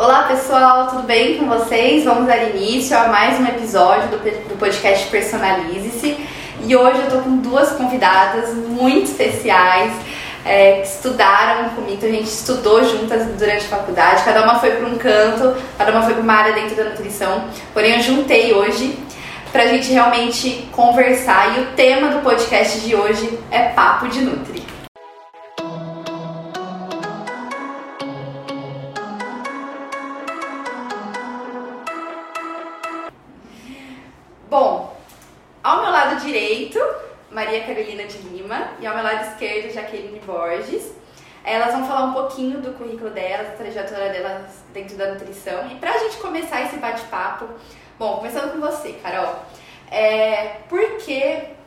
Olá 0.00 0.22
pessoal, 0.22 0.86
tudo 0.86 1.02
bem 1.02 1.36
com 1.36 1.46
vocês? 1.46 2.06
Vamos 2.06 2.26
dar 2.26 2.42
início 2.48 2.96
a 2.96 3.08
mais 3.08 3.38
um 3.38 3.44
episódio 3.44 4.08
do, 4.08 4.56
podcast 4.58 5.06
Personalize-se 5.08 6.16
e 6.64 6.74
hoje 6.74 7.00
eu 7.02 7.10
tô 7.10 7.18
com 7.18 7.36
duas 7.36 7.72
convidadas 7.72 8.54
muito 8.54 9.10
especiais 9.10 9.92
é, 10.42 10.80
que 10.80 10.86
estudaram 10.86 11.68
comigo, 11.74 12.02
a 12.02 12.08
gente 12.08 12.28
estudou 12.28 12.82
juntas 12.82 13.26
durante 13.38 13.66
a 13.66 13.68
faculdade, 13.68 14.24
cada 14.24 14.42
uma 14.42 14.58
foi 14.58 14.70
para 14.70 14.86
um 14.86 14.96
canto, 14.96 15.54
cada 15.76 15.92
uma 15.92 16.02
foi 16.02 16.14
para 16.14 16.22
uma 16.22 16.32
área 16.32 16.54
dentro 16.54 16.76
da 16.76 16.84
nutrição, 16.84 17.44
porém 17.74 17.96
eu 17.96 18.00
juntei 18.00 18.54
hoje 18.54 18.98
para 19.52 19.64
a 19.64 19.66
gente 19.66 19.92
realmente 19.92 20.66
conversar 20.72 21.58
e 21.58 21.60
o 21.60 21.66
tema 21.76 22.08
do 22.08 22.22
podcast 22.22 22.80
de 22.80 22.96
hoje 22.96 23.38
é 23.50 23.64
Papo 23.64 24.08
de 24.08 24.22
Nutri. 24.22 24.59
Maria 37.40 37.62
Carolina 37.62 38.04
de 38.04 38.18
Lima, 38.18 38.72
e 38.80 38.86
ao 38.86 38.94
meu 38.94 39.02
lado 39.02 39.30
esquerdo, 39.30 39.72
Jaqueline 39.72 40.20
Borges. 40.20 40.92
Elas 41.42 41.72
vão 41.72 41.86
falar 41.86 42.04
um 42.04 42.12
pouquinho 42.12 42.60
do 42.60 42.74
currículo 42.74 43.08
delas, 43.08 43.48
da 43.48 43.54
trajetória 43.54 44.10
delas 44.12 44.56
dentro 44.74 44.94
da 44.98 45.14
nutrição. 45.14 45.66
E 45.70 45.76
pra 45.76 45.96
gente 45.96 46.18
começar 46.18 46.60
esse 46.66 46.76
bate-papo, 46.76 47.48
bom, 47.98 48.18
começando 48.18 48.52
com 48.52 48.60
você, 48.60 48.92
Carol. 49.02 49.36
É, 49.90 50.56
por 50.68 50.98
que 50.98 51.20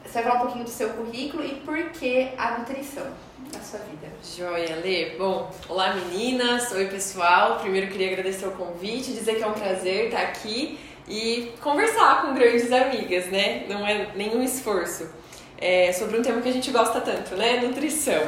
você 0.06 0.14
vai 0.14 0.24
falar 0.24 0.36
um 0.36 0.42
pouquinho 0.42 0.64
do 0.64 0.70
seu 0.70 0.90
currículo 0.92 1.44
e 1.44 1.56
por 1.56 1.90
que 1.90 2.30
a 2.38 2.60
nutrição 2.60 3.08
na 3.52 3.60
sua 3.60 3.80
vida? 3.80 4.14
Joia, 4.24 4.76
Lê. 4.76 5.16
Bom, 5.18 5.52
olá 5.68 5.96
meninas, 5.96 6.72
oi 6.72 6.86
pessoal. 6.86 7.58
Primeiro 7.62 7.88
queria 7.88 8.12
agradecer 8.12 8.46
o 8.46 8.52
convite, 8.52 9.12
dizer 9.12 9.38
que 9.38 9.44
é 9.44 9.48
um 9.48 9.54
prazer 9.54 10.06
estar 10.06 10.22
aqui 10.22 10.80
e 11.08 11.52
conversar 11.62 12.22
com 12.22 12.36
grandes 12.36 12.72
amigas, 12.72 13.26
né? 13.32 13.66
Não 13.68 13.88
é 13.88 14.10
nenhum 14.14 14.44
esforço. 14.44 15.23
É 15.58 15.92
sobre 15.92 16.18
um 16.18 16.22
tema 16.22 16.42
que 16.42 16.50
a 16.50 16.54
gente 16.54 16.72
gosta 16.72 17.00
tanto, 17.00 17.36
né? 17.36 17.62
Nutrição. 17.62 18.22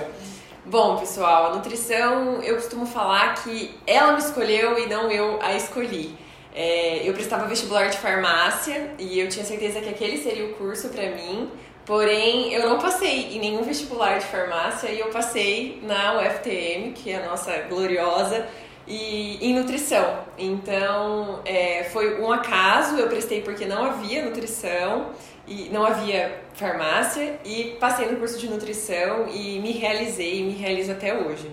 Bom, 0.66 0.98
pessoal, 0.98 1.52
a 1.52 1.56
nutrição 1.56 2.42
eu 2.42 2.56
costumo 2.56 2.88
falar 2.88 3.36
que 3.36 3.76
ela 3.86 4.14
me 4.14 4.20
escolheu 4.20 4.80
e 4.80 4.88
não 4.88 5.12
eu 5.12 5.40
a 5.42 5.54
escolhi. 5.56 6.17
É, 6.56 7.08
eu 7.08 7.14
prestava 7.14 7.45
vestibular 7.45 7.88
de 7.88 7.98
farmácia 7.98 8.92
e 8.98 9.20
eu 9.20 9.30
tinha 9.30 9.45
certeza 9.45 9.80
que 9.82 9.90
aquele 9.90 10.17
seria 10.17 10.45
o 10.45 10.54
curso 10.54 10.90
para 10.90 11.12
mim, 11.12 11.52
porém 11.86 12.52
eu 12.54 12.67
não 12.67 12.80
passei 12.80 13.36
em 13.36 13.39
nenhum 13.39 13.62
vestibular 13.62 14.17
de 14.17 14.26
farmácia 14.26 14.89
e 14.89 15.00
eu 15.00 15.10
passei 15.10 15.80
na 15.84 16.20
UFTM, 16.20 16.94
que 16.94 17.12
é 17.12 17.17
a 17.17 17.30
nossa 17.30 17.56
gloriosa, 17.70 18.48
e 18.88 19.38
em 19.42 19.54
nutrição. 19.54 20.20
Então 20.38 21.42
é, 21.45 21.84
foi 21.92 22.22
um 22.22 22.32
acaso, 22.32 22.95
eu 22.95 23.08
prestei 23.08 23.42
porque 23.42 23.66
não 23.66 23.84
havia 23.84 24.26
nutrição 24.26 25.12
e 25.48 25.70
não 25.70 25.86
havia 25.86 26.42
farmácia 26.54 27.40
e 27.46 27.76
passei 27.80 28.08
no 28.08 28.18
curso 28.18 28.38
de 28.40 28.50
nutrição 28.50 29.28
e 29.28 29.60
me 29.60 29.72
realizei, 29.72 30.44
me 30.44 30.54
realizo 30.54 30.92
até 30.92 31.18
hoje. 31.18 31.52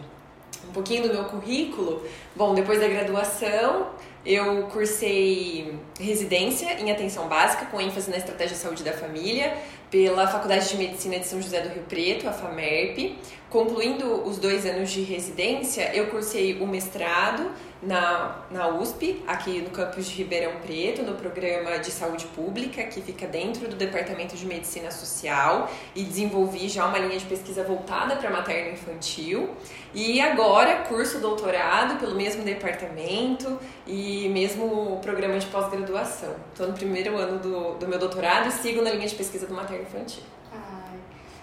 Um 0.69 0.73
pouquinho 0.73 1.03
do 1.03 1.13
meu 1.13 1.25
currículo, 1.25 2.07
bom, 2.35 2.55
depois 2.55 2.81
da 2.81 2.89
graduação, 2.89 3.89
eu 4.25 4.63
cursei 4.69 5.75
residência 5.99 6.81
em 6.81 6.91
atenção 6.91 7.29
básica 7.29 7.67
com 7.67 7.81
ênfase 7.81 8.11
na 8.11 8.17
estratégia 8.17 8.57
de 8.57 8.63
saúde 8.63 8.83
da 8.83 8.93
família 8.93 9.57
pela 9.91 10.27
Faculdade 10.27 10.69
de 10.69 10.77
Medicina 10.77 11.19
de 11.19 11.27
São 11.27 11.43
José 11.43 11.61
do 11.61 11.69
Rio 11.69 11.83
Preto, 11.83 12.29
a 12.29 12.33
FAMERP. 12.33 13.19
Concluindo 13.53 14.27
os 14.27 14.39
dois 14.39 14.65
anos 14.65 14.91
de 14.91 15.03
residência, 15.03 15.95
eu 15.95 16.07
cursei 16.07 16.59
o 16.59 16.67
mestrado 16.67 17.51
na, 17.83 18.47
na 18.51 18.69
USP, 18.69 19.23
aqui 19.27 19.61
no 19.61 19.69
campus 19.69 20.07
de 20.07 20.15
Ribeirão 20.15 20.53
Preto, 20.63 21.03
no 21.03 21.17
programa 21.17 21.79
de 21.79 21.91
saúde 21.91 22.25
pública, 22.35 22.83
que 22.85 23.03
fica 23.03 23.27
dentro 23.27 23.69
do 23.69 23.77
Departamento 23.77 24.35
de 24.35 24.47
Medicina 24.47 24.91
Social, 24.91 25.71
e 25.95 26.03
desenvolvi 26.03 26.67
já 26.67 26.87
uma 26.87 26.99
linha 26.99 27.19
de 27.19 27.27
pesquisa 27.27 27.63
voltada 27.63 28.17
para 28.17 28.31
materno 28.31 28.73
infantil. 28.73 29.51
E 29.93 30.19
agora 30.19 30.85
curso 30.85 31.19
doutorado 31.19 32.01
pelo 32.01 32.15
mesmo 32.15 32.43
departamento 32.43 33.59
e 33.87 34.31
mesmo 34.31 34.99
programa 35.03 35.39
de 35.39 35.45
pós-graduação. 35.49 36.35
Estou 36.53 36.69
no 36.69 36.73
primeiro 36.73 37.19
ano 37.19 37.39
do, 37.39 37.75
do 37.75 37.87
meu 37.87 37.99
doutorado 37.99 38.49
e 38.49 38.51
sigo 38.51 38.81
na 38.81 38.93
linha 38.93 39.07
de 39.07 39.15
pesquisa 39.15 39.47
do 39.47 39.53
materno 39.53 39.83
infantil. 39.83 40.23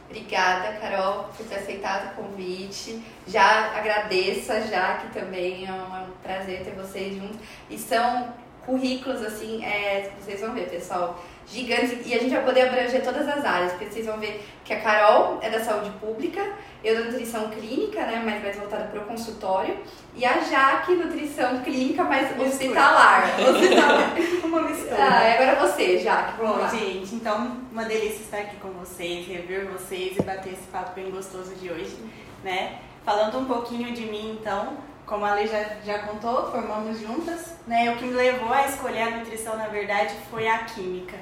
Obrigada, 0.10 0.80
Carol, 0.80 1.26
por 1.38 1.46
ter 1.46 1.58
aceitado 1.58 2.12
o 2.12 2.24
convite. 2.24 3.00
Já 3.28 3.78
agradeço 3.78 4.52
a 4.52 4.60
Jaque 4.60 5.14
também, 5.14 5.68
é 5.68 5.72
um, 5.72 5.96
é 5.96 6.00
um 6.02 6.12
prazer 6.24 6.64
ter 6.64 6.72
vocês 6.72 7.16
juntos. 7.16 7.38
E 7.70 7.78
são 7.78 8.34
currículos, 8.66 9.22
assim, 9.22 9.64
é, 9.64 10.12
vocês 10.20 10.42
vão 10.42 10.54
ver, 10.54 10.68
pessoal, 10.68 11.24
gigantes. 11.52 12.06
E 12.06 12.14
a 12.14 12.20
gente 12.20 12.34
vai 12.34 12.44
poder 12.44 12.62
abranger 12.62 13.04
todas 13.04 13.28
as 13.28 13.44
áreas, 13.44 13.72
porque 13.74 13.86
vocês 13.86 14.06
vão 14.06 14.18
ver 14.18 14.46
que 14.64 14.74
a 14.74 14.80
Carol 14.82 15.40
é 15.42 15.50
da 15.50 15.60
saúde 15.60 15.90
pública, 16.00 16.46
eu 16.84 16.96
da 16.96 17.12
nutrição 17.12 17.50
clínica, 17.50 18.02
né, 18.02 18.22
mas 18.24 18.42
mais 18.42 18.56
voltada 18.56 18.86
para 18.86 19.02
o 19.02 19.06
consultório, 19.06 19.78
e 20.16 20.24
a 20.24 20.40
Jaque, 20.40 20.96
nutrição 20.96 21.60
clínica, 21.62 22.04
mas 22.04 22.40
hospitalar. 22.40 23.30
hospitalar. 23.42 24.14
uma 24.44 24.62
mistura. 24.62 24.98
Ah, 25.04 25.34
agora 25.34 25.68
você, 25.68 25.98
Jaque, 25.98 26.38
vamos 26.38 26.56
Bom, 26.56 26.62
lá. 26.62 26.70
gente, 26.70 27.16
então 27.16 27.58
uma 27.72 27.86
delícia 27.86 28.22
estar 28.22 28.38
aqui 28.38 28.58
com 28.58 28.70
vocês, 28.72 29.28
rever 29.28 29.68
vocês 29.68 30.18
e 30.18 30.22
bater 30.22 30.54
esse 30.54 30.68
papo 30.72 30.94
bem 30.96 31.10
gostoso 31.10 31.56
de 31.56 31.70
hoje, 31.72 31.98
né? 32.44 32.80
Falando 33.04 33.40
um 33.40 33.46
pouquinho 33.46 33.92
de 33.94 34.06
mim, 34.06 34.38
então, 34.40 34.78
como 35.06 35.26
a 35.26 35.34
Lei 35.34 35.48
já, 35.48 35.64
já 35.84 36.00
contou, 36.00 36.52
formamos 36.52 37.00
juntas, 37.00 37.56
né? 37.66 37.92
O 37.92 37.98
que 37.98 38.06
me 38.06 38.14
levou 38.14 38.54
a 38.54 38.68
escolher 38.68 39.02
a 39.02 39.18
nutrição, 39.18 39.58
na 39.58 39.68
verdade, 39.68 40.14
foi 40.30 40.48
a 40.48 40.60
química. 40.60 41.18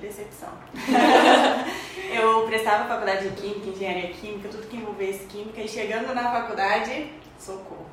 Decepção. 0.00 0.48
eu 2.10 2.46
prestava 2.46 2.88
faculdade 2.88 3.28
de 3.28 3.40
química, 3.40 3.68
engenharia 3.68 4.10
química, 4.10 4.48
tudo 4.48 4.66
que 4.66 4.76
envolvesse 4.76 5.26
química, 5.26 5.60
e 5.60 5.68
chegando 5.68 6.14
na 6.14 6.30
faculdade, 6.32 7.12
socorro. 7.38 7.86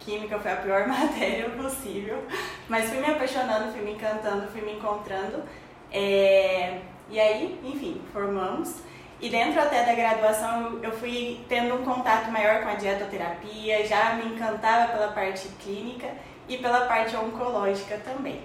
Química 0.00 0.38
foi 0.38 0.52
a 0.52 0.56
pior 0.56 0.86
matéria 0.88 1.50
possível, 1.50 2.24
mas 2.68 2.88
fui 2.88 2.98
me 2.98 3.06
apaixonando, 3.06 3.72
fui 3.72 3.82
me 3.82 3.92
encantando, 3.92 4.48
fui 4.48 4.60
me 4.62 4.72
encontrando. 4.72 5.42
É... 5.92 6.80
E 7.08 7.20
aí, 7.20 7.60
enfim, 7.64 8.00
formamos. 8.12 8.76
E 9.20 9.28
dentro 9.28 9.60
até 9.60 9.84
da 9.84 9.94
graduação 9.94 10.80
eu 10.82 10.90
fui 10.90 11.44
tendo 11.48 11.76
um 11.76 11.84
contato 11.84 12.28
maior 12.32 12.62
com 12.62 12.70
a 12.70 12.74
dietoterapia, 12.74 13.86
já 13.86 14.14
me 14.14 14.34
encantava 14.34 14.92
pela 14.92 15.12
parte 15.12 15.46
clínica 15.62 16.08
e 16.48 16.58
pela 16.58 16.86
parte 16.86 17.14
oncológica 17.14 17.98
também. 17.98 18.40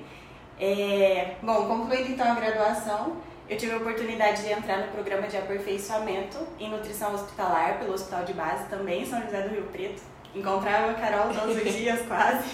É, 0.59 1.35
bom, 1.41 1.68
concluindo 1.68 2.12
então 2.12 2.31
a 2.31 2.35
graduação, 2.35 3.18
eu 3.47 3.57
tive 3.57 3.73
a 3.73 3.78
oportunidade 3.78 4.44
de 4.44 4.51
entrar 4.51 4.78
no 4.78 4.91
programa 4.91 5.28
de 5.28 5.38
aperfeiçoamento 5.38 6.38
em 6.59 6.69
nutrição 6.69 7.13
hospitalar 7.13 7.78
pelo 7.78 7.94
Hospital 7.94 8.25
de 8.25 8.34
Base 8.34 8.68
também, 8.68 9.03
em 9.03 9.06
São 9.06 9.22
José 9.22 9.41
do 9.44 9.50
Rio 9.50 9.63
Preto. 9.72 10.01
Encontrava 10.35 10.91
a 10.91 10.94
Carol 10.95 11.34
todos 11.34 11.56
os 11.56 11.73
dias 11.73 12.01
quase. 12.07 12.50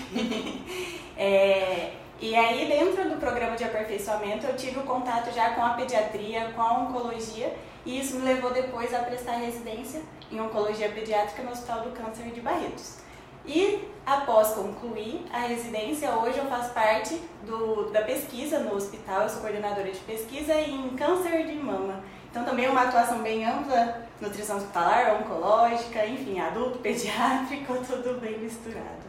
é, 1.18 1.94
e 2.19 2.36
aí 2.36 2.68
dentro 2.68 3.09
do 3.09 3.18
programa 3.18 3.56
de 3.56 3.64
aperfeiçoamento 3.64 4.46
eu 4.46 4.56
tive 4.56 4.80
o 4.80 4.84
contato 4.84 5.34
já 5.34 5.52
com 5.52 5.64
a 5.64 5.72
pediatria, 5.72 6.52
com 6.56 6.62
a 6.62 6.80
oncologia 6.80 7.53
e 7.85 8.00
isso 8.00 8.18
me 8.18 8.25
levou 8.25 8.52
depois 8.52 8.94
a 8.94 9.00
prestar 9.00 9.38
residência 9.38 10.02
em 10.31 10.40
oncologia 10.40 10.90
pediátrica 10.90 11.44
no 11.44 11.52
Hospital 11.52 11.81
do 11.81 11.91
Câncer 11.91 12.31
de 12.31 12.41
Barretos. 12.41 12.97
E 13.46 13.88
após 14.06 14.50
concluir 14.50 15.26
a 15.31 15.40
residência, 15.40 16.09
hoje 16.12 16.38
eu 16.38 16.46
faço 16.46 16.74
parte 16.74 17.20
do, 17.46 17.90
da 17.92 18.02
pesquisa 18.02 18.59
no 18.59 18.76
hospital, 18.76 19.24
eu 19.24 19.30
sou 19.30 19.42
coordenadora 19.42 19.92
de 19.92 20.00
pesquisa 20.00 20.54
em 20.59 20.90
câncer 20.90 21.46
de 21.46 21.53
mama. 21.53 22.02
Então 22.30 22.44
também 22.44 22.66
é 22.66 22.70
uma 22.70 22.84
atuação 22.84 23.20
bem 23.20 23.46
ampla, 23.46 24.08
nutrição 24.20 24.58
hospitalar, 24.58 25.22
oncológica, 25.22 26.06
enfim, 26.06 26.40
adulto, 26.40 26.80
pediátrico, 26.80 27.78
tudo 27.86 28.20
bem 28.20 28.40
misturado. 28.40 29.03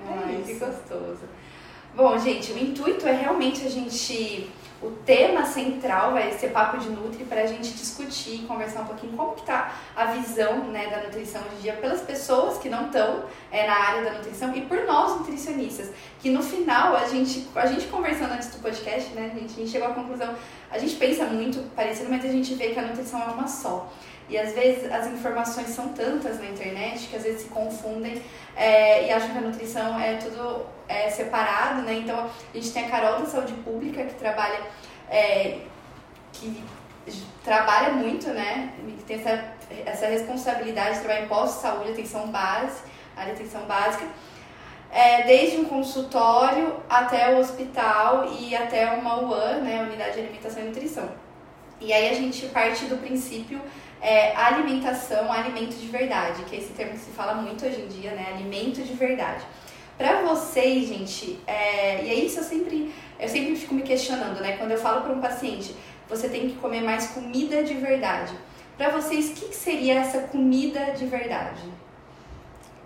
Ai, 0.00 0.40
é 0.40 0.42
que 0.42 0.54
gostoso. 0.54 1.28
Bom, 1.94 2.18
gente, 2.18 2.52
o 2.52 2.58
intuito 2.58 3.06
é 3.06 3.12
realmente 3.12 3.66
a 3.66 3.70
gente 3.70 4.50
o 4.82 4.90
tema 4.90 5.44
central 5.46 6.12
vai 6.12 6.32
ser 6.32 6.48
papo 6.48 6.78
de 6.78 6.88
nutri 6.90 7.24
para 7.24 7.42
a 7.42 7.46
gente 7.46 7.70
discutir, 7.70 8.44
conversar 8.46 8.82
um 8.82 8.86
pouquinho 8.86 9.16
como 9.16 9.32
que 9.32 9.42
tá 9.42 9.72
a 9.96 10.06
visão 10.06 10.64
né, 10.64 10.88
da 10.88 11.02
nutrição 11.04 11.40
hoje 11.42 11.56
em 11.58 11.60
dia 11.62 11.72
pelas 11.74 12.02
pessoas 12.02 12.58
que 12.58 12.68
não 12.68 12.86
estão 12.86 13.24
é, 13.50 13.66
na 13.66 13.74
área 13.74 14.04
da 14.04 14.12
nutrição 14.18 14.54
e 14.54 14.60
por 14.62 14.84
nós 14.84 15.18
nutricionistas, 15.18 15.90
que 16.20 16.28
no 16.28 16.42
final 16.42 16.94
a 16.96 17.06
gente, 17.08 17.48
a 17.54 17.66
gente 17.66 17.86
conversando 17.86 18.32
antes 18.32 18.48
do 18.48 18.60
podcast, 18.60 19.12
né, 19.14 19.30
a 19.34 19.38
gente, 19.38 19.52
a 19.52 19.56
gente 19.56 19.70
chegou 19.70 19.88
à 19.88 19.92
conclusão, 19.92 20.34
a 20.70 20.78
gente 20.78 20.96
pensa 20.96 21.24
muito 21.24 21.58
parecido, 21.74 22.10
mas 22.10 22.24
a 22.24 22.28
gente 22.28 22.54
vê 22.54 22.70
que 22.70 22.78
a 22.78 22.82
nutrição 22.82 23.22
é 23.22 23.26
uma 23.26 23.46
só. 23.46 23.90
E 24.28 24.38
às 24.38 24.52
vezes 24.52 24.90
as 24.90 25.06
informações 25.06 25.68
são 25.68 25.88
tantas 25.88 26.38
na 26.38 26.46
internet 26.46 27.08
que 27.08 27.16
às 27.16 27.22
vezes 27.22 27.42
se 27.42 27.48
confundem 27.48 28.22
é, 28.56 29.06
e 29.06 29.12
acham 29.12 29.30
que 29.30 29.38
a 29.38 29.40
nutrição 29.42 30.00
é 30.00 30.14
tudo 30.16 30.64
é, 30.88 31.10
separado, 31.10 31.82
né? 31.82 31.94
Então 31.94 32.18
a 32.18 32.56
gente 32.56 32.72
tem 32.72 32.86
a 32.86 32.88
Carol 32.88 33.20
da 33.20 33.26
Saúde 33.26 33.52
Pública 33.54 34.02
que 34.04 34.14
trabalha, 34.14 34.60
é, 35.10 35.58
que 36.32 36.64
trabalha 37.44 37.92
muito, 37.92 38.28
né? 38.28 38.72
Que 38.98 39.04
tem 39.04 39.20
essa, 39.20 39.44
essa 39.84 40.06
responsabilidade 40.06 40.94
de 40.94 41.00
trabalhar 41.00 41.24
em 41.24 41.28
pós-saúde, 41.28 41.92
atenção 41.92 42.28
base, 42.28 42.82
área 43.14 43.34
de 43.34 43.42
atenção 43.42 43.66
básica. 43.66 44.06
é, 44.94 45.24
desde 45.24 45.56
um 45.58 45.64
consultório 45.64 46.76
até 46.88 47.34
o 47.34 47.40
hospital 47.40 48.32
e 48.38 48.54
até 48.54 48.92
uma 48.92 49.20
UAN, 49.20 49.60
né, 49.60 49.82
Unidade 49.82 50.12
de 50.12 50.20
Alimentação 50.20 50.62
e 50.62 50.66
Nutrição. 50.66 51.10
E 51.80 51.92
aí 51.92 52.10
a 52.10 52.14
gente 52.14 52.46
parte 52.46 52.84
do 52.84 52.96
princípio 52.98 53.60
é, 54.04 54.36
alimentação, 54.36 55.32
alimento 55.32 55.76
de 55.76 55.86
verdade, 55.86 56.42
que 56.42 56.54
é 56.54 56.58
esse 56.58 56.74
termo 56.74 56.92
que 56.92 56.98
se 56.98 57.10
fala 57.12 57.34
muito 57.36 57.64
hoje 57.64 57.80
em 57.80 57.88
dia, 57.88 58.10
né, 58.10 58.34
alimento 58.34 58.82
de 58.82 58.92
verdade. 58.92 59.42
Para 59.96 60.20
vocês, 60.20 60.88
gente, 60.88 61.38
é, 61.46 62.04
e 62.04 62.10
é 62.10 62.14
isso 62.14 62.40
eu 62.40 62.44
sempre, 62.44 62.92
eu 63.18 63.28
sempre 63.28 63.56
fico 63.56 63.74
me 63.74 63.80
questionando, 63.80 64.40
né, 64.40 64.58
quando 64.58 64.72
eu 64.72 64.78
falo 64.78 65.00
para 65.00 65.12
um 65.12 65.22
paciente, 65.22 65.74
você 66.06 66.28
tem 66.28 66.50
que 66.50 66.56
comer 66.56 66.82
mais 66.82 67.06
comida 67.08 67.64
de 67.64 67.72
verdade. 67.72 68.34
Para 68.76 68.90
vocês, 68.90 69.30
o 69.30 69.34
que, 69.34 69.54
seria 69.54 69.94
essa 69.94 70.18
comida 70.18 70.92
de 70.92 71.06
verdade? 71.06 71.62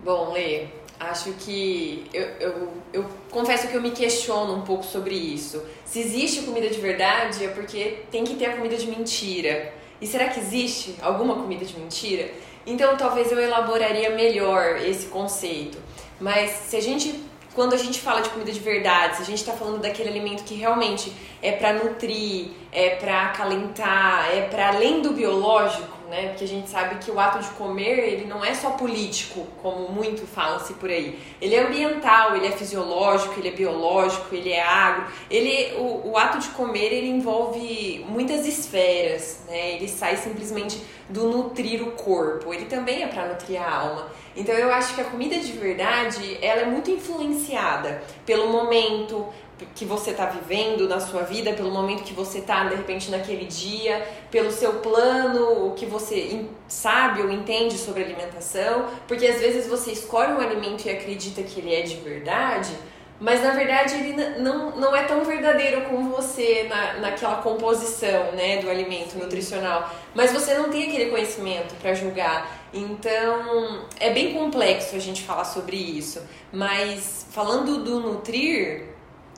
Bom, 0.01 0.31
Lê, 0.31 0.67
acho 0.97 1.33
que 1.33 2.05
eu, 2.13 2.27
eu, 2.39 2.73
eu 2.93 3.05
confesso 3.29 3.67
que 3.67 3.75
eu 3.75 3.81
me 3.81 3.91
questiono 3.91 4.53
um 4.53 4.61
pouco 4.61 4.85
sobre 4.85 5.15
isso. 5.15 5.61
Se 5.83 5.99
existe 5.99 6.43
comida 6.43 6.69
de 6.69 6.79
verdade, 6.79 7.43
é 7.43 7.49
porque 7.49 8.03
tem 8.09 8.23
que 8.23 8.35
ter 8.35 8.45
a 8.45 8.55
comida 8.55 8.77
de 8.77 8.87
mentira. 8.87 9.78
E 10.01 10.07
será 10.07 10.29
que 10.29 10.39
existe 10.39 10.95
alguma 11.01 11.35
comida 11.35 11.65
de 11.65 11.77
mentira? 11.77 12.31
Então 12.65 12.95
talvez 12.97 13.31
eu 13.31 13.39
elaboraria 13.39 14.09
melhor 14.11 14.77
esse 14.77 15.07
conceito. 15.07 15.77
Mas 16.19 16.51
se 16.51 16.75
a 16.75 16.81
gente 16.81 17.27
quando 17.55 17.73
a 17.73 17.77
gente 17.77 17.99
fala 17.99 18.21
de 18.21 18.29
comida 18.29 18.51
de 18.51 18.59
verdade, 18.59 19.17
se 19.17 19.21
a 19.23 19.25
gente 19.25 19.39
está 19.39 19.51
falando 19.51 19.81
daquele 19.81 20.07
alimento 20.07 20.43
que 20.43 20.53
realmente 20.53 21.11
é 21.41 21.51
para 21.51 21.73
nutrir, 21.73 22.51
é 22.71 22.91
para 22.91 23.23
acalentar, 23.23 24.29
é 24.31 24.43
para 24.43 24.69
além 24.69 25.01
do 25.01 25.11
biológico, 25.11 25.98
né? 26.09 26.29
Porque 26.29 26.43
a 26.43 26.47
gente 26.47 26.69
sabe 26.69 26.95
que 26.95 27.11
o 27.11 27.19
ato 27.19 27.39
de 27.39 27.49
comer, 27.51 27.99
ele 27.99 28.25
não 28.25 28.43
é 28.43 28.53
só 28.53 28.71
político, 28.71 29.47
como 29.61 29.89
muito 29.89 30.25
fala-se 30.25 30.73
por 30.73 30.89
aí. 30.89 31.19
Ele 31.39 31.55
é 31.55 31.65
ambiental, 31.65 32.35
ele 32.35 32.47
é 32.47 32.51
fisiológico, 32.51 33.39
ele 33.39 33.49
é 33.49 33.51
biológico, 33.51 34.33
ele 34.33 34.51
é 34.51 34.61
agro. 34.61 35.05
Ele, 35.29 35.75
o, 35.77 36.09
o 36.11 36.17
ato 36.17 36.39
de 36.39 36.49
comer, 36.49 36.91
ele 36.91 37.07
envolve 37.07 38.05
muitas 38.09 38.45
esferas, 38.45 39.43
né? 39.47 39.75
Ele 39.75 39.87
sai 39.87 40.17
simplesmente 40.17 40.81
do 41.07 41.27
nutrir 41.27 41.81
o 41.81 41.91
corpo. 41.91 42.53
Ele 42.53 42.65
também 42.65 43.03
é 43.03 43.07
para 43.07 43.27
nutrir 43.27 43.61
a 43.61 43.69
alma. 43.69 44.07
Então 44.35 44.55
eu 44.55 44.71
acho 44.71 44.95
que 44.95 45.01
a 45.01 45.03
comida 45.03 45.37
de 45.37 45.51
verdade, 45.51 46.37
ela 46.41 46.61
é 46.61 46.65
muito 46.65 46.89
influenciada 46.89 48.01
pelo 48.25 48.49
momento, 48.49 49.27
que 49.75 49.85
você 49.85 50.11
está 50.11 50.25
vivendo 50.25 50.87
na 50.87 50.99
sua 50.99 51.23
vida, 51.23 51.53
pelo 51.53 51.71
momento 51.71 52.03
que 52.03 52.13
você 52.13 52.39
está 52.39 52.63
de 52.65 52.75
repente 52.75 53.09
naquele 53.11 53.45
dia, 53.45 54.07
pelo 54.31 54.51
seu 54.51 54.73
plano, 54.79 55.67
o 55.67 55.73
que 55.73 55.85
você 55.85 56.45
sabe 56.67 57.21
ou 57.21 57.31
entende 57.31 57.77
sobre 57.77 58.03
alimentação, 58.03 58.87
porque 59.07 59.25
às 59.25 59.39
vezes 59.39 59.67
você 59.67 59.91
escolhe 59.91 60.33
um 60.33 60.39
alimento 60.39 60.85
e 60.85 60.91
acredita 60.91 61.41
que 61.43 61.59
ele 61.59 61.73
é 61.73 61.81
de 61.81 61.95
verdade, 61.95 62.71
mas 63.19 63.43
na 63.43 63.51
verdade 63.51 63.95
ele 63.95 64.39
não, 64.39 64.71
não 64.77 64.95
é 64.95 65.03
tão 65.03 65.23
verdadeiro 65.25 65.81
como 65.81 66.09
você 66.09 66.67
na, 66.69 66.93
naquela 66.99 67.41
composição 67.41 68.31
né, 68.31 68.57
do 68.57 68.69
alimento 68.69 69.17
nutricional, 69.17 69.93
mas 70.15 70.31
você 70.31 70.53
não 70.53 70.69
tem 70.69 70.87
aquele 70.87 71.09
conhecimento 71.09 71.75
para 71.81 71.93
julgar. 71.93 72.59
Então 72.73 73.85
é 73.99 74.11
bem 74.11 74.33
complexo 74.33 74.95
a 74.95 74.99
gente 74.99 75.23
falar 75.23 75.43
sobre 75.43 75.75
isso, 75.75 76.21
mas 76.53 77.25
falando 77.31 77.83
do 77.83 77.99
nutrir 77.99 78.88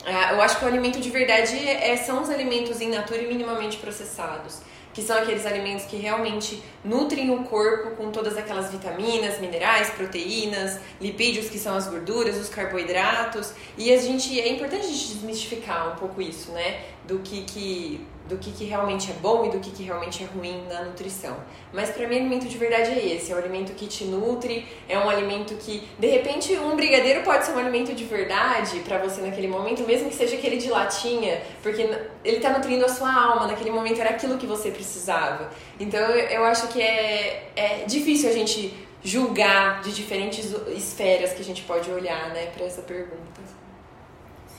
é, 0.05 0.33
eu 0.33 0.41
acho 0.41 0.57
que 0.57 0.65
o 0.65 0.67
alimento 0.67 0.99
de 0.99 1.09
verdade 1.09 1.57
é, 1.67 1.95
são 1.97 2.23
os 2.23 2.29
alimentos 2.29 2.81
in 2.81 2.89
natura 2.89 3.21
e 3.21 3.27
minimamente 3.27 3.77
processados, 3.77 4.61
que 4.93 5.01
são 5.01 5.17
aqueles 5.17 5.45
alimentos 5.45 5.85
que 5.85 5.95
realmente 5.95 6.61
nutrem 6.83 7.29
o 7.31 7.43
corpo 7.43 7.95
com 7.95 8.11
todas 8.11 8.35
aquelas 8.37 8.71
vitaminas, 8.71 9.39
minerais, 9.39 9.89
proteínas, 9.91 10.79
lipídios, 10.99 11.49
que 11.49 11.59
são 11.59 11.75
as 11.75 11.87
gorduras, 11.87 12.35
os 12.37 12.49
carboidratos. 12.49 13.53
E 13.77 13.93
a 13.93 13.97
gente 13.97 14.39
é 14.39 14.49
importante 14.49 14.85
a 14.85 14.89
gente 14.89 15.07
desmistificar 15.13 15.93
um 15.93 15.95
pouco 15.95 16.21
isso, 16.21 16.51
né? 16.51 16.81
Do 17.05 17.19
que, 17.19 17.43
que 17.43 18.05
do 18.27 18.37
que, 18.37 18.51
que 18.51 18.65
realmente 18.65 19.11
é 19.11 19.13
bom 19.15 19.45
e 19.45 19.49
do 19.49 19.59
que, 19.59 19.71
que 19.71 19.83
realmente 19.83 20.23
é 20.23 20.27
ruim 20.27 20.65
na 20.67 20.83
nutrição. 20.83 21.35
Mas 21.73 21.89
para 21.89 22.07
mim, 22.07 22.17
alimento 22.17 22.47
de 22.47 22.57
verdade 22.57 22.91
é 22.91 23.13
esse: 23.13 23.31
é 23.31 23.35
um 23.35 23.37
alimento 23.37 23.73
que 23.73 23.87
te 23.87 24.05
nutre, 24.05 24.65
é 24.87 24.97
um 24.97 25.09
alimento 25.09 25.55
que, 25.55 25.87
de 25.99 26.07
repente, 26.07 26.53
um 26.57 26.75
brigadeiro 26.75 27.23
pode 27.23 27.45
ser 27.45 27.51
um 27.51 27.59
alimento 27.59 27.93
de 27.93 28.03
verdade 28.05 28.79
para 28.81 28.97
você 28.97 29.21
naquele 29.21 29.47
momento, 29.47 29.83
mesmo 29.83 30.09
que 30.09 30.15
seja 30.15 30.35
aquele 30.35 30.57
de 30.57 30.69
latinha, 30.69 31.41
porque 31.61 31.81
ele 32.23 32.37
está 32.37 32.51
nutrindo 32.51 32.85
a 32.85 32.89
sua 32.89 33.13
alma, 33.13 33.47
naquele 33.47 33.71
momento 33.71 33.99
era 33.99 34.11
aquilo 34.11 34.37
que 34.37 34.45
você 34.45 34.71
precisava. 34.71 35.49
Então 35.79 35.99
eu 35.99 36.45
acho 36.45 36.67
que 36.69 36.81
é, 36.81 37.51
é 37.55 37.83
difícil 37.85 38.29
a 38.29 38.33
gente 38.33 38.73
julgar 39.03 39.81
de 39.81 39.93
diferentes 39.93 40.53
esferas 40.75 41.33
que 41.33 41.41
a 41.41 41.45
gente 41.45 41.63
pode 41.63 41.89
olhar 41.89 42.29
né, 42.29 42.47
para 42.55 42.65
essa 42.65 42.81
pergunta. 42.81 43.41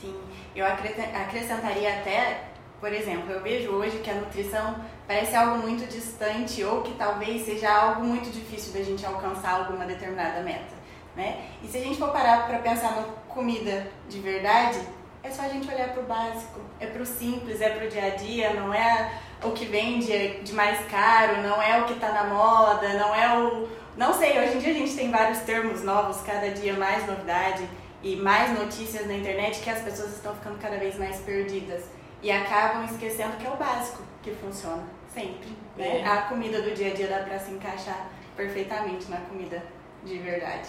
Sim, 0.01 0.15
eu 0.53 0.65
acrescentaria 0.65 1.89
até 1.89 2.52
por 2.83 2.91
exemplo, 2.91 3.31
eu 3.31 3.39
vejo 3.39 3.71
hoje 3.71 3.99
que 3.99 4.09
a 4.09 4.15
nutrição 4.15 4.75
parece 5.07 5.33
algo 5.33 5.59
muito 5.59 5.87
distante 5.87 6.61
ou 6.65 6.81
que 6.81 6.93
talvez 6.95 7.45
seja 7.45 7.71
algo 7.71 8.03
muito 8.03 8.29
difícil 8.29 8.73
da 8.73 8.83
gente 8.83 9.05
alcançar 9.05 9.53
alguma 9.53 9.85
determinada 9.85 10.41
meta, 10.41 10.75
né? 11.15 11.45
E 11.63 11.67
se 11.69 11.77
a 11.77 11.79
gente 11.79 11.97
for 11.97 12.09
parar 12.09 12.45
para 12.45 12.59
pensar 12.59 12.97
na 12.97 13.03
comida 13.33 13.87
de 14.09 14.19
verdade, 14.19 14.81
é 15.23 15.31
só 15.31 15.43
a 15.43 15.47
gente 15.47 15.65
olhar 15.73 15.93
para 15.93 16.03
o 16.03 16.05
básico, 16.05 16.59
é 16.77 16.87
para 16.87 17.01
o 17.01 17.05
simples, 17.05 17.61
é 17.61 17.69
para 17.69 17.85
o 17.85 17.89
dia 17.89 18.07
a 18.07 18.09
dia, 18.17 18.53
não 18.53 18.73
é 18.73 19.13
o 19.41 19.51
que 19.51 19.63
vende 19.63 20.41
de 20.41 20.51
mais 20.51 20.85
caro, 20.87 21.41
não 21.41 21.61
é 21.61 21.79
o 21.79 21.85
que 21.85 21.93
está 21.93 22.11
na 22.11 22.25
moda, 22.25 22.89
não 22.95 23.15
é 23.15 23.39
o... 23.39 23.69
Não 23.95 24.13
sei, 24.13 24.37
hoje 24.37 24.57
em 24.57 24.59
dia 24.59 24.71
a 24.71 24.77
gente 24.77 24.93
tem 24.93 25.09
vários 25.09 25.39
termos 25.43 25.81
novos, 25.85 26.21
cada 26.23 26.49
dia 26.49 26.73
mais 26.73 27.07
novidade 27.07 27.65
e 28.01 28.17
mais 28.17 28.51
notícias 28.59 29.07
na 29.07 29.13
internet 29.13 29.61
que 29.61 29.69
as 29.69 29.81
pessoas 29.81 30.11
estão 30.11 30.35
ficando 30.35 30.59
cada 30.59 30.75
vez 30.75 30.99
mais 30.99 31.21
perdidas 31.21 32.02
e 32.23 32.31
acabam 32.31 32.85
esquecendo 32.85 33.37
que 33.37 33.45
é 33.45 33.49
o 33.49 33.57
básico 33.57 34.01
que 34.23 34.31
funciona 34.31 34.83
sempre. 35.13 35.55
Né? 35.77 35.99
É. 35.99 36.07
A 36.07 36.23
comida 36.23 36.61
do 36.61 36.71
dia 36.71 36.91
a 36.91 36.93
dia 36.95 37.07
dá 37.07 37.19
para 37.19 37.37
se 37.37 37.51
encaixar 37.51 38.09
perfeitamente 38.35 39.11
na 39.11 39.17
comida 39.17 39.61
de 40.03 40.17
verdade. 40.17 40.67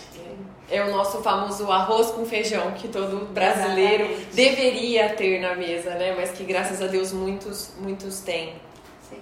É. 0.70 0.76
é 0.76 0.84
o 0.84 0.90
nosso 0.90 1.22
famoso 1.22 1.70
arroz 1.70 2.10
com 2.10 2.24
feijão 2.24 2.72
que 2.72 2.88
todo 2.88 3.32
brasileiro 3.32 4.04
Exatamente. 4.04 4.34
deveria 4.34 5.14
ter 5.14 5.40
na 5.40 5.54
mesa, 5.54 5.90
né? 5.94 6.14
Mas 6.16 6.30
que 6.32 6.44
graças 6.44 6.80
a 6.82 6.86
Deus 6.86 7.12
muitos, 7.12 7.72
muitos 7.78 8.20
têm. 8.20 8.54
Sim. 9.08 9.20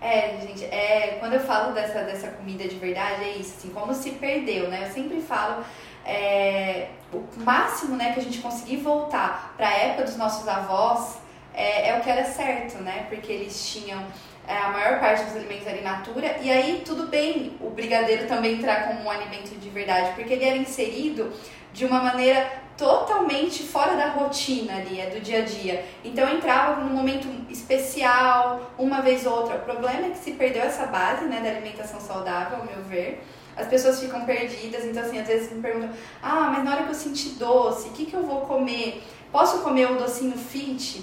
É, 0.00 0.38
gente, 0.40 0.64
é, 0.64 1.16
quando 1.18 1.34
eu 1.34 1.40
falo 1.40 1.72
dessa, 1.72 2.02
dessa 2.02 2.28
comida 2.28 2.68
de 2.68 2.76
verdade, 2.76 3.24
é 3.24 3.36
isso, 3.36 3.54
assim, 3.58 3.70
como 3.70 3.94
se 3.94 4.12
perdeu, 4.12 4.68
né? 4.68 4.86
Eu 4.86 4.92
sempre 4.92 5.20
falo 5.22 5.64
é, 6.04 6.90
o 7.12 7.24
máximo 7.40 7.96
né, 7.96 8.12
que 8.12 8.20
a 8.20 8.22
gente 8.22 8.38
conseguir 8.38 8.76
voltar 8.76 9.54
para 9.56 9.68
a 9.68 9.72
época 9.72 10.04
dos 10.04 10.16
nossos 10.16 10.46
avós, 10.46 11.16
é, 11.56 11.88
é 11.88 11.98
o 11.98 12.02
que 12.02 12.10
era 12.10 12.24
certo, 12.24 12.82
né? 12.82 13.06
Porque 13.08 13.32
eles 13.32 13.68
tinham 13.68 14.04
é, 14.46 14.56
a 14.56 14.68
maior 14.68 15.00
parte 15.00 15.24
dos 15.24 15.34
alimentos 15.34 15.66
era 15.66 15.78
in 15.78 15.82
natura, 15.82 16.36
e 16.40 16.50
aí 16.50 16.82
tudo 16.84 17.08
bem 17.08 17.56
o 17.60 17.70
brigadeiro 17.70 18.28
também 18.28 18.54
entrar 18.54 18.86
como 18.86 19.04
um 19.04 19.10
alimento 19.10 19.58
de 19.58 19.68
verdade, 19.70 20.12
porque 20.14 20.34
ele 20.34 20.44
era 20.44 20.56
inserido 20.56 21.32
de 21.72 21.84
uma 21.84 22.00
maneira 22.00 22.48
totalmente 22.76 23.62
fora 23.62 23.96
da 23.96 24.10
rotina 24.10 24.76
ali, 24.76 25.00
é 25.00 25.06
do 25.06 25.20
dia 25.20 25.40
a 25.40 25.44
dia. 25.44 25.84
Então 26.04 26.28
entrava 26.28 26.80
num 26.80 26.94
momento 26.94 27.26
especial, 27.50 28.70
uma 28.78 29.00
vez 29.00 29.26
ou 29.26 29.32
outra. 29.32 29.56
O 29.56 29.60
problema 29.60 30.06
é 30.06 30.10
que 30.10 30.18
se 30.18 30.32
perdeu 30.32 30.62
essa 30.62 30.86
base 30.86 31.24
né, 31.24 31.40
da 31.40 31.48
alimentação 31.48 32.00
saudável, 32.00 32.58
ao 32.58 32.64
meu 32.64 32.82
ver. 32.84 33.22
As 33.56 33.66
pessoas 33.66 33.98
ficam 33.98 34.26
perdidas, 34.26 34.84
então 34.84 35.02
assim, 35.02 35.18
às 35.18 35.26
vezes 35.26 35.50
me 35.50 35.62
perguntam, 35.62 35.88
ah, 36.22 36.52
mas 36.54 36.62
na 36.62 36.72
hora 36.72 36.82
que 36.84 36.90
eu 36.90 36.94
sentir 36.94 37.30
doce, 37.30 37.88
o 37.88 37.92
que, 37.92 38.04
que 38.04 38.14
eu 38.14 38.22
vou 38.22 38.42
comer? 38.42 39.02
Posso 39.32 39.60
comer 39.60 39.90
um 39.90 39.96
docinho 39.96 40.36
fit? 40.36 41.02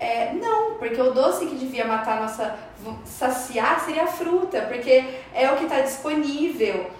É, 0.00 0.32
não, 0.32 0.76
porque 0.78 0.98
o 0.98 1.12
doce 1.12 1.44
que 1.44 1.56
devia 1.56 1.84
matar 1.84 2.16
a 2.16 2.20
nossa 2.22 2.58
saciar 3.04 3.78
seria 3.80 4.04
a 4.04 4.06
fruta, 4.06 4.62
porque 4.62 5.04
é 5.34 5.52
o 5.52 5.56
que 5.56 5.64
está 5.64 5.80
disponível, 5.80 6.90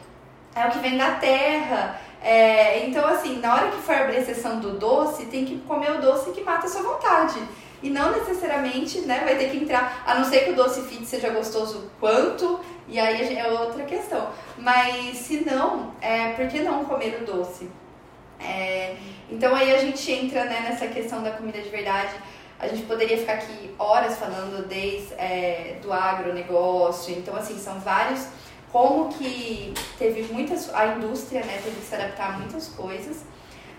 é 0.55 0.67
o 0.67 0.71
que 0.71 0.79
vem 0.81 0.99
da 0.99 1.13
terra. 1.13 1.99
É, 2.23 2.85
então, 2.85 3.09
assim, 3.09 3.41
na 3.41 3.55
hora 3.55 3.71
que 3.71 3.79
for 3.79 3.95
abrir 3.95 4.19
a 4.19 4.25
sessão 4.27 4.61
do 4.61 4.73
doce, 4.73 5.25
tem 5.27 5.47
que 5.47 5.57
comer 5.61 5.93
o 5.93 6.01
doce 6.03 6.31
que 6.33 6.43
mata 6.43 6.67
a 6.67 6.69
sua 6.69 6.83
vontade. 6.83 7.41
E 7.83 7.89
não 7.89 8.13
necessariamente 8.13 9.01
né, 9.01 9.23
vai 9.25 9.37
ter 9.37 9.49
que 9.49 9.57
entrar, 9.57 10.03
a 10.07 10.17
não 10.17 10.25
ser 10.27 10.41
que 10.41 10.51
o 10.51 10.55
doce 10.55 10.83
fit 10.83 11.07
seja 11.07 11.31
gostoso 11.31 11.91
quanto, 11.99 12.61
e 12.87 13.01
aí 13.01 13.35
é 13.35 13.47
outra 13.49 13.85
questão. 13.85 14.29
Mas 14.59 15.17
se 15.17 15.43
não, 15.51 15.95
é, 16.03 16.33
por 16.35 16.47
que 16.49 16.61
não 16.61 16.85
comer 16.85 17.23
o 17.23 17.25
doce? 17.25 17.71
É, 18.39 18.97
então 19.31 19.55
aí 19.55 19.75
a 19.75 19.79
gente 19.79 20.13
entra 20.13 20.45
né, 20.45 20.67
nessa 20.69 20.87
questão 20.89 21.23
da 21.23 21.31
comida 21.31 21.59
de 21.63 21.71
verdade. 21.71 22.13
A 22.61 22.69
gente 22.69 22.83
poderia 22.83 23.17
ficar 23.17 23.35
aqui 23.35 23.75
horas 23.79 24.19
falando 24.19 24.69
desde 24.69 25.15
é, 25.15 25.79
do 25.83 25.93
agronegócio, 25.93 27.15
então 27.17 27.35
assim, 27.35 27.59
são 27.59 27.81
vários 27.81 28.29
como 28.71 29.09
que 29.09 29.75
teve 29.99 30.33
muitas 30.33 30.73
a 30.73 30.87
indústria 30.95 31.45
né, 31.45 31.61
teve 31.63 31.77
que 31.77 31.87
se 31.87 31.95
adaptar 31.95 32.35
a 32.35 32.39
muitas 32.39 32.69
coisas 32.69 33.25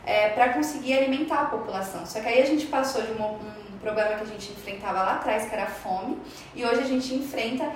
é, 0.05 0.29
para 0.29 0.49
conseguir 0.49 0.97
alimentar 0.97 1.41
a 1.41 1.45
população. 1.45 2.05
Só 2.05 2.19
que 2.19 2.27
aí 2.27 2.41
a 2.41 2.45
gente 2.45 2.65
passou 2.65 3.01
de 3.01 3.11
um, 3.13 3.23
um 3.23 3.77
problema 3.79 4.15
que 4.15 4.23
a 4.23 4.25
gente 4.25 4.51
enfrentava 4.51 5.01
lá 5.03 5.15
atrás, 5.15 5.47
que 5.47 5.53
era 5.53 5.63
a 5.63 5.67
fome, 5.67 6.17
e 6.55 6.65
hoje 6.65 6.81
a 6.81 6.85
gente 6.85 7.13
enfrenta, 7.13 7.71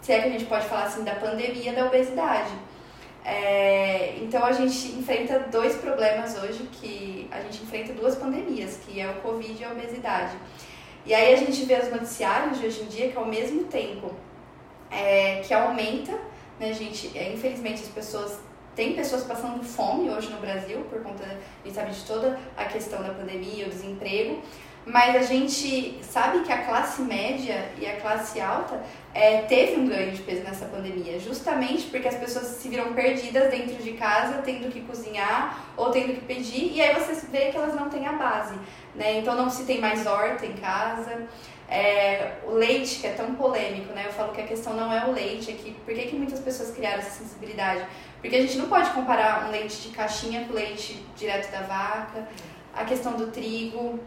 se 0.00 0.12
é 0.12 0.20
que 0.20 0.28
a 0.28 0.30
gente 0.30 0.44
pode 0.46 0.66
falar 0.66 0.84
assim, 0.84 1.04
da 1.04 1.14
pandemia 1.14 1.72
da 1.72 1.86
obesidade. 1.86 2.50
É, 3.24 4.16
então 4.18 4.44
a 4.44 4.52
gente 4.52 4.88
enfrenta 4.98 5.38
dois 5.50 5.76
problemas 5.76 6.36
hoje, 6.42 6.68
que 6.72 7.28
a 7.30 7.40
gente 7.40 7.62
enfrenta 7.62 7.92
duas 7.92 8.16
pandemias, 8.16 8.78
que 8.84 9.00
é 9.00 9.08
o 9.08 9.14
Covid 9.20 9.60
e 9.60 9.64
a 9.64 9.70
obesidade. 9.70 10.36
E 11.06 11.14
aí 11.14 11.32
a 11.32 11.36
gente 11.36 11.64
vê 11.64 11.74
os 11.74 11.90
noticiários 11.90 12.58
de 12.58 12.66
hoje 12.66 12.82
em 12.82 12.86
dia 12.86 13.10
que 13.10 13.16
ao 13.16 13.26
mesmo 13.26 13.64
tempo 13.64 14.12
é, 14.90 15.40
que 15.40 15.54
aumenta, 15.54 16.18
né, 16.58 16.72
gente, 16.72 17.16
é, 17.16 17.32
infelizmente 17.32 17.82
as 17.82 17.88
pessoas 17.88 18.38
tem 18.74 18.94
pessoas 18.94 19.24
passando 19.24 19.62
fome 19.62 20.08
hoje 20.08 20.30
no 20.30 20.40
Brasil 20.40 20.80
por 20.88 21.02
conta, 21.02 21.24
a 21.24 21.66
gente 21.66 21.74
sabe 21.74 21.90
de 21.90 22.04
toda 22.04 22.38
a 22.56 22.64
questão 22.64 23.02
da 23.02 23.10
pandemia, 23.10 23.66
o 23.66 23.68
desemprego, 23.68 24.40
mas 24.84 25.14
a 25.14 25.22
gente 25.22 25.98
sabe 26.02 26.40
que 26.40 26.52
a 26.52 26.64
classe 26.64 27.02
média 27.02 27.70
e 27.78 27.86
a 27.86 28.00
classe 28.00 28.40
alta 28.40 28.82
é, 29.14 29.42
teve 29.42 29.80
um 29.80 29.86
ganho 29.86 30.10
de 30.10 30.22
peso 30.22 30.42
nessa 30.42 30.66
pandemia, 30.66 31.20
justamente 31.20 31.84
porque 31.84 32.08
as 32.08 32.16
pessoas 32.16 32.46
se 32.46 32.68
viram 32.68 32.92
perdidas 32.92 33.50
dentro 33.50 33.82
de 33.82 33.92
casa, 33.92 34.42
tendo 34.44 34.72
que 34.72 34.80
cozinhar 34.80 35.72
ou 35.76 35.90
tendo 35.90 36.14
que 36.14 36.22
pedir, 36.22 36.72
e 36.72 36.80
aí 36.80 36.94
você 36.94 37.14
vê 37.26 37.50
que 37.50 37.56
elas 37.56 37.74
não 37.74 37.88
têm 37.88 38.06
a 38.06 38.12
base, 38.14 38.54
né? 38.94 39.18
Então 39.18 39.36
não 39.36 39.48
se 39.48 39.64
tem 39.64 39.80
mais 39.80 40.06
horta 40.06 40.46
em 40.46 40.54
casa. 40.54 41.26
É, 41.68 42.32
o 42.44 42.50
leite, 42.50 42.98
que 42.98 43.06
é 43.06 43.12
tão 43.12 43.34
polêmico, 43.34 43.94
né? 43.94 44.04
Eu 44.06 44.12
falo 44.12 44.32
que 44.32 44.40
a 44.40 44.46
questão 44.46 44.74
não 44.74 44.92
é 44.92 45.06
o 45.06 45.12
leite, 45.12 45.52
que 45.52 45.72
por 45.72 45.94
que, 45.94 46.06
que 46.06 46.16
muitas 46.16 46.40
pessoas 46.40 46.70
criaram 46.70 46.98
essa 46.98 47.22
sensibilidade? 47.22 47.86
Porque 48.20 48.36
a 48.36 48.40
gente 48.42 48.58
não 48.58 48.68
pode 48.68 48.90
comparar 48.90 49.46
um 49.46 49.50
leite 49.50 49.80
de 49.80 49.88
caixinha 49.88 50.44
com 50.44 50.52
leite 50.52 51.02
direto 51.16 51.50
da 51.50 51.62
vaca, 51.62 52.28
a 52.74 52.84
questão 52.84 53.12
do 53.12 53.28
trigo, 53.28 53.98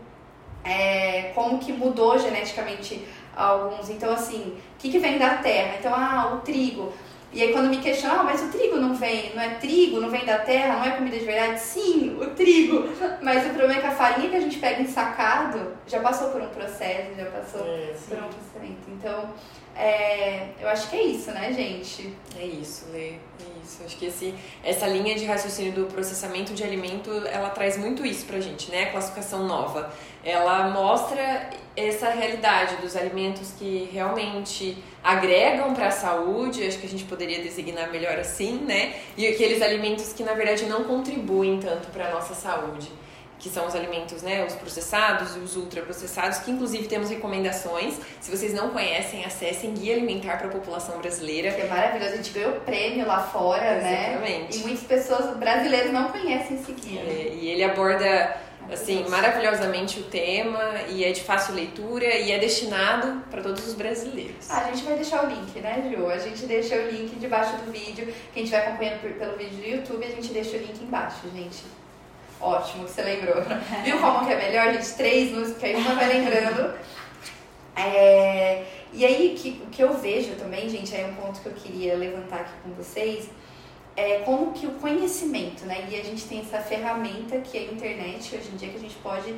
é, 0.66 1.32
como 1.36 1.60
que 1.60 1.72
mudou 1.72 2.18
geneticamente 2.18 3.06
alguns. 3.36 3.90
Então, 3.90 4.12
assim, 4.12 4.58
o 4.76 4.80
que, 4.80 4.90
que 4.90 5.00
vem 5.00 5.18
da 5.18 5.36
terra? 5.36 5.76
Então, 5.80 5.94
ah, 5.94 6.34
o 6.36 6.42
trigo. 6.42 6.92
E 7.32 7.42
aí 7.44 7.52
quando 7.52 7.70
me 7.70 7.78
questionam, 7.78 8.22
ah, 8.22 8.24
mas 8.24 8.42
o 8.42 8.48
trigo 8.48 8.78
não 8.78 8.96
vem, 8.96 9.36
não 9.36 9.44
é 9.44 9.56
trigo, 9.56 10.00
não 10.00 10.10
vem 10.10 10.24
da 10.24 10.40
terra, 10.40 10.78
não 10.78 10.86
é 10.86 10.92
comida 10.92 11.20
de 11.20 11.26
verdade? 11.26 11.60
Sim, 11.60 12.18
o 12.20 12.28
trigo. 12.28 12.88
Mas 13.22 13.46
o 13.46 13.50
problema 13.50 13.74
é 13.74 13.82
que 13.82 13.88
a 13.88 13.92
farinha 13.92 14.30
que 14.30 14.38
a 14.38 14.40
gente 14.40 14.58
pega 14.58 14.82
ensacado 14.82 15.74
já 15.86 16.00
passou 16.00 16.30
por 16.30 16.42
um 16.42 16.48
processo, 16.48 17.14
já 17.18 17.26
passou 17.26 17.62
é, 17.68 17.94
por 18.08 18.18
um 18.18 18.30
processamento. 18.30 18.88
Então, 18.88 19.30
é, 19.76 20.48
eu 20.62 20.70
acho 20.70 20.90
que 20.90 20.96
é 20.96 21.04
isso, 21.04 21.32
né, 21.32 21.52
gente? 21.52 22.14
É 22.40 22.46
isso, 22.46 22.86
Lê. 22.94 23.10
É 23.10 23.18
isso. 23.66 23.84
Acho 23.84 23.98
que 23.98 24.06
esse, 24.06 24.34
essa 24.64 24.88
linha 24.88 25.16
de 25.16 25.26
raciocínio 25.26 25.74
do 25.74 25.86
processamento 25.86 26.54
de 26.54 26.64
alimento, 26.64 27.12
ela 27.28 27.50
traz 27.50 27.78
muito 27.78 28.06
isso 28.06 28.26
pra 28.26 28.40
gente, 28.40 28.72
né? 28.72 28.84
A 28.84 28.92
classificação 28.92 29.46
nova. 29.46 29.92
Ela 30.24 30.70
mostra 30.70 31.50
essa 31.76 32.10
realidade 32.10 32.78
dos 32.78 32.96
alimentos 32.96 33.52
que 33.58 33.90
realmente 33.92 34.78
agregam 35.04 35.74
para 35.74 35.88
a 35.88 35.92
saúde, 35.92 36.66
acho 36.66 36.80
que 36.80 36.86
a 36.86 36.90
gente 36.90 37.04
poderia 37.04 37.42
designar 37.42 37.92
melhor 37.92 38.18
assim, 38.18 38.58
né? 38.60 38.94
E 39.18 39.28
aqueles 39.28 39.62
alimentos 39.62 40.14
que 40.14 40.24
na 40.24 40.34
verdade 40.34 40.66
não 40.66 40.84
contribuem 40.86 41.60
tanto 41.60 41.88
para 41.90 42.12
nossa 42.12 42.34
saúde 42.34 42.90
que 43.40 43.50
são 43.50 43.68
os 43.68 43.76
alimentos, 43.76 44.22
né, 44.22 44.46
os 44.46 44.56
processados 44.56 45.36
e 45.36 45.40
os 45.40 45.56
ultraprocessados, 45.56 46.40
que 46.40 46.52
inclusive 46.52 46.88
temos 46.88 47.10
recomendações. 47.10 47.96
Se 48.20 48.36
vocês 48.36 48.54
não 48.54 48.70
conhecem, 48.70 49.26
acessem 49.26 49.74
Guia 49.74 49.96
Alimentar 49.96 50.38
para 50.38 50.48
a 50.48 50.52
População 50.52 50.98
Brasileira. 51.00 51.52
Que 51.52 51.62
é 51.62 51.68
maravilhoso, 51.68 52.14
a 52.14 52.18
gente 52.18 52.32
ganhou 52.32 52.54
prêmio 52.62 53.06
lá 53.06 53.22
fora, 53.22 53.80
né? 53.80 54.12
Exatamente. 54.12 54.58
né? 54.58 54.64
E 54.64 54.68
muitas 54.68 54.84
pessoas 54.84 55.38
brasileiras 55.38 55.92
não 55.92 56.10
conhecem 56.10 56.58
esse 56.58 56.72
guia. 56.72 57.02
É, 57.02 57.34
e 57.34 57.50
ele 57.50 57.64
aborda 57.64 58.38
assim 58.72 59.06
maravilhosamente 59.10 60.00
o 60.00 60.04
tema 60.04 60.60
e 60.90 61.04
é 61.04 61.12
de 61.12 61.22
fácil 61.22 61.54
leitura 61.54 62.06
e 62.06 62.32
é 62.32 62.40
destinado 62.40 63.22
para 63.30 63.42
todos 63.42 63.68
os 63.68 63.74
brasileiros. 63.74 64.50
Ah, 64.50 64.66
a 64.66 64.72
gente 64.72 64.84
vai 64.84 64.96
deixar 64.96 65.24
o 65.24 65.28
link, 65.28 65.60
né, 65.60 65.92
Ju? 65.96 66.08
A 66.08 66.18
gente 66.18 66.46
deixa 66.46 66.76
o 66.76 66.90
link 66.90 67.16
debaixo 67.18 67.56
do 67.58 67.72
vídeo. 67.72 68.12
Quem 68.34 68.44
estiver 68.44 68.66
acompanhando 68.66 69.02
pelo 69.02 69.38
vídeo 69.38 69.58
do 69.58 69.68
YouTube, 69.68 70.04
a 70.06 70.10
gente 70.10 70.34
deixa 70.34 70.58
o 70.58 70.60
link 70.60 70.82
embaixo, 70.82 71.30
gente. 71.34 71.64
Ótimo 72.40 72.86
que 72.86 72.92
você 72.92 73.02
lembrou. 73.02 73.36
Viu 73.84 74.00
como 74.00 74.26
que 74.26 74.34
é 74.34 74.38
melhor, 74.38 74.74
gente? 74.74 74.94
Três 74.94 75.32
músicas, 75.32 75.64
aí 75.64 75.76
uma 75.76 75.96
vai 75.96 76.08
lembrando. 76.08 76.74
É, 77.76 78.64
e 78.94 79.06
aí, 79.06 79.36
que, 79.38 79.62
o 79.66 79.68
que 79.68 79.84
eu 79.84 79.94
vejo 79.94 80.36
também, 80.36 80.70
gente, 80.70 80.96
é 80.96 81.06
um 81.06 81.16
ponto 81.16 81.42
que 81.42 81.48
eu 81.48 81.54
queria 81.54 81.96
levantar 81.96 82.42
aqui 82.42 82.54
com 82.64 82.72
vocês, 82.72 83.30
é 83.98 84.20
como 84.20 84.52
que 84.54 84.66
o 84.66 84.72
conhecimento, 84.72 85.66
né? 85.66 85.88
E 85.90 86.00
a 86.00 86.04
gente 86.04 86.26
tem 86.26 86.40
essa 86.40 86.60
ferramenta 86.60 87.40
que 87.40 87.58
é 87.58 87.62
a 87.62 87.64
internet, 87.66 88.36
hoje 88.36 88.50
em 88.54 88.56
dia, 88.56 88.70
que 88.70 88.78
a 88.78 88.80
gente 88.80 88.96
pode 88.96 89.36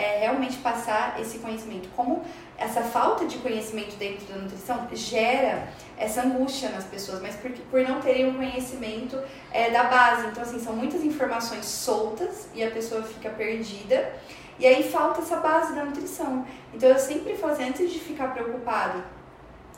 é, 0.00 0.20
realmente 0.20 0.56
passar 0.58 1.20
esse 1.20 1.38
conhecimento. 1.38 1.90
Como 1.94 2.24
essa 2.56 2.82
falta 2.82 3.26
de 3.26 3.36
conhecimento 3.38 3.96
dentro 3.96 4.24
da 4.26 4.36
nutrição 4.36 4.88
gera 4.92 5.68
essa 5.98 6.22
angústia 6.22 6.70
nas 6.70 6.84
pessoas, 6.84 7.20
mas 7.20 7.36
por, 7.36 7.50
por 7.70 7.82
não 7.82 8.00
terem 8.00 8.30
o 8.30 8.34
conhecimento 8.34 9.20
é, 9.52 9.70
da 9.70 9.84
base. 9.84 10.28
Então, 10.28 10.42
assim, 10.42 10.58
são 10.58 10.74
muitas 10.74 11.04
informações 11.04 11.66
soltas 11.66 12.48
e 12.54 12.64
a 12.64 12.70
pessoa 12.70 13.02
fica 13.02 13.28
perdida. 13.28 14.10
E 14.58 14.66
aí 14.66 14.82
falta 14.90 15.20
essa 15.20 15.36
base 15.36 15.74
da 15.74 15.84
nutrição. 15.84 16.46
Então, 16.72 16.88
eu 16.88 16.98
sempre 16.98 17.32
assim, 17.32 17.64
antes 17.64 17.92
de 17.92 17.98
ficar 17.98 18.32
preocupado, 18.32 19.02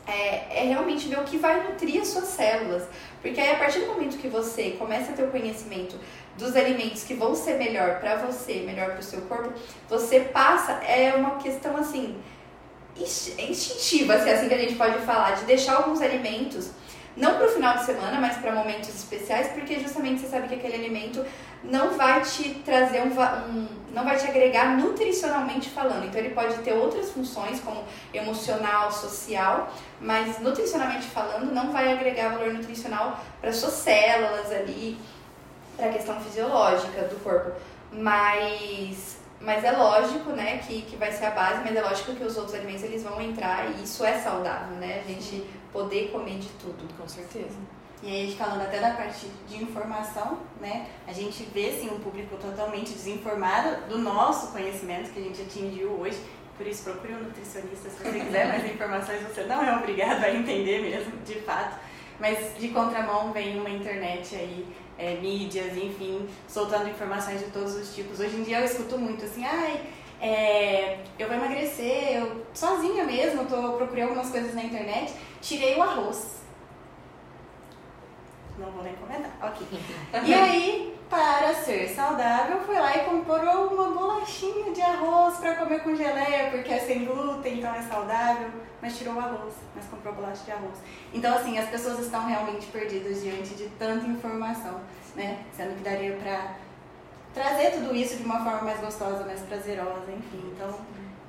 é, 0.07 0.63
é, 0.63 0.65
realmente 0.69 1.09
ver 1.09 1.19
o 1.19 1.25
que 1.25 1.39
vai 1.39 1.63
nutrir 1.69 2.01
as 2.01 2.09
suas 2.09 2.27
células. 2.27 2.85
Porque 3.21 3.41
aí, 3.41 3.53
a 3.53 3.59
partir 3.59 3.81
do 3.81 3.87
momento 3.87 4.19
que 4.19 4.29
você 4.29 4.73
começa 4.73 5.13
a 5.13 5.15
ter 5.15 5.25
o 5.25 5.31
conhecimento 5.31 5.97
dos 6.37 6.57
alimentos 6.57 7.05
que 7.05 7.15
vão 7.15 7.35
ser 7.35 7.59
melhor 7.59 8.01
para 8.01 8.17
você, 8.17 8.61
melhor 8.61 8.91
para 8.91 9.01
o 9.01 9.03
seu 9.03 9.23
corpo, 9.23 9.53
você 9.89 10.21
passa, 10.21 10.73
é 10.85 11.15
uma 11.15 11.37
questão 11.37 11.77
assim, 11.77 12.17
instintiva, 12.97 14.19
se 14.19 14.29
é 14.29 14.35
assim 14.35 14.49
que 14.49 14.55
a 14.55 14.59
gente 14.59 14.75
pode 14.75 14.99
falar, 15.01 15.33
de 15.33 15.45
deixar 15.45 15.77
alguns 15.77 16.01
alimentos, 16.01 16.71
não 17.17 17.35
para 17.37 17.47
o 17.47 17.51
final 17.51 17.77
de 17.77 17.85
semana, 17.85 18.19
mas 18.19 18.39
para 18.39 18.53
momentos 18.53 18.89
especiais, 18.89 19.49
porque 19.49 19.79
justamente 19.79 20.21
você 20.21 20.29
sabe 20.29 20.49
que 20.49 20.55
aquele 20.55 20.75
alimento 20.75 21.25
não 21.63 21.91
vai 21.91 22.23
te 22.23 22.55
trazer 22.65 23.03
um, 23.03 23.11
um, 23.11 23.69
não 23.93 24.05
vai 24.05 24.17
te 24.17 24.27
agregar 24.27 24.77
nutricionalmente 24.79 25.69
falando. 25.69 26.07
Então 26.07 26.19
ele 26.19 26.31
pode 26.35 26.55
ter 26.59 26.73
outras 26.73 27.11
funções, 27.11 27.61
como 27.61 27.85
emocional, 28.15 28.91
social, 28.91 29.73
mas 30.01 30.39
nutricionalmente 30.41 31.07
falando, 31.07 31.53
não 31.53 31.71
vai 31.71 31.93
agregar 31.93 32.31
valor 32.31 32.53
nutricional 32.53 33.21
para 33.41 33.53
suas 33.53 33.75
células 33.75 34.51
ali, 34.51 34.99
para 35.77 35.87
a 35.87 35.93
questão 35.93 36.21
fisiológica 36.21 37.03
do 37.03 37.23
corpo. 37.23 37.53
Mas, 37.93 39.19
mas 39.41 39.65
é 39.65 39.73
lógico, 39.73 40.31
né, 40.31 40.59
que, 40.59 40.83
que 40.83 40.97
vai 40.97 41.13
ser 41.13 41.27
a 41.27 41.31
base, 41.31 41.61
mas 41.65 41.77
é 41.77 41.83
lógico 41.83 42.15
que 42.15 42.25
os 42.25 42.37
outros 42.37 42.55
alimentos 42.55 42.83
eles 42.83 43.03
vão 43.03 43.21
entrar 43.21 43.71
e 43.71 43.83
isso 43.83 44.05
é 44.05 44.19
saudável, 44.19 44.77
né? 44.77 45.03
A 45.05 45.09
gente 45.09 45.45
poder 45.73 46.11
comer 46.11 46.39
de 46.39 46.49
tudo. 46.51 46.87
Com 46.97 47.09
certeza. 47.09 47.57
E 48.03 48.09
aí, 48.09 48.23
a 48.23 48.27
gente 48.27 48.37
falando 48.37 48.63
até 48.63 48.81
da 48.81 48.91
parte 48.91 49.29
de 49.49 49.63
informação, 49.63 50.39
né? 50.61 50.87
A 51.07 51.13
gente 51.13 51.45
vê, 51.55 51.71
sim, 51.71 51.89
um 51.89 52.01
público 52.01 52.37
totalmente 52.37 52.93
desinformado 52.93 53.87
do 53.89 53.97
nosso 53.97 54.51
conhecimento 54.51 55.13
que 55.13 55.21
a 55.21 55.23
gente 55.23 55.43
atingiu 55.43 55.91
hoje. 56.01 56.19
Por 56.57 56.67
isso, 56.67 56.83
procure 56.83 57.15
um 57.15 57.19
nutricionista 57.19 57.89
se 57.89 57.97
você 58.03 58.19
quiser 58.19 58.49
mais 58.49 58.65
informações. 58.65 59.23
Você 59.23 59.45
não 59.45 59.63
é 59.63 59.77
obrigado 59.77 60.25
a 60.25 60.35
entender 60.35 60.83
mesmo, 60.83 61.13
de 61.25 61.35
fato. 61.43 61.79
Mas, 62.19 62.59
de 62.59 62.69
contramão, 62.69 63.33
vem 63.33 63.61
uma 63.61 63.71
internet 63.71 64.35
aí 64.35 64.67
é, 64.99 65.15
mídias, 65.15 65.77
enfim, 65.77 66.29
soltando 66.49 66.89
informações 66.89 67.41
de 67.41 67.47
todos 67.47 67.75
os 67.75 67.95
tipos. 67.95 68.21
Hoje 68.21 68.37
em 68.37 68.43
dia 68.43 68.61
eu 68.61 68.65
escuto 68.65 68.99
muito 68.99 69.25
assim, 69.25 69.45
ai, 69.45 69.81
é, 70.21 70.99
eu 71.19 71.27
vou 71.27 71.37
emagrecer, 71.37 72.17
eu 72.17 72.47
sozinha 72.55 73.05
mesmo, 73.05 73.45
tô, 73.47 73.73
procurei 73.73 74.05
algumas 74.05 74.31
coisas 74.31 74.55
na 74.55 74.63
internet, 74.63 75.13
tirei 75.41 75.77
o 75.77 75.83
arroz. 75.83 76.43
Não 78.57 78.71
vou 78.71 78.85
nem 78.85 78.95
comentar, 78.95 79.33
ok. 79.43 79.67
e 80.25 80.35
aí, 80.35 80.97
para 81.11 81.53
ser 81.55 81.89
saudável, 81.89 82.61
fui 82.61 82.79
lá 82.79 82.97
e 82.97 83.05
comprou 83.05 83.67
uma 83.69 83.89
bolachinha 83.89 84.73
de 84.73 84.81
arroz 84.81 85.39
para 85.39 85.57
comer 85.57 85.83
com 85.83 85.97
geleia, 85.97 86.51
porque 86.51 86.73
é 86.73 86.79
sem 86.79 87.05
glúten, 87.05 87.59
então 87.59 87.75
é 87.75 87.83
saudável, 87.83 88.51
mas 88.83 88.99
tirou 88.99 89.15
o 89.15 89.21
arroz, 89.21 89.55
mas 89.77 89.85
comprou 89.87 90.13
bolacha 90.13 90.45
de 90.45 90.51
arroz. 90.51 90.79
Então, 91.15 91.33
assim, 91.37 91.57
as 91.57 91.71
pessoas 91.71 92.01
estão 92.01 92.27
realmente 92.27 92.67
perdidas 92.67 93.23
diante 93.23 93.55
de 93.55 93.69
tanta 93.79 94.05
informação, 94.07 94.81
né? 95.15 95.45
Sendo 95.57 95.77
que 95.77 95.85
daria 95.85 96.17
para 96.17 96.57
trazer 97.33 97.71
tudo 97.71 97.95
isso 97.95 98.17
de 98.17 98.25
uma 98.25 98.43
forma 98.43 98.63
mais 98.63 98.81
gostosa, 98.81 99.25
mais 99.25 99.41
prazerosa, 99.43 100.11
enfim. 100.11 100.53
Então, 100.53 100.77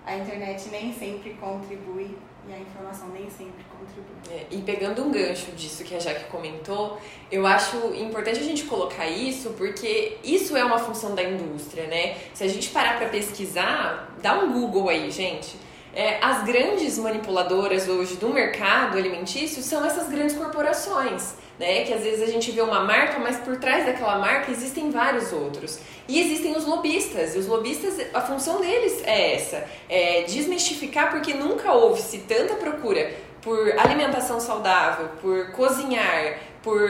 a 0.03 0.17
internet 0.17 0.67
nem 0.69 0.91
sempre 0.91 1.35
contribui 1.35 2.17
e 2.47 2.53
a 2.53 2.59
informação 2.59 3.07
nem 3.09 3.29
sempre 3.29 3.63
contribui. 3.65 4.15
É, 4.31 4.47
e 4.49 4.61
pegando 4.63 5.03
um 5.03 5.11
gancho 5.11 5.51
disso 5.51 5.83
que 5.83 5.95
a 5.95 5.99
Jaque 5.99 6.25
comentou, 6.25 6.99
eu 7.31 7.45
acho 7.45 7.77
importante 7.93 8.39
a 8.39 8.43
gente 8.43 8.63
colocar 8.63 9.07
isso 9.07 9.51
porque 9.51 10.17
isso 10.23 10.57
é 10.57 10.65
uma 10.65 10.79
função 10.79 11.13
da 11.13 11.23
indústria, 11.23 11.85
né? 11.85 12.17
Se 12.33 12.43
a 12.43 12.47
gente 12.47 12.69
parar 12.69 12.97
para 12.97 13.09
pesquisar, 13.09 14.11
dá 14.21 14.39
um 14.39 14.51
Google 14.51 14.89
aí, 14.89 15.11
gente. 15.11 15.55
É, 15.95 16.17
as 16.21 16.43
grandes 16.43 16.97
manipuladoras 16.97 17.87
hoje 17.87 18.15
do 18.15 18.29
mercado 18.29 18.97
alimentício 18.97 19.61
são 19.61 19.85
essas 19.85 20.09
grandes 20.09 20.35
corporações 20.35 21.35
né? 21.59 21.83
Que 21.83 21.93
às 21.93 22.01
vezes 22.01 22.21
a 22.21 22.31
gente 22.31 22.51
vê 22.51 22.61
uma 22.61 22.81
marca, 22.81 23.19
mas 23.19 23.37
por 23.37 23.57
trás 23.57 23.85
daquela 23.85 24.17
marca 24.17 24.51
existem 24.51 24.89
vários 24.91 25.31
outros. 25.31 25.79
E 26.07 26.19
existem 26.19 26.55
os 26.55 26.65
lobistas, 26.65 27.35
e 27.35 27.39
os 27.39 27.47
lobistas, 27.47 27.97
a 28.13 28.21
função 28.21 28.59
deles 28.59 29.01
é 29.05 29.35
essa, 29.35 29.65
é 29.89 30.23
desmistificar 30.23 31.11
porque 31.11 31.33
nunca 31.33 31.71
houve-se 31.71 32.19
tanta 32.19 32.55
procura 32.55 33.13
por 33.41 33.77
alimentação 33.77 34.39
saudável, 34.39 35.09
por 35.21 35.51
cozinhar, 35.51 36.37
por 36.61 36.89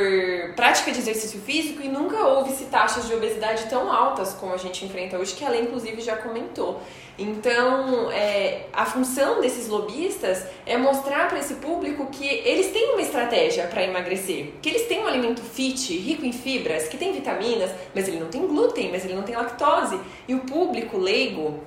prática 0.55 0.91
de 0.91 1.00
exercício 1.00 1.39
físico 1.41 1.81
e 1.81 1.89
nunca 1.89 2.27
houve-se 2.27 2.65
taxas 2.65 3.07
de 3.07 3.13
obesidade 3.15 3.65
tão 3.65 3.91
altas 3.91 4.33
como 4.33 4.53
a 4.53 4.57
gente 4.57 4.86
enfrenta 4.86 5.17
hoje, 5.17 5.33
que 5.33 5.43
ela 5.43 5.57
inclusive 5.57 6.00
já 6.00 6.15
comentou. 6.15 6.79
Então, 7.17 8.12
é, 8.12 8.65
a 8.74 8.86
função 8.86 9.39
desses 9.39 9.67
lobistas 9.67 10.46
é 10.65 10.77
mostrar 10.77 11.27
para 11.27 11.39
esse 11.39 11.55
público 11.55 12.08
que 12.08 12.25
eles 12.25 12.72
têm 12.72 12.93
uma 12.93 13.01
estratégia 13.01 13.67
para 13.67 13.84
emagrecer, 13.84 14.53
que 14.62 14.70
eles 14.70 14.88
têm 14.88 15.00
um 15.00 15.08
alimento 15.08 15.41
fit, 15.41 15.96
rico 15.96 16.25
em 16.25 16.34
fibras, 16.34 16.88
que 16.88 16.98
tem 16.98 17.13
vitaminas, 17.13 17.70
mas 17.93 18.08
ele 18.08 18.20
não 18.20 18.29
tem 18.29 18.48
glúten, 18.48 18.89
mas 18.91 19.05
ele 19.05 19.13
não 19.13 19.24
tem 19.24 19.36
lactose. 19.36 20.00
E 20.27 20.34
o 20.34 20.39
público 20.39 20.98
leigo 20.98 21.62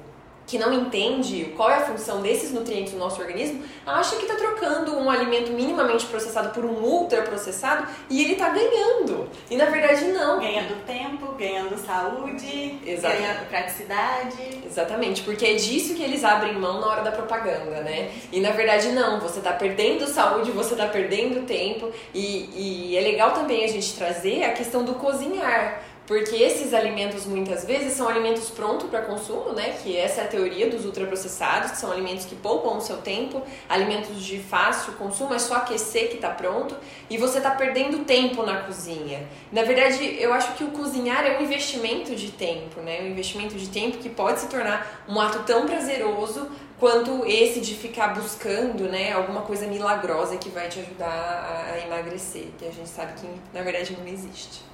que 0.47 0.59
não 0.59 0.73
entende 0.73 1.53
qual 1.57 1.71
é 1.71 1.75
a 1.75 1.81
função 1.81 2.23
desses 2.23 2.53
nutrientes 2.53 2.93
no 2.93 3.01
nosso 3.01 3.21
organismo, 3.21 3.65
acha 3.85 4.17
que 4.17 4.23
está 4.23 4.37
trocando 4.37 4.97
um 4.97 5.11
alimento 5.11 5.51
minimamente 5.51 6.07
processado 6.07 6.51
por 6.51 6.65
um 6.65 6.83
ultraprocessado 6.83 7.89
e 8.09 8.23
ele 8.23 8.33
está 8.33 8.51
ganhando. 8.51 9.29
E 9.51 9.57
na 9.57 9.67
verdade 9.67 10.05
não. 10.07 10.39
Ganhando 10.39 10.85
tempo, 10.87 11.33
ganhando 11.33 11.77
saúde, 11.77 12.79
Exatamente. 12.87 13.23
ganhando 13.23 13.49
praticidade. 13.49 14.61
Exatamente, 14.65 15.23
porque 15.23 15.45
é 15.47 15.55
disso 15.55 15.95
que 15.95 16.03
eles 16.03 16.23
abrem 16.23 16.55
mão 16.55 16.81
na 16.81 16.87
hora 16.87 17.03
da 17.03 17.11
propaganda, 17.11 17.81
né? 17.81 18.11
E 18.31 18.41
na 18.41 18.51
verdade 18.51 18.89
não, 18.91 19.19
você 19.21 19.39
está 19.39 19.53
perdendo 19.53 20.07
saúde, 20.07 20.51
você 20.53 20.75
está 20.75 20.87
perdendo 20.87 21.45
tempo. 21.47 21.91
E, 22.15 22.91
e 22.93 22.97
é 22.97 23.01
legal 23.01 23.33
também 23.33 23.65
a 23.65 23.69
gente 23.69 23.95
trazer 23.95 24.45
a 24.45 24.53
questão 24.53 24.85
do 24.85 24.95
cozinhar. 24.95 25.83
Porque 26.07 26.37
esses 26.37 26.73
alimentos 26.73 27.27
muitas 27.27 27.65
vezes 27.65 27.95
são 27.95 28.09
alimentos 28.09 28.49
prontos 28.49 28.89
para 28.89 29.03
consumo, 29.03 29.53
né? 29.53 29.77
Que 29.83 29.97
essa 29.97 30.21
é 30.21 30.25
a 30.25 30.29
teoria 30.29 30.71
dos 30.71 30.85
ultraprocessados, 30.85 31.73
que 31.73 31.79
são 31.79 31.91
alimentos 31.91 32.25
que 32.25 32.37
poupam 32.37 32.77
o 32.77 32.81
seu 32.81 32.99
tempo, 32.99 33.43
alimentos 33.69 34.23
de 34.23 34.39
fácil 34.39 34.93
consumo, 34.93 35.35
é 35.35 35.39
só 35.39 35.57
aquecer 35.57 36.09
que 36.09 36.15
está 36.15 36.31
pronto 36.31 36.77
e 37.11 37.19
você 37.19 37.39
está 37.39 37.51
perdendo 37.51 38.05
tempo 38.05 38.45
na 38.45 38.63
cozinha. 38.63 39.27
Na 39.51 39.65
verdade, 39.65 40.17
eu 40.21 40.33
acho 40.33 40.55
que 40.55 40.63
o 40.63 40.69
cozinhar 40.69 41.27
é 41.27 41.39
um 41.39 41.43
investimento 41.43 42.15
de 42.15 42.31
tempo, 42.31 42.81
né? 42.81 43.01
Um 43.03 43.09
investimento 43.09 43.57
de 43.57 43.69
tempo 43.69 43.99
que 43.99 44.09
pode 44.09 44.41
se 44.41 44.49
tornar 44.49 45.05
um 45.09 45.21
ato 45.21 45.41
tão 45.41 45.67
prazeroso 45.67 46.49
quanto 46.79 47.25
esse 47.27 47.61
de 47.61 47.75
ficar 47.75 48.09
buscando, 48.15 48.85
né, 48.85 49.13
alguma 49.13 49.41
coisa 49.43 49.67
milagrosa 49.67 50.37
que 50.37 50.51
vai 50.51 50.69
te 50.69 50.79
ajudar 50.81 51.73
a 51.73 51.87
emagrecer, 51.87 52.49
que 52.59 52.67
a 52.67 52.71
gente 52.71 52.89
sabe 52.89 53.15
que 53.19 53.27
na 53.53 53.63
verdade 53.63 53.97
não 53.99 54.07
existe. 54.07 54.66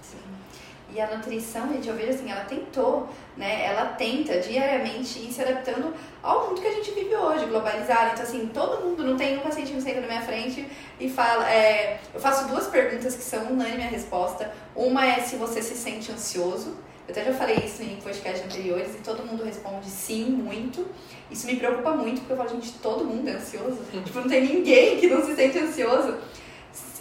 E 0.95 1.01
a 1.01 1.17
nutrição, 1.17 1.73
gente, 1.73 1.89
eu 1.89 1.95
vejo 1.95 2.11
assim, 2.11 2.31
ela 2.31 2.45
tentou, 2.45 3.09
né? 3.35 3.65
Ela 3.65 3.87
tenta 3.87 4.39
diariamente 4.41 5.19
ir 5.21 5.33
se 5.33 5.41
adaptando 5.41 5.95
ao 6.23 6.49
mundo 6.49 6.61
que 6.61 6.67
a 6.67 6.73
gente 6.73 6.91
vive 6.91 7.17
hoje, 7.17 7.47
globalizado. 7.47 8.11
Então, 8.13 8.23
assim, 8.23 8.51
todo 8.53 8.85
mundo, 8.85 9.03
não 9.03 9.17
tem 9.17 9.39
um 9.39 9.41
paciente 9.41 9.73
que 9.73 9.81
senta 9.81 10.03
na 10.03 10.07
minha 10.07 10.21
frente 10.21 10.69
e 11.01 11.09
fala. 11.09 11.51
É, 11.51 11.99
eu 12.13 12.21
faço 12.21 12.47
duas 12.47 12.67
perguntas 12.67 13.15
que 13.15 13.23
são 13.23 13.53
unânime 13.53 13.85
a 13.85 13.89
resposta. 13.89 14.53
Uma 14.77 15.07
é 15.07 15.21
se 15.21 15.37
você 15.37 15.63
se 15.63 15.75
sente 15.75 16.13
ansioso. 16.13 16.77
Eu 17.09 17.13
até 17.13 17.25
já 17.25 17.33
falei 17.33 17.57
isso 17.57 17.83
em 17.83 17.97
podcasts 17.97 18.45
anteriores 18.45 18.95
e 18.95 18.99
todo 18.99 19.25
mundo 19.25 19.43
responde 19.45 19.89
sim, 19.89 20.27
muito. 20.27 20.87
Isso 21.31 21.47
me 21.47 21.57
preocupa 21.57 21.93
muito, 21.93 22.19
porque 22.21 22.35
eu 22.35 22.37
falo, 22.37 22.51
gente, 22.51 22.73
todo 22.75 23.03
mundo 23.03 23.27
é 23.29 23.33
ansioso. 23.33 23.79
tipo, 24.05 24.21
não 24.21 24.29
tem 24.29 24.43
ninguém 24.43 24.99
que 24.99 25.09
não 25.09 25.25
se 25.25 25.35
sente 25.35 25.59
ansioso. 25.59 26.19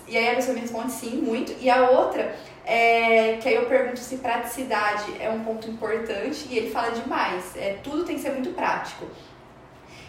E 0.08 0.18
aí 0.18 0.30
a 0.30 0.36
pessoa 0.36 0.54
me 0.54 0.62
responde 0.62 0.92
sim, 0.92 1.18
muito. 1.18 1.54
E 1.62 1.70
a 1.70 1.90
outra 1.90 2.36
é, 2.66 3.38
que 3.42 3.50
aí 3.50 3.56
eu 3.56 3.66
pergunto 3.66 4.00
se 4.00 4.18
praticidade 4.18 5.16
é 5.20 5.30
um 5.30 5.44
ponto 5.44 5.70
importante 5.70 6.48
e 6.50 6.58
ele 6.58 6.72
fala 6.72 6.92
demais. 6.92 7.56
É, 7.56 7.78
tudo 7.84 8.04
tem 8.04 8.16
que 8.16 8.22
ser 8.22 8.32
muito 8.32 8.52
prático. 8.52 9.06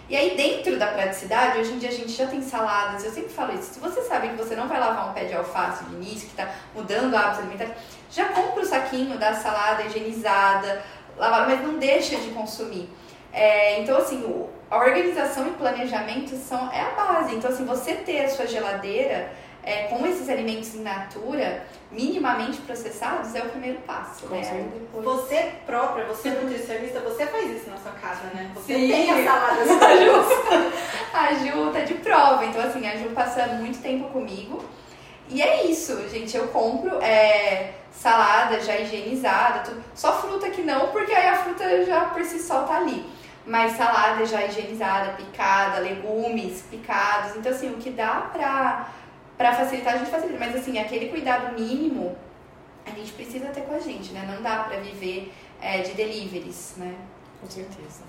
E 0.08 0.16
aí, 0.16 0.36
dentro 0.36 0.78
da 0.78 0.88
praticidade, 0.88 1.58
hoje 1.58 1.72
em 1.72 1.78
dia 1.78 1.88
a 1.88 1.92
gente 1.92 2.10
já 2.10 2.26
tem 2.26 2.42
saladas, 2.42 3.02
eu 3.04 3.10
sempre 3.10 3.30
falo 3.30 3.54
isso. 3.54 3.74
Se 3.74 3.80
você 3.80 4.02
sabe 4.02 4.28
que 4.28 4.36
você 4.36 4.54
não 4.54 4.68
vai 4.68 4.78
lavar 4.78 5.08
um 5.08 5.12
pé 5.14 5.24
de 5.24 5.32
alface 5.32 5.84
de 5.84 5.94
início, 5.94 6.28
que 6.28 6.34
está 6.38 6.50
mudando 6.74 7.14
hábitos 7.14 7.38
alimentares, 7.38 7.74
já 8.10 8.26
compra 8.26 8.62
o 8.62 8.66
saquinho 8.66 9.16
da 9.16 9.32
salada 9.32 9.84
higienizada, 9.84 10.82
lavada, 11.16 11.46
mas 11.46 11.62
não 11.62 11.78
deixa 11.78 12.16
de 12.16 12.28
consumir. 12.30 12.90
É, 13.32 13.80
então, 13.80 13.96
assim, 13.96 14.22
o, 14.24 14.50
a 14.70 14.76
organização 14.76 15.48
e 15.48 15.52
planejamento 15.52 16.36
são, 16.36 16.70
é 16.70 16.82
a 16.82 16.90
base. 16.90 17.34
Então, 17.34 17.50
assim, 17.50 17.64
você 17.64 17.94
ter 17.94 18.26
a 18.26 18.28
sua 18.28 18.46
geladeira 18.46 19.32
é, 19.62 19.84
com 19.84 20.06
esses 20.06 20.28
alimentos 20.28 20.74
in 20.74 20.82
natura, 20.82 21.64
minimamente 21.92 22.60
processados, 22.62 23.34
é 23.34 23.42
o 23.42 23.50
primeiro 23.50 23.78
passo. 23.80 24.26
Com 24.26 24.34
né? 24.34 24.68
Depois... 24.72 25.04
Você 25.04 25.52
própria, 25.66 26.06
você 26.06 26.28
é 26.28 26.32
nutricionista, 26.32 27.00
você 27.00 27.26
faz 27.26 27.50
isso 27.50 27.70
na 27.70 27.76
sua 27.76 27.92
casa, 27.92 28.24
né? 28.34 28.50
Você 28.54 28.74
Sim. 28.74 28.88
tem 28.88 29.10
as 29.10 29.24
saladas 29.24 29.68
da 29.78 29.96
Ju. 29.96 30.72
a 31.12 31.34
Ju 31.34 31.70
tá 31.72 31.80
de 31.80 31.94
prova, 31.94 32.44
então 32.46 32.62
assim, 32.62 32.86
a 32.86 32.96
Ju 32.96 33.10
passa 33.10 33.46
muito 33.46 33.80
tempo 33.82 34.08
comigo. 34.08 34.64
E 35.28 35.40
é 35.42 35.66
isso, 35.66 36.08
gente. 36.08 36.36
Eu 36.36 36.48
compro 36.48 37.00
é, 37.02 37.74
salada 37.90 38.60
já 38.60 38.76
higienizada, 38.76 39.60
tudo. 39.60 39.82
só 39.94 40.20
fruta 40.20 40.50
que 40.50 40.62
não, 40.62 40.88
porque 40.88 41.12
aí 41.12 41.28
a 41.28 41.36
fruta 41.36 41.84
já 41.84 42.06
por 42.06 42.24
si 42.24 42.38
só 42.38 42.62
tá 42.62 42.76
ali. 42.76 43.04
Mas 43.44 43.72
salada 43.72 44.24
já 44.24 44.44
higienizada, 44.46 45.12
picada, 45.12 45.80
legumes 45.80 46.62
picados. 46.70 47.36
Então, 47.36 47.50
assim, 47.50 47.70
o 47.70 47.76
que 47.76 47.90
dá 47.90 48.28
pra 48.32 48.88
para 49.36 49.54
facilitar, 49.54 49.94
a 49.94 49.98
gente 49.98 50.10
facilita. 50.10 50.38
Mas 50.38 50.56
assim, 50.56 50.78
aquele 50.78 51.08
cuidado 51.08 51.54
mínimo 51.54 52.16
a 52.84 52.90
gente 52.90 53.12
precisa 53.12 53.46
ter 53.46 53.62
com 53.62 53.74
a 53.74 53.78
gente, 53.78 54.12
né? 54.12 54.28
Não 54.28 54.42
dá 54.42 54.64
para 54.64 54.78
viver 54.78 55.32
é, 55.60 55.82
de 55.82 55.92
deliveries, 55.92 56.74
né? 56.76 56.94
Com 57.40 57.48
certeza. 57.48 58.02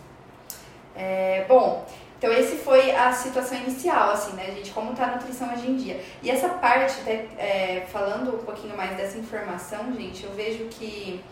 É, 0.96 1.46
bom, 1.48 1.86
então 2.18 2.32
esse 2.32 2.56
foi 2.58 2.92
a 2.96 3.12
situação 3.12 3.58
inicial, 3.58 4.12
assim, 4.12 4.34
né, 4.34 4.46
gente? 4.56 4.72
Como 4.72 4.96
tá 4.96 5.06
a 5.06 5.16
nutrição 5.16 5.52
hoje 5.54 5.70
em 5.70 5.76
dia. 5.76 6.00
E 6.22 6.32
essa 6.32 6.50
parte, 6.50 7.02
até, 7.02 7.28
é, 7.38 7.86
falando 7.92 8.36
um 8.36 8.46
pouquinho 8.46 8.78
mais 8.78 8.96
dessa 8.96 9.18
informação, 9.18 9.94
gente, 9.94 10.24
eu 10.24 10.32
vejo 10.32 10.66
que 10.70 11.24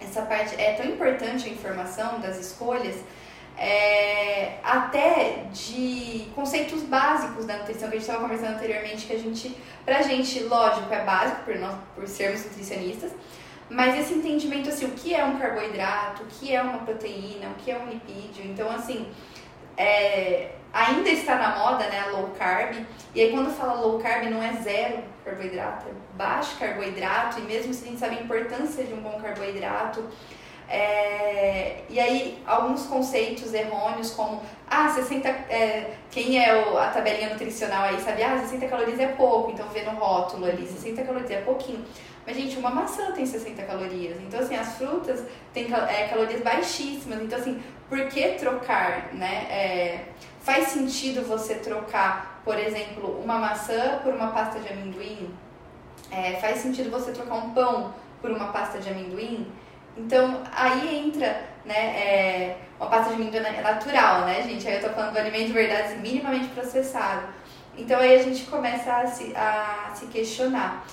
essa 0.00 0.22
parte 0.22 0.54
é 0.60 0.74
tão 0.74 0.86
importante 0.86 1.48
a 1.48 1.52
informação 1.52 2.20
das 2.20 2.38
escolhas, 2.38 2.96
é, 3.58 4.58
até 4.62 5.46
de 5.52 6.28
conceitos 6.34 6.82
básicos 6.82 7.44
da 7.44 7.56
nutrição 7.56 7.88
que 7.88 7.96
a 7.96 7.98
gente 7.98 8.08
estava 8.08 8.22
conversando 8.22 8.54
anteriormente, 8.54 9.06
que 9.06 9.12
a 9.12 9.18
gente, 9.18 9.56
pra 9.84 10.00
gente, 10.02 10.44
lógico, 10.44 10.92
é 10.94 11.04
básico 11.04 11.42
por, 11.42 11.56
nós, 11.56 11.74
por 11.94 12.06
sermos 12.06 12.44
nutricionistas, 12.44 13.10
mas 13.68 13.98
esse 13.98 14.14
entendimento, 14.14 14.68
assim, 14.68 14.86
o 14.86 14.90
que 14.90 15.12
é 15.12 15.24
um 15.24 15.38
carboidrato, 15.38 16.22
o 16.22 16.26
que 16.26 16.54
é 16.54 16.62
uma 16.62 16.78
proteína, 16.78 17.48
o 17.48 17.54
que 17.54 17.70
é 17.70 17.76
um 17.76 17.86
lipídio, 17.86 18.44
então, 18.44 18.70
assim, 18.70 19.08
é, 19.76 20.52
ainda 20.72 21.08
está 21.10 21.36
na 21.36 21.56
moda, 21.56 21.84
né, 21.88 22.06
low 22.12 22.30
carb, 22.38 22.76
e 23.12 23.20
aí 23.20 23.30
quando 23.32 23.50
fala 23.50 23.74
low 23.80 23.98
carb 23.98 24.30
não 24.30 24.40
é 24.40 24.52
zero 24.62 25.02
carboidrato, 25.24 25.88
é 25.88 26.16
baixo 26.16 26.56
carboidrato, 26.58 27.40
e 27.40 27.42
mesmo 27.42 27.74
se 27.74 27.84
a 27.84 27.88
gente 27.88 27.98
sabe 27.98 28.18
a 28.18 28.22
importância 28.22 28.84
de 28.84 28.94
um 28.94 29.00
bom 29.00 29.20
carboidrato, 29.20 30.04
é, 30.68 31.82
e 31.88 31.98
aí, 31.98 32.42
alguns 32.46 32.84
conceitos 32.86 33.54
errôneos, 33.54 34.10
como, 34.10 34.42
ah, 34.68 34.88
60, 34.90 35.26
é, 35.26 35.94
quem 36.10 36.44
é 36.44 36.54
o, 36.54 36.76
a 36.76 36.88
tabelinha 36.88 37.30
nutricional 37.30 37.84
aí 37.84 37.98
sabe, 38.00 38.22
ah, 38.22 38.38
60 38.38 38.68
calorias 38.68 39.00
é 39.00 39.06
pouco, 39.08 39.50
então 39.50 39.66
vê 39.68 39.82
no 39.82 39.92
rótulo 39.92 40.44
ali, 40.44 40.66
60 40.66 41.02
calorias 41.02 41.30
é 41.30 41.40
pouquinho. 41.40 41.82
Mas, 42.26 42.36
gente, 42.36 42.58
uma 42.58 42.68
maçã 42.68 43.12
tem 43.12 43.24
60 43.24 43.62
calorias, 43.62 44.18
então, 44.20 44.40
assim, 44.40 44.54
as 44.54 44.76
frutas 44.76 45.24
têm 45.54 45.72
é, 45.72 46.08
calorias 46.08 46.42
baixíssimas, 46.42 47.22
então, 47.22 47.38
assim, 47.38 47.62
por 47.88 48.06
que 48.08 48.32
trocar, 48.32 49.14
né? 49.14 49.46
É, 49.48 50.04
faz 50.42 50.68
sentido 50.68 51.26
você 51.26 51.54
trocar, 51.54 52.42
por 52.44 52.58
exemplo, 52.58 53.18
uma 53.24 53.38
maçã 53.38 54.00
por 54.02 54.12
uma 54.12 54.28
pasta 54.32 54.60
de 54.60 54.68
amendoim? 54.68 55.30
É, 56.10 56.34
faz 56.34 56.58
sentido 56.58 56.90
você 56.90 57.12
trocar 57.12 57.36
um 57.36 57.50
pão 57.54 57.94
por 58.20 58.30
uma 58.30 58.48
pasta 58.52 58.78
de 58.78 58.90
amendoim? 58.90 59.46
Então, 59.98 60.42
aí 60.52 61.06
entra, 61.06 61.44
né, 61.64 61.74
é, 61.74 62.56
uma 62.78 62.88
pasta 62.88 63.14
de 63.14 63.20
amendoim 63.20 63.42
natural, 63.60 64.22
né, 64.22 64.42
gente? 64.42 64.66
Aí 64.66 64.76
eu 64.76 64.80
tô 64.80 64.90
falando 64.90 65.12
do 65.12 65.18
alimento 65.18 65.46
de 65.46 65.52
verdade 65.52 65.96
minimamente 65.96 66.48
processado. 66.48 67.26
Então, 67.76 67.98
aí 67.98 68.14
a 68.14 68.22
gente 68.22 68.44
começa 68.44 68.92
a 68.92 69.06
se, 69.06 69.34
a 69.36 69.90
se 69.94 70.06
questionar. 70.06 70.84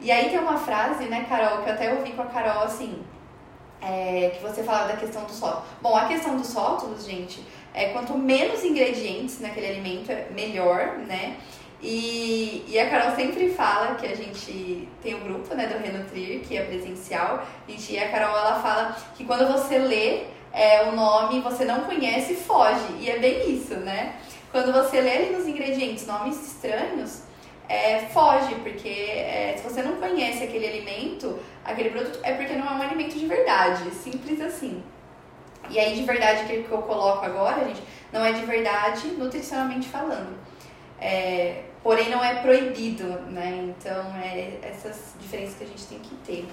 E 0.00 0.10
aí 0.10 0.30
tem 0.30 0.38
uma 0.38 0.58
frase, 0.58 1.04
né, 1.04 1.26
Carol, 1.28 1.62
que 1.62 1.68
eu 1.68 1.74
até 1.74 1.92
ouvi 1.92 2.12
com 2.12 2.22
a 2.22 2.26
Carol, 2.26 2.64
assim, 2.64 3.02
é, 3.82 4.30
que 4.34 4.42
você 4.42 4.62
falava 4.62 4.88
da 4.88 4.96
questão 4.96 5.24
dos 5.24 5.38
rótulos. 5.38 5.64
Bom, 5.82 5.94
a 5.96 6.06
questão 6.06 6.36
dos 6.36 6.52
rótulos, 6.54 7.04
gente, 7.04 7.44
é 7.74 7.90
quanto 7.90 8.16
menos 8.16 8.64
ingredientes 8.64 9.40
naquele 9.40 9.66
alimento, 9.66 10.10
é 10.10 10.28
melhor, 10.30 10.98
né? 11.06 11.36
E, 11.82 12.64
e 12.68 12.78
a 12.78 12.88
Carol 12.88 13.14
sempre 13.14 13.50
fala 13.50 13.94
que 13.96 14.06
a 14.06 14.14
gente 14.14 14.88
tem 15.02 15.14
o 15.14 15.18
um 15.18 15.24
grupo 15.24 15.54
né, 15.54 15.66
do 15.66 15.78
Renutrir, 15.78 16.40
que 16.40 16.56
é 16.56 16.62
presencial, 16.62 17.46
gente, 17.68 17.92
e 17.92 17.98
a 17.98 18.08
Carol 18.08 18.36
ela 18.36 18.60
fala 18.60 18.96
que 19.14 19.24
quando 19.24 19.46
você 19.52 19.78
lê 19.78 20.24
é, 20.52 20.84
o 20.84 20.92
nome, 20.92 21.40
você 21.40 21.64
não 21.64 21.82
conhece, 21.82 22.34
foge. 22.34 22.86
E 23.00 23.10
é 23.10 23.18
bem 23.18 23.50
isso, 23.50 23.74
né? 23.74 24.16
Quando 24.52 24.72
você 24.72 25.00
lê 25.00 25.10
ali 25.10 25.30
nos 25.30 25.48
ingredientes 25.48 26.06
nomes 26.06 26.40
estranhos, 26.46 27.22
é, 27.68 28.00
foge, 28.12 28.54
porque 28.56 28.88
é, 28.88 29.56
se 29.56 29.64
você 29.64 29.82
não 29.82 29.96
conhece 29.96 30.44
aquele 30.44 30.66
alimento, 30.66 31.40
aquele 31.64 31.90
produto, 31.90 32.20
é 32.22 32.34
porque 32.34 32.54
não 32.54 32.66
é 32.66 32.70
um 32.70 32.82
alimento 32.82 33.18
de 33.18 33.26
verdade. 33.26 33.90
Simples 33.90 34.40
assim. 34.40 34.82
E 35.70 35.78
aí, 35.78 35.94
de 35.94 36.02
verdade, 36.02 36.44
que 36.44 36.70
eu 36.70 36.82
coloco 36.82 37.24
agora, 37.24 37.64
gente, 37.64 37.82
não 38.12 38.24
é 38.24 38.32
de 38.32 38.44
verdade 38.44 39.08
nutricionalmente 39.08 39.88
falando. 39.88 40.36
É, 41.04 41.64
porém 41.82 42.08
não 42.08 42.24
é 42.24 42.36
proibido, 42.36 43.04
né? 43.30 43.74
Então 43.76 44.16
é 44.16 44.58
essas 44.62 45.14
diferenças 45.20 45.54
que 45.56 45.64
a 45.64 45.66
gente 45.66 45.86
tem 45.86 45.98
que 45.98 46.14
ter. 46.24 46.48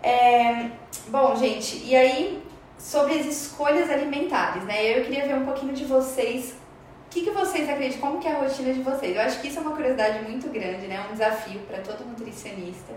É, 0.00 0.70
bom, 1.08 1.34
gente, 1.34 1.84
e 1.84 1.96
aí 1.96 2.40
sobre 2.78 3.14
as 3.14 3.26
escolhas 3.26 3.90
alimentares, 3.90 4.62
né? 4.62 4.98
Eu 4.98 5.04
queria 5.04 5.26
ver 5.26 5.34
um 5.34 5.44
pouquinho 5.44 5.72
de 5.72 5.84
vocês. 5.84 6.54
O 7.06 7.10
que, 7.10 7.22
que 7.22 7.30
vocês 7.32 7.68
acreditam? 7.68 8.00
Como 8.00 8.20
que 8.20 8.28
é 8.28 8.32
a 8.32 8.38
rotina 8.38 8.72
de 8.72 8.82
vocês? 8.82 9.16
Eu 9.16 9.22
acho 9.22 9.40
que 9.40 9.48
isso 9.48 9.58
é 9.58 9.62
uma 9.62 9.74
curiosidade 9.74 10.20
muito 10.20 10.48
grande, 10.48 10.86
né? 10.86 11.04
Um 11.10 11.12
desafio 11.12 11.60
para 11.62 11.78
todo 11.78 12.04
nutricionista. 12.06 12.92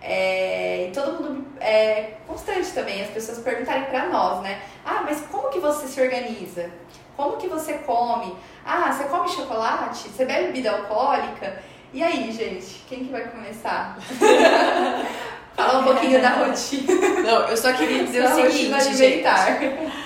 É, 0.00 0.88
e 0.88 0.92
todo 0.92 1.20
mundo 1.20 1.46
é 1.60 2.18
constante 2.26 2.70
também, 2.72 3.02
as 3.02 3.10
pessoas 3.10 3.38
perguntarem 3.38 3.84
para 3.84 4.08
nós, 4.08 4.42
né? 4.42 4.60
Ah, 4.84 5.02
mas 5.04 5.22
como 5.22 5.48
que 5.50 5.58
você 5.58 5.88
se 5.88 6.00
organiza? 6.00 6.70
Como 7.16 7.36
que 7.36 7.46
você 7.46 7.74
come? 7.74 8.34
Ah, 8.64 8.92
você 8.92 9.04
come 9.04 9.28
chocolate? 9.28 10.08
Você 10.08 10.24
bebe 10.24 10.46
bebida 10.46 10.72
alcoólica? 10.72 11.62
E 11.92 12.02
aí, 12.02 12.32
gente, 12.32 12.82
quem 12.88 13.04
que 13.04 13.12
vai 13.12 13.28
começar? 13.28 13.96
Falar 15.54 15.78
um 15.78 15.84
pouquinho 15.84 16.20
da 16.20 16.30
rotina. 16.30 16.92
Não, 17.22 17.48
eu 17.48 17.56
só 17.56 17.72
queria 17.72 18.02
dizer 18.02 18.24
o 18.24 18.34
seguinte, 18.34 18.94
gente. 18.96 19.24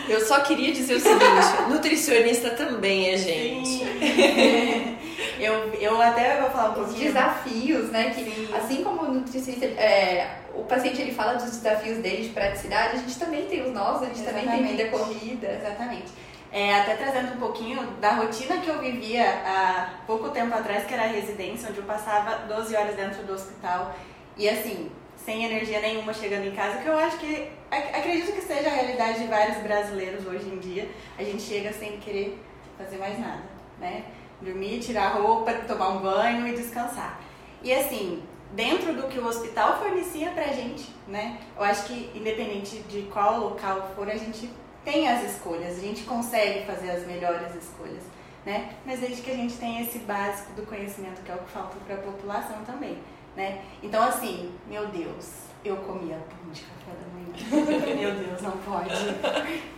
Eu 0.06 0.20
só 0.20 0.40
queria 0.40 0.72
dizer 0.72 0.96
o 0.96 1.00
seguinte, 1.00 1.70
nutricionista 1.70 2.50
também 2.50 3.08
é 3.08 3.16
gente. 3.16 3.82
eu, 5.40 5.72
eu 5.80 6.02
até 6.02 6.38
vou 6.42 6.50
falar 6.50 6.70
um 6.70 6.74
pouquinho. 6.74 6.96
Os 6.96 7.02
desafios, 7.14 7.90
né? 7.90 8.10
Que 8.10 8.24
Sim. 8.24 8.48
assim 8.54 8.84
como 8.84 9.04
o 9.04 9.14
nutricionista, 9.14 9.64
é, 9.64 10.40
o 10.54 10.64
paciente 10.64 11.00
ele 11.00 11.12
fala 11.12 11.34
dos 11.34 11.56
desafios 11.56 11.96
dele 11.98 12.24
de 12.24 12.28
praticidade, 12.28 12.96
a 12.96 12.98
gente 12.98 13.18
também 13.18 13.46
tem 13.46 13.62
os 13.66 13.72
nossos, 13.72 14.02
a 14.02 14.06
gente 14.06 14.20
Exatamente. 14.20 14.46
também 14.46 14.76
tem 14.76 14.76
vida 14.76 14.90
corrida. 14.90 15.58
Exatamente. 15.64 16.08
É, 16.50 16.80
até 16.80 16.96
trazendo 16.96 17.34
um 17.34 17.38
pouquinho 17.38 17.82
da 18.00 18.12
rotina 18.12 18.58
que 18.58 18.68
eu 18.68 18.78
vivia 18.80 19.24
há 19.44 19.90
pouco 20.06 20.30
tempo 20.30 20.54
atrás, 20.54 20.86
que 20.86 20.94
era 20.94 21.04
a 21.04 21.08
residência, 21.08 21.68
onde 21.68 21.78
eu 21.78 21.84
passava 21.84 22.46
12 22.46 22.74
horas 22.74 22.96
dentro 22.96 23.22
do 23.24 23.34
hospital. 23.34 23.94
E 24.36 24.48
assim, 24.48 24.90
sem 25.16 25.44
energia 25.44 25.80
nenhuma 25.80 26.14
chegando 26.14 26.46
em 26.46 26.52
casa, 26.52 26.78
que 26.78 26.86
eu 26.86 26.98
acho 26.98 27.18
que 27.18 27.50
acredito 27.70 28.32
que 28.32 28.40
seja 28.40 28.68
a 28.68 28.72
realidade 28.72 29.20
de 29.20 29.26
vários 29.26 29.58
brasileiros 29.58 30.26
hoje 30.26 30.48
em 30.48 30.58
dia. 30.58 30.88
A 31.18 31.22
gente 31.22 31.42
chega 31.42 31.72
sem 31.72 31.98
querer 31.98 32.42
fazer 32.78 32.96
mais 32.96 33.18
nada, 33.18 33.42
né? 33.78 34.04
Dormir, 34.40 34.78
tirar 34.78 35.18
roupa, 35.20 35.52
tomar 35.52 35.88
um 35.90 35.98
banho 35.98 36.46
e 36.46 36.54
descansar. 36.54 37.20
E 37.62 37.74
assim, 37.74 38.22
dentro 38.52 38.94
do 38.94 39.08
que 39.08 39.18
o 39.18 39.26
hospital 39.26 39.78
fornecia 39.78 40.30
pra 40.30 40.44
gente, 40.44 40.88
né? 41.06 41.38
Eu 41.56 41.64
acho 41.64 41.84
que 41.84 42.10
independente 42.14 42.78
de 42.88 43.02
qual 43.12 43.38
local 43.38 43.90
for, 43.94 44.08
a 44.08 44.16
gente 44.16 44.48
tem 44.90 45.08
as 45.08 45.22
escolhas, 45.24 45.78
a 45.78 45.80
gente 45.80 46.04
consegue 46.04 46.64
fazer 46.64 46.90
as 46.90 47.06
melhores 47.06 47.54
escolhas, 47.54 48.02
né? 48.46 48.74
Mas 48.86 49.00
desde 49.00 49.20
que 49.22 49.30
a 49.30 49.34
gente 49.34 49.54
tenha 49.56 49.82
esse 49.82 49.98
básico 49.98 50.52
do 50.52 50.62
conhecimento, 50.62 51.22
que 51.22 51.30
é 51.30 51.34
o 51.34 51.38
que 51.38 51.50
falta 51.50 51.76
para 51.86 51.96
a 51.96 51.98
população 51.98 52.64
também 52.64 52.98
né? 53.38 53.60
Então, 53.80 54.02
assim, 54.02 54.52
meu 54.66 54.88
Deus, 54.88 55.44
eu 55.64 55.76
comia 55.76 56.16
pão 56.16 56.50
de 56.52 56.62
café 56.62 56.90
da 56.98 57.06
manhã. 57.14 57.94
meu 57.96 58.14
Deus, 58.14 58.42
não 58.42 58.50
pode. 58.50 58.90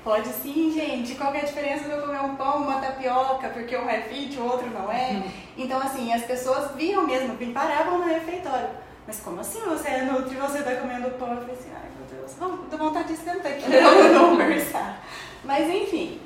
Pode 0.02 0.28
sim, 0.28 0.72
gente. 0.72 1.14
Qual 1.14 1.34
é 1.34 1.42
a 1.42 1.44
diferença 1.44 1.84
de 1.84 1.90
eu 1.90 2.00
comer 2.00 2.22
um 2.22 2.36
pão, 2.36 2.62
uma 2.62 2.80
tapioca, 2.80 3.50
porque 3.50 3.76
um 3.76 3.88
é 3.88 4.00
fit, 4.00 4.38
o 4.38 4.44
outro 4.44 4.70
não 4.70 4.90
é? 4.90 5.22
Então, 5.58 5.78
assim, 5.78 6.10
as 6.10 6.24
pessoas 6.24 6.74
viam 6.74 7.06
mesmo, 7.06 7.34
me 7.34 7.52
paravam 7.52 7.98
no 7.98 8.06
refeitório. 8.06 8.70
Mas 9.06 9.20
como 9.20 9.40
assim 9.40 9.60
você 9.60 9.88
é 9.88 10.02
nutri 10.04 10.36
e 10.36 10.40
você 10.40 10.62
tá 10.62 10.76
comendo 10.76 11.10
pão? 11.18 11.32
Eu 11.32 11.40
falei 11.40 11.54
assim, 11.54 11.70
ai 11.74 11.90
não, 12.38 12.56
dou 12.68 12.78
vontade 12.78 13.08
de 13.08 13.16
sentar 13.16 13.52
aqui, 13.52 13.64
vamos 13.70 14.30
conversar. 14.30 15.02
Mas 15.44 15.68
enfim, 15.68 16.20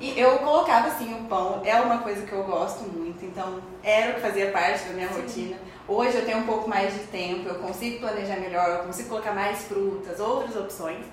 e 0.00 0.18
eu 0.18 0.38
colocava 0.38 0.88
assim 0.88 1.14
o 1.14 1.24
pão, 1.28 1.62
é 1.64 1.80
uma 1.80 1.98
coisa 1.98 2.26
que 2.26 2.32
eu 2.32 2.42
gosto 2.42 2.82
muito, 2.82 3.24
então 3.24 3.62
era 3.82 4.10
o 4.10 4.14
que 4.14 4.20
fazia 4.20 4.50
parte 4.50 4.84
da 4.86 4.94
minha 4.94 5.08
Sim. 5.08 5.20
rotina. 5.20 5.56
Hoje 5.86 6.16
eu 6.16 6.24
tenho 6.24 6.38
um 6.38 6.46
pouco 6.46 6.68
mais 6.68 6.92
de 6.92 7.00
tempo, 7.00 7.48
eu 7.48 7.56
consigo 7.56 8.00
planejar 8.00 8.36
melhor, 8.36 8.68
eu 8.68 8.84
consigo 8.84 9.08
colocar 9.08 9.32
mais 9.32 9.62
frutas, 9.62 10.18
outras 10.18 10.56
opções, 10.56 11.04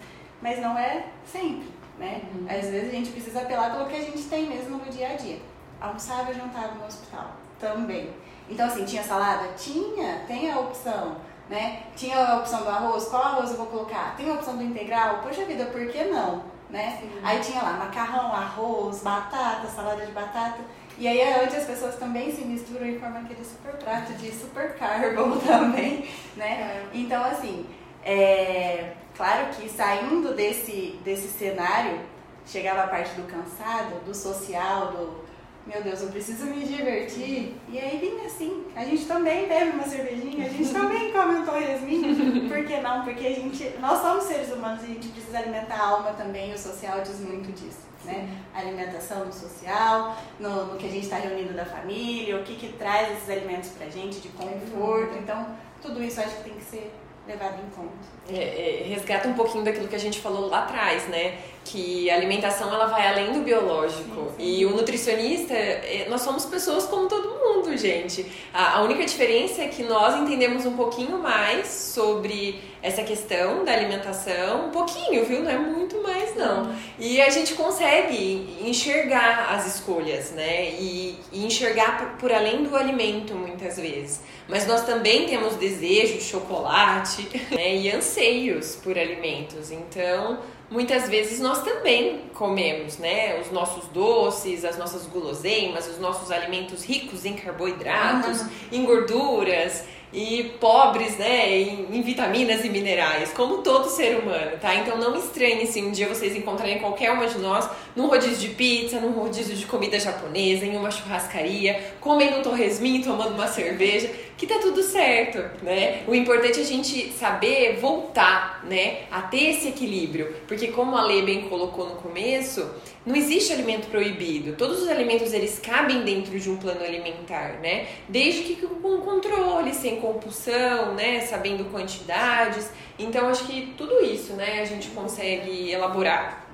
mas 0.41 0.59
não 0.59 0.77
é 0.77 1.05
sempre, 1.25 1.67
né? 1.99 2.21
Uhum. 2.33 2.47
Às 2.49 2.67
vezes 2.67 2.89
a 2.89 2.91
gente 2.91 3.11
precisa 3.11 3.41
apelar 3.41 3.71
pelo 3.71 3.85
que 3.85 3.95
a 3.95 4.01
gente 4.01 4.23
tem 4.23 4.47
mesmo 4.47 4.77
no 4.77 4.91
dia 4.91 5.09
a 5.09 5.15
dia. 5.15 5.39
Almoçava 5.79 6.31
e 6.31 6.33
jantava 6.33 6.73
no 6.73 6.85
hospital 6.85 7.31
também. 7.59 8.09
Então 8.49 8.65
assim, 8.65 8.85
tinha 8.85 9.03
salada? 9.03 9.49
Tinha, 9.55 10.23
tem 10.27 10.51
a 10.51 10.59
opção, 10.59 11.17
né? 11.49 11.83
Tinha 11.95 12.17
a 12.17 12.37
opção 12.37 12.61
do 12.61 12.69
arroz, 12.69 13.05
qual 13.05 13.23
arroz 13.23 13.51
eu 13.51 13.57
vou 13.57 13.65
colocar? 13.65 14.15
Tem 14.15 14.29
a 14.29 14.35
opção 14.35 14.55
do 14.55 14.63
integral? 14.63 15.19
Poxa 15.23 15.43
vida, 15.45 15.65
por 15.65 15.85
que 15.87 16.03
não? 16.05 16.43
Né? 16.69 17.01
Aí 17.23 17.39
tinha 17.39 17.63
lá 17.63 17.73
macarrão, 17.73 18.31
arroz, 18.31 19.01
batata, 19.01 19.67
salada 19.67 20.05
de 20.05 20.11
batata. 20.11 20.59
E 20.99 21.07
aí 21.07 21.19
é 21.19 21.43
onde 21.43 21.55
as 21.55 21.65
pessoas 21.65 21.95
também 21.95 22.31
se 22.31 22.43
misturam 22.45 22.85
e 22.85 22.99
formam 22.99 23.21
aquele 23.21 23.43
super 23.43 23.73
prato 23.77 24.13
de 24.13 24.31
super 24.31 24.75
carbo 24.75 25.37
também, 25.41 26.07
né? 26.35 26.45
É. 26.45 26.85
Então, 26.93 27.23
assim, 27.23 27.65
é, 28.03 28.93
claro 29.15 29.47
que 29.55 29.67
saindo 29.69 30.35
desse, 30.35 30.99
desse 31.03 31.29
cenário, 31.29 31.99
chegava 32.45 32.83
a 32.83 32.87
parte 32.87 33.13
do 33.15 33.25
cansado, 33.27 34.03
do 34.05 34.13
social, 34.13 34.91
do 34.91 35.28
meu 35.69 35.83
Deus, 35.83 36.01
eu 36.01 36.09
preciso 36.09 36.45
me 36.45 36.65
divertir. 36.65 37.55
E 37.69 37.77
aí 37.77 37.97
vinha 37.99 38.25
assim, 38.25 38.65
a 38.75 38.83
gente 38.83 39.05
também 39.05 39.47
bebe 39.47 39.69
uma 39.71 39.83
cervejinha, 39.83 40.47
a 40.47 40.49
gente 40.49 40.73
também 40.73 41.11
come 41.13 41.35
um 41.35 41.45
torresminho. 41.45 42.49
Por 42.49 42.65
que 42.65 42.81
não? 42.81 43.03
Porque 43.03 43.27
a 43.27 43.33
gente, 43.35 43.77
nós 43.79 44.01
somos 44.01 44.23
seres 44.23 44.51
humanos 44.51 44.81
e 44.81 44.85
a 44.85 44.93
gente 44.95 45.09
precisa 45.09 45.37
alimentar 45.37 45.75
a 45.75 45.87
alma 45.87 46.13
também, 46.13 46.51
e 46.51 46.53
o 46.55 46.57
social 46.57 47.01
diz 47.01 47.19
muito 47.19 47.51
disso 47.51 47.89
né? 48.05 48.29
Alimentação 48.53 49.25
no 49.25 49.33
social, 49.33 50.17
no, 50.39 50.65
no 50.65 50.77
que 50.77 50.87
a 50.87 50.89
gente 50.89 51.03
está 51.03 51.17
reunindo 51.17 51.53
da 51.53 51.65
família, 51.65 52.37
o 52.37 52.43
que, 52.43 52.55
que 52.55 52.73
traz 52.73 53.11
esses 53.11 53.29
alimentos 53.29 53.69
para 53.69 53.87
a 53.87 53.89
gente 53.89 54.19
de 54.19 54.29
conforto. 54.29 55.17
Então, 55.17 55.55
tudo 55.81 56.01
isso 56.03 56.19
acho 56.19 56.37
que 56.37 56.43
tem 56.43 56.53
que 56.53 56.63
ser 56.63 56.93
levado 57.29 57.59
em 57.61 57.69
conta. 57.69 58.09
É, 58.31 58.81
é, 58.81 58.83
resgata 58.87 59.27
um 59.27 59.33
pouquinho 59.33 59.63
daquilo 59.63 59.87
que 59.87 59.95
a 59.95 59.99
gente 59.99 60.19
falou 60.19 60.49
lá 60.49 60.63
atrás, 60.63 61.07
né? 61.07 61.37
Que 61.63 62.09
a 62.09 62.15
alimentação 62.15 62.73
ela 62.73 62.87
vai 62.87 63.07
além 63.07 63.33
do 63.33 63.41
biológico. 63.41 64.31
Sim, 64.31 64.35
sim. 64.37 64.43
E 64.43 64.65
o 64.65 64.71
nutricionista, 64.71 65.53
é, 65.53 66.07
nós 66.09 66.21
somos 66.21 66.45
pessoas 66.45 66.85
como 66.85 67.07
todo 67.07 67.29
mundo, 67.29 67.75
gente. 67.77 68.25
A, 68.53 68.77
a 68.77 68.81
única 68.81 69.05
diferença 69.05 69.61
é 69.61 69.67
que 69.67 69.83
nós 69.83 70.19
entendemos 70.19 70.65
um 70.65 70.75
pouquinho 70.75 71.19
mais 71.19 71.67
sobre 71.67 72.59
essa 72.81 73.03
questão 73.03 73.63
da 73.63 73.71
alimentação, 73.71 74.67
um 74.67 74.71
pouquinho, 74.71 75.23
viu? 75.25 75.43
Não 75.43 75.51
é 75.51 75.57
muito 75.57 76.01
mais, 76.01 76.18
não. 76.39 76.75
E 76.97 77.21
a 77.21 77.29
gente 77.29 77.53
consegue 77.53 78.57
enxergar 78.61 79.53
as 79.53 79.75
escolhas, 79.75 80.31
né? 80.31 80.71
E, 80.71 81.19
e 81.31 81.45
enxergar 81.45 81.97
por, 81.97 82.07
por, 82.17 82.31
além 82.31 82.63
do 82.63 82.75
alimento, 82.75 83.35
muitas 83.35 83.77
vezes. 83.77 84.21
Mas 84.47 84.65
nós 84.65 84.83
também 84.85 85.27
temos 85.27 85.55
desejo 85.55 86.13
de 86.13 86.23
chocolate 86.23 87.27
né? 87.51 87.75
e 87.75 87.91
anseios 87.91 88.75
por 88.77 88.97
alimentos. 88.97 89.69
Então, 89.69 90.39
muitas 90.71 91.07
vezes 91.09 91.39
nós 91.39 91.61
também 91.61 92.21
comemos, 92.33 92.97
né? 92.97 93.39
Os 93.39 93.51
nossos 93.51 93.85
doces, 93.89 94.65
as 94.65 94.77
nossas 94.77 95.05
guloseimas, 95.05 95.87
os 95.87 95.99
nossos 95.99 96.31
alimentos 96.31 96.83
ricos 96.83 97.25
em 97.25 97.33
carboidratos, 97.33 98.41
uhum. 98.41 98.49
em 98.71 98.85
gorduras 98.85 99.83
e 100.11 100.55
pobres, 100.59 101.17
né, 101.17 101.51
em, 101.55 101.87
em, 101.91 102.01
vitaminas 102.01 102.65
e 102.65 102.69
minerais, 102.69 103.31
como 103.31 103.59
todo 103.59 103.87
ser 103.87 104.17
humano, 104.17 104.57
tá? 104.59 104.73
Então 104.73 104.97
não 104.97 105.15
estranhe 105.15 105.67
se 105.67 105.81
um 105.81 105.91
dia 105.91 106.07
vocês 106.07 106.35
encontrarem 106.35 106.79
qualquer 106.79 107.11
uma 107.11 107.27
de 107.27 107.37
nós 107.37 107.69
num 107.95 108.07
rodízio 108.07 108.37
de 108.37 108.49
pizza, 108.55 108.99
num 108.99 109.11
rodízio 109.11 109.55
de 109.55 109.65
comida 109.67 109.99
japonesa, 109.99 110.65
em 110.65 110.75
uma 110.75 110.89
churrascaria, 110.89 111.93
comendo 112.01 112.37
um 112.37 112.41
torresminho, 112.41 113.03
tomando 113.03 113.35
uma 113.35 113.47
cerveja, 113.47 114.09
que 114.39 114.47
tá 114.47 114.57
tudo 114.57 114.81
certo, 114.81 115.37
né? 115.61 116.01
O 116.07 116.15
importante 116.15 116.59
é 116.59 116.63
a 116.63 116.65
gente 116.65 117.11
saber 117.11 117.75
voltar, 117.75 118.63
né, 118.63 119.01
a 119.11 119.21
ter 119.21 119.49
esse 119.49 119.67
equilíbrio, 119.67 120.33
porque 120.47 120.67
como 120.67 120.95
a 120.95 121.03
Lei 121.03 121.23
bem 121.23 121.49
colocou 121.49 121.89
no 121.89 121.95
começo, 121.95 122.73
não 123.05 123.17
existe 123.17 123.51
alimento 123.51 123.89
proibido. 123.89 124.55
Todos 124.55 124.81
os 124.81 124.87
alimentos 124.87 125.33
eles 125.33 125.59
cabem 125.59 126.03
dentro 126.03 126.39
de 126.39 126.49
um 126.49 126.55
plano 126.55 126.81
alimentar, 126.81 127.59
né? 127.59 127.87
Desde 128.07 128.43
que 128.43 128.65
com 128.65 129.01
controle, 129.01 129.73
sem 129.73 129.99
compulsão, 129.99 130.95
né? 130.95 131.19
Sabendo 131.19 131.65
quantidades. 131.69 132.69
Então 132.97 133.27
acho 133.27 133.45
que 133.45 133.73
tudo 133.77 133.99
isso, 133.99 134.33
né? 134.33 134.61
A 134.61 134.65
gente 134.65 134.87
consegue 134.91 135.69
elaborar. 135.69 136.47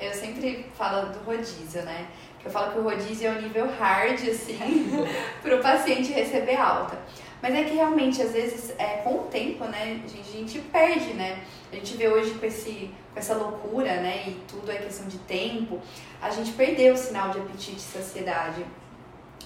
Eu 0.00 0.14
sempre 0.14 0.64
falo 0.78 1.12
do 1.12 1.18
rodízio, 1.18 1.82
né? 1.82 2.06
Eu 2.44 2.50
falo 2.50 2.72
que 2.72 2.78
o 2.78 2.82
rodízio 2.82 3.28
é 3.28 3.32
o 3.32 3.42
nível 3.42 3.68
hard, 3.78 4.20
assim, 4.28 4.58
para 5.42 5.56
o 5.56 5.60
paciente 5.60 6.12
receber 6.12 6.56
alta. 6.56 6.98
Mas 7.40 7.54
é 7.54 7.64
que 7.64 7.74
realmente, 7.74 8.20
às 8.20 8.32
vezes, 8.32 8.74
é, 8.78 8.98
com 8.98 9.14
o 9.14 9.22
tempo, 9.24 9.64
né, 9.64 10.00
a 10.04 10.08
gente, 10.08 10.28
a 10.28 10.32
gente 10.32 10.58
perde, 10.60 11.14
né? 11.14 11.40
A 11.72 11.76
gente 11.76 11.96
vê 11.96 12.08
hoje 12.08 12.34
com, 12.34 12.44
esse, 12.46 12.90
com 13.12 13.20
essa 13.20 13.34
loucura, 13.34 14.00
né, 14.00 14.24
e 14.28 14.42
tudo 14.48 14.70
é 14.70 14.76
questão 14.76 15.06
de 15.06 15.18
tempo, 15.18 15.80
a 16.20 16.30
gente 16.30 16.52
perdeu 16.52 16.94
o 16.94 16.96
sinal 16.96 17.30
de 17.30 17.38
apetite 17.38 17.76
e 17.76 17.80
saciedade. 17.80 18.64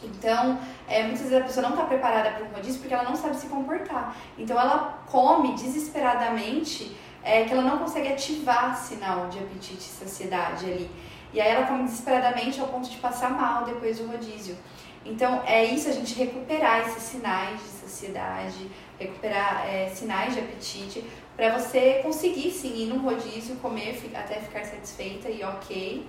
Então, 0.02 0.58
é, 0.88 1.02
muitas 1.02 1.22
vezes 1.22 1.36
a 1.36 1.44
pessoa 1.44 1.62
não 1.62 1.74
está 1.76 1.84
preparada 1.84 2.30
para 2.30 2.44
um 2.44 2.48
rodízio 2.48 2.80
porque 2.80 2.94
ela 2.94 3.04
não 3.04 3.14
sabe 3.14 3.36
se 3.36 3.46
comportar. 3.46 4.16
Então, 4.38 4.58
ela 4.58 5.02
come 5.06 5.54
desesperadamente, 5.54 6.96
é, 7.22 7.44
que 7.44 7.52
ela 7.52 7.62
não 7.62 7.78
consegue 7.78 8.08
ativar 8.08 8.76
sinal 8.76 9.28
de 9.28 9.38
apetite 9.38 9.78
e 9.78 9.82
saciedade 9.82 10.64
ali. 10.64 10.90
E 11.32 11.40
aí 11.40 11.50
ela 11.50 11.66
come 11.66 11.84
desesperadamente 11.84 12.60
ao 12.60 12.68
ponto 12.68 12.90
de 12.90 12.96
passar 12.98 13.30
mal 13.30 13.64
depois 13.64 13.98
do 13.98 14.06
rodízio. 14.06 14.56
Então 15.04 15.42
é 15.46 15.64
isso, 15.64 15.88
a 15.88 15.92
gente 15.92 16.14
recuperar 16.14 16.88
esses 16.88 17.02
sinais 17.02 17.60
de 17.60 17.68
saciedade, 17.68 18.70
recuperar 18.98 19.66
é, 19.68 19.88
sinais 19.88 20.34
de 20.34 20.40
apetite, 20.40 21.04
para 21.36 21.58
você 21.58 22.00
conseguir 22.02 22.50
sim 22.50 22.82
ir 22.82 22.86
num 22.86 22.98
rodízio, 22.98 23.56
comer 23.56 23.98
até 24.14 24.36
ficar 24.36 24.64
satisfeita 24.64 25.28
e 25.28 25.42
ok. 25.42 26.06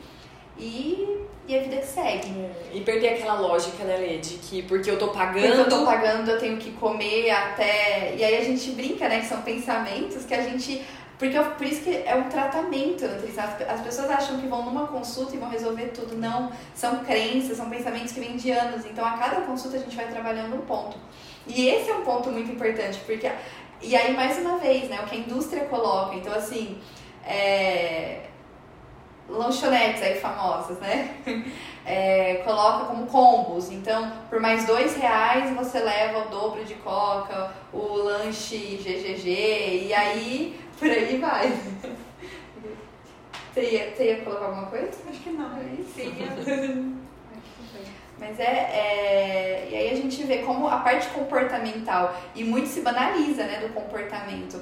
E, 0.58 1.18
e 1.48 1.58
a 1.58 1.62
vida 1.64 1.78
que 1.78 1.88
segue. 1.88 2.32
E 2.72 2.82
perder 2.82 3.16
aquela 3.16 3.40
lógica, 3.40 3.84
né, 3.84 3.98
Lê? 3.98 4.18
De 4.18 4.36
que 4.36 4.62
porque 4.64 4.90
eu 4.90 5.00
tô 5.00 5.08
pagando. 5.08 5.48
Porque 5.48 5.62
eu 5.62 5.70
tô 5.70 5.84
pagando, 5.84 6.30
eu 6.30 6.40
tenho 6.40 6.58
que 6.58 6.72
comer 6.74 7.32
até. 7.32 8.16
E 8.16 8.24
aí 8.24 8.38
a 8.38 8.44
gente 8.44 8.72
brinca, 8.72 9.10
né? 9.10 9.22
Que 9.22 9.26
são 9.26 9.42
pensamentos 9.42 10.26
que 10.26 10.34
a 10.34 10.42
gente. 10.44 10.84
Porque 11.24 11.40
por 11.40 11.66
isso 11.66 11.84
que 11.84 12.04
é 12.06 12.16
um 12.16 12.28
tratamento 12.28 13.06
As 13.06 13.80
pessoas 13.80 14.10
acham 14.10 14.42
que 14.42 14.48
vão 14.48 14.66
numa 14.66 14.88
consulta 14.88 15.34
e 15.34 15.40
vão 15.40 15.48
resolver 15.48 15.86
tudo. 15.96 16.18
Não, 16.18 16.52
são 16.76 16.98
crenças, 17.06 17.56
são 17.56 17.70
pensamentos 17.70 18.12
que 18.12 18.20
vêm 18.20 18.36
de 18.36 18.52
anos. 18.52 18.86
Então 18.86 19.06
a 19.06 19.14
cada 19.14 19.40
consulta 19.40 19.78
a 19.78 19.80
gente 19.80 19.96
vai 19.96 20.08
trabalhando 20.10 20.54
um 20.58 20.66
ponto. 20.66 20.98
E 21.48 21.70
esse 21.70 21.90
é 21.90 21.96
um 21.96 22.02
ponto 22.02 22.30
muito 22.30 22.52
importante, 22.52 23.00
porque. 23.06 23.32
E 23.82 23.96
aí, 23.96 24.14
mais 24.14 24.38
uma 24.38 24.58
vez, 24.58 24.90
né? 24.90 25.00
O 25.02 25.06
que 25.06 25.16
a 25.16 25.20
indústria 25.20 25.64
coloca. 25.64 26.14
Então, 26.16 26.34
assim. 26.34 26.78
É, 27.26 28.24
lanchonetes 29.30 30.02
aí 30.02 30.20
famosas, 30.20 30.78
né? 30.80 31.16
É, 31.86 32.36
coloca 32.46 32.86
como 32.86 33.06
combos. 33.08 33.70
Então, 33.70 34.10
por 34.30 34.40
mais 34.40 34.66
dois 34.66 34.96
reais 34.96 35.54
você 35.54 35.80
leva 35.80 36.20
o 36.20 36.30
dobro 36.30 36.64
de 36.64 36.76
coca, 36.76 37.52
o 37.74 37.98
lanche 37.98 38.78
GGG 38.82 39.88
e 39.88 39.94
aí 39.94 40.63
por 40.84 40.92
aí 40.92 41.18
vai. 41.18 41.54
Você 43.54 43.62
ia, 43.62 43.96
você 43.96 44.04
ia 44.06 44.22
colocar 44.22 44.46
alguma 44.46 44.66
coisa? 44.66 44.90
Acho 45.08 45.20
que 45.20 45.30
não. 45.30 45.50
Sim. 45.96 46.98
Mas 48.20 48.40
é, 48.40 48.44
é, 48.44 49.68
E 49.72 49.76
aí 49.76 49.90
a 49.92 49.96
gente 49.96 50.24
vê 50.24 50.40
como 50.40 50.68
a 50.68 50.78
parte 50.78 51.08
comportamental, 51.10 52.16
e 52.36 52.44
muito 52.44 52.68
se 52.68 52.82
banaliza 52.82 53.44
né, 53.44 53.60
do 53.60 53.74
comportamento. 53.74 54.60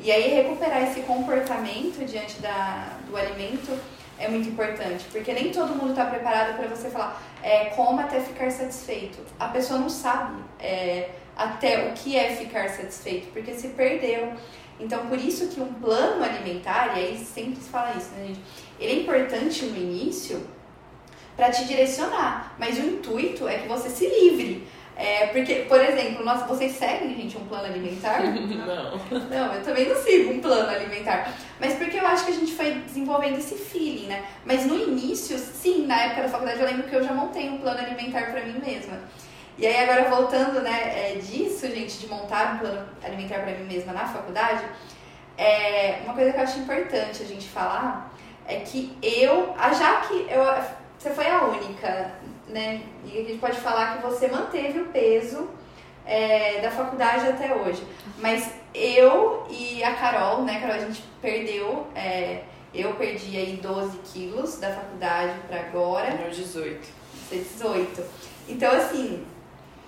E 0.00 0.10
aí 0.10 0.34
recuperar 0.34 0.82
esse 0.82 1.00
comportamento 1.02 2.04
diante 2.04 2.40
da, 2.40 2.98
do 3.06 3.16
alimento 3.16 3.78
é 4.18 4.28
muito 4.28 4.48
importante, 4.48 5.04
porque 5.10 5.32
nem 5.32 5.50
todo 5.52 5.74
mundo 5.74 5.90
está 5.90 6.04
preparado 6.06 6.56
para 6.56 6.68
você 6.68 6.90
falar 6.90 7.22
é, 7.42 7.66
como 7.66 8.00
até 8.00 8.20
ficar 8.20 8.50
satisfeito. 8.50 9.18
A 9.38 9.48
pessoa 9.48 9.78
não 9.78 9.88
sabe 9.88 10.42
é, 10.58 11.10
até 11.36 11.88
o 11.88 11.92
que 11.92 12.16
é 12.16 12.34
ficar 12.34 12.68
satisfeito, 12.70 13.28
porque 13.32 13.54
se 13.54 13.68
perdeu. 13.68 14.32
Então, 14.82 15.06
por 15.06 15.18
isso 15.18 15.48
que 15.48 15.60
um 15.60 15.72
plano 15.74 16.24
alimentar, 16.24 16.96
e 16.96 17.00
aí 17.00 17.18
sempre 17.18 17.62
se 17.62 17.70
fala 17.70 17.94
isso, 17.96 18.10
né, 18.16 18.26
gente? 18.26 18.40
Ele 18.80 18.92
é 18.92 19.02
importante 19.02 19.64
no 19.64 19.76
início 19.76 20.40
para 21.36 21.50
te 21.50 21.64
direcionar, 21.64 22.54
mas 22.58 22.78
o 22.78 22.82
intuito 22.82 23.48
é 23.48 23.58
que 23.58 23.68
você 23.68 23.88
se 23.88 24.06
livre. 24.06 24.66
É, 24.94 25.28
porque, 25.28 25.64
por 25.68 25.80
exemplo, 25.80 26.24
nós, 26.24 26.46
vocês 26.46 26.72
seguem, 26.72 27.16
gente, 27.16 27.36
um 27.38 27.46
plano 27.46 27.64
alimentar? 27.64 28.20
Não. 28.22 29.20
Não, 29.30 29.54
eu 29.54 29.64
também 29.64 29.88
não 29.88 29.96
sigo 29.96 30.32
um 30.32 30.40
plano 30.40 30.68
alimentar. 30.68 31.32
Mas 31.58 31.74
porque 31.74 31.96
eu 31.96 32.06
acho 32.06 32.26
que 32.26 32.32
a 32.32 32.34
gente 32.34 32.52
foi 32.52 32.74
desenvolvendo 32.74 33.38
esse 33.38 33.54
feeling, 33.54 34.06
né? 34.06 34.22
Mas 34.44 34.66
no 34.66 34.78
início, 34.78 35.38
sim, 35.38 35.86
na 35.86 35.98
época 36.02 36.22
da 36.22 36.28
faculdade, 36.28 36.60
eu 36.60 36.66
lembro 36.66 36.82
que 36.82 36.94
eu 36.94 37.02
já 37.02 37.14
montei 37.14 37.48
um 37.48 37.58
plano 37.58 37.80
alimentar 37.80 38.30
para 38.30 38.44
mim 38.44 38.60
mesma. 38.64 39.00
E 39.62 39.66
aí, 39.66 39.88
agora 39.88 40.10
voltando, 40.10 40.60
né, 40.60 41.12
é, 41.12 41.18
disso, 41.18 41.68
gente, 41.68 42.00
de 42.00 42.08
montar 42.08 42.54
um 42.54 42.58
plano 42.58 42.88
alimentar 43.02 43.38
para 43.38 43.52
mim 43.52 43.64
mesma 43.64 43.92
na 43.92 44.06
faculdade, 44.06 44.64
é, 45.38 46.00
uma 46.04 46.14
coisa 46.14 46.32
que 46.32 46.38
eu 46.38 46.42
acho 46.42 46.58
importante 46.58 47.22
a 47.22 47.26
gente 47.26 47.48
falar 47.48 48.12
é 48.44 48.56
que 48.56 48.98
eu, 49.00 49.54
já 49.78 50.00
que 50.00 50.26
eu, 50.28 50.44
você 50.98 51.10
foi 51.10 51.28
a 51.28 51.44
única 51.44 52.12
né? 52.48 52.82
E 53.04 53.18
a 53.18 53.22
gente 53.22 53.38
pode 53.38 53.58
falar 53.58 53.96
que 53.96 54.02
você 54.02 54.28
manteve 54.28 54.80
o 54.80 54.86
peso 54.86 55.48
é, 56.04 56.60
da 56.60 56.70
faculdade 56.70 57.28
até 57.28 57.54
hoje. 57.54 57.82
Mas 58.18 58.50
eu 58.74 59.46
e 59.48 59.82
a 59.82 59.94
Carol, 59.94 60.42
né, 60.42 60.60
Carol, 60.60 60.76
a 60.76 60.80
gente 60.80 61.02
perdeu. 61.20 61.86
É, 61.94 62.42
eu 62.74 62.94
perdi 62.94 63.36
aí 63.36 63.60
12 63.62 63.98
quilos 63.98 64.58
da 64.58 64.70
faculdade 64.70 65.34
para 65.46 65.60
agora. 65.60 66.14
Não, 66.14 66.30
18. 66.30 66.80
18. 67.30 68.02
Então, 68.48 68.72
assim, 68.72 69.24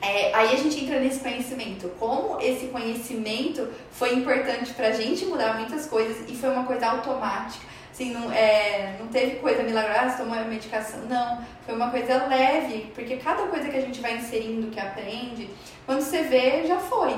é, 0.05 0.35
aí 0.35 0.53
a 0.53 0.57
gente 0.57 0.85
entra 0.85 1.01
nesse 1.01 1.21
conhecimento. 1.21 1.89
Como 1.99 2.39
esse 2.41 2.67
conhecimento 2.67 3.69
foi 3.91 4.15
importante 4.15 4.75
pra 4.75 4.93
gente 4.93 5.25
mudar 5.25 5.55
muitas 5.55 5.87
coisas 5.87 6.29
e 6.29 6.37
foi 6.37 6.51
uma 6.51 6.65
coisa 6.65 6.87
automática. 6.89 7.65
Assim, 7.91 8.13
não, 8.13 8.31
é, 8.33 8.97
não 8.99 9.07
teve 9.07 9.37
coisa 9.37 9.63
milagrosa, 9.63 10.17
tomou 10.17 10.37
a 10.37 10.43
medicação. 10.43 11.01
Não, 11.09 11.47
foi 11.65 11.75
uma 11.75 11.91
coisa 11.91 12.27
leve, 12.27 12.93
porque 12.95 13.17
cada 13.17 13.47
coisa 13.47 13.69
que 13.69 13.77
a 13.77 13.81
gente 13.81 14.01
vai 14.01 14.17
inserindo, 14.17 14.71
que 14.71 14.81
aprende, 14.81 15.49
quando 15.87 16.01
você 16.01 16.23
vê, 16.23 16.67
já 16.67 16.79
foi. 16.79 17.17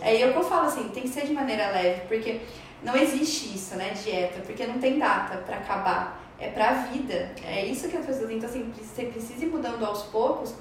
É 0.00 0.26
o 0.26 0.32
que 0.32 0.38
eu 0.38 0.44
falo 0.44 0.66
assim, 0.66 0.88
tem 0.88 1.02
que 1.02 1.08
ser 1.08 1.26
de 1.26 1.32
maneira 1.32 1.70
leve, 1.70 2.02
porque 2.06 2.40
não 2.82 2.96
existe 2.96 3.54
isso, 3.54 3.74
né, 3.76 3.90
dieta, 3.90 4.40
porque 4.46 4.66
não 4.66 4.78
tem 4.78 4.98
data 4.98 5.38
para 5.38 5.56
acabar. 5.56 6.22
É 6.38 6.48
pra 6.48 6.72
vida. 6.72 7.30
É 7.44 7.64
isso 7.64 7.88
que 7.88 7.96
as 7.96 8.04
pessoas 8.04 8.30
então 8.30 8.48
assim, 8.48 8.72
você 8.76 9.04
precisa 9.04 9.44
ir 9.44 9.48
mudando 9.48 9.84
aos 9.84 10.02
poucos, 10.04 10.54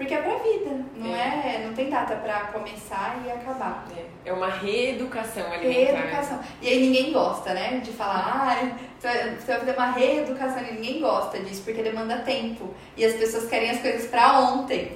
porque 0.00 0.14
é 0.14 0.22
pra 0.22 0.36
vida, 0.36 0.82
não 0.96 1.14
é, 1.14 1.56
é 1.56 1.66
não 1.66 1.74
tem 1.74 1.90
data 1.90 2.16
para 2.16 2.46
começar 2.46 3.22
e 3.22 3.30
acabar. 3.30 3.86
É, 3.94 4.30
é 4.30 4.32
uma 4.32 4.48
reeducação 4.48 5.52
alimentar. 5.52 5.92
Reeducação. 5.92 6.40
E 6.62 6.68
aí 6.68 6.80
ninguém 6.80 7.12
gosta, 7.12 7.52
né? 7.52 7.82
De 7.84 7.90
falar, 7.90 8.24
ah, 8.26 8.78
você 8.98 9.46
vai 9.46 9.58
fazer 9.58 9.72
uma 9.72 9.90
reeducação 9.90 10.62
e 10.62 10.72
ninguém 10.72 11.00
gosta 11.02 11.38
disso, 11.40 11.60
porque 11.66 11.82
demanda 11.82 12.16
tempo. 12.20 12.72
E 12.96 13.04
as 13.04 13.12
pessoas 13.12 13.46
querem 13.50 13.68
as 13.68 13.82
coisas 13.82 14.06
para 14.06 14.40
ontem. 14.40 14.92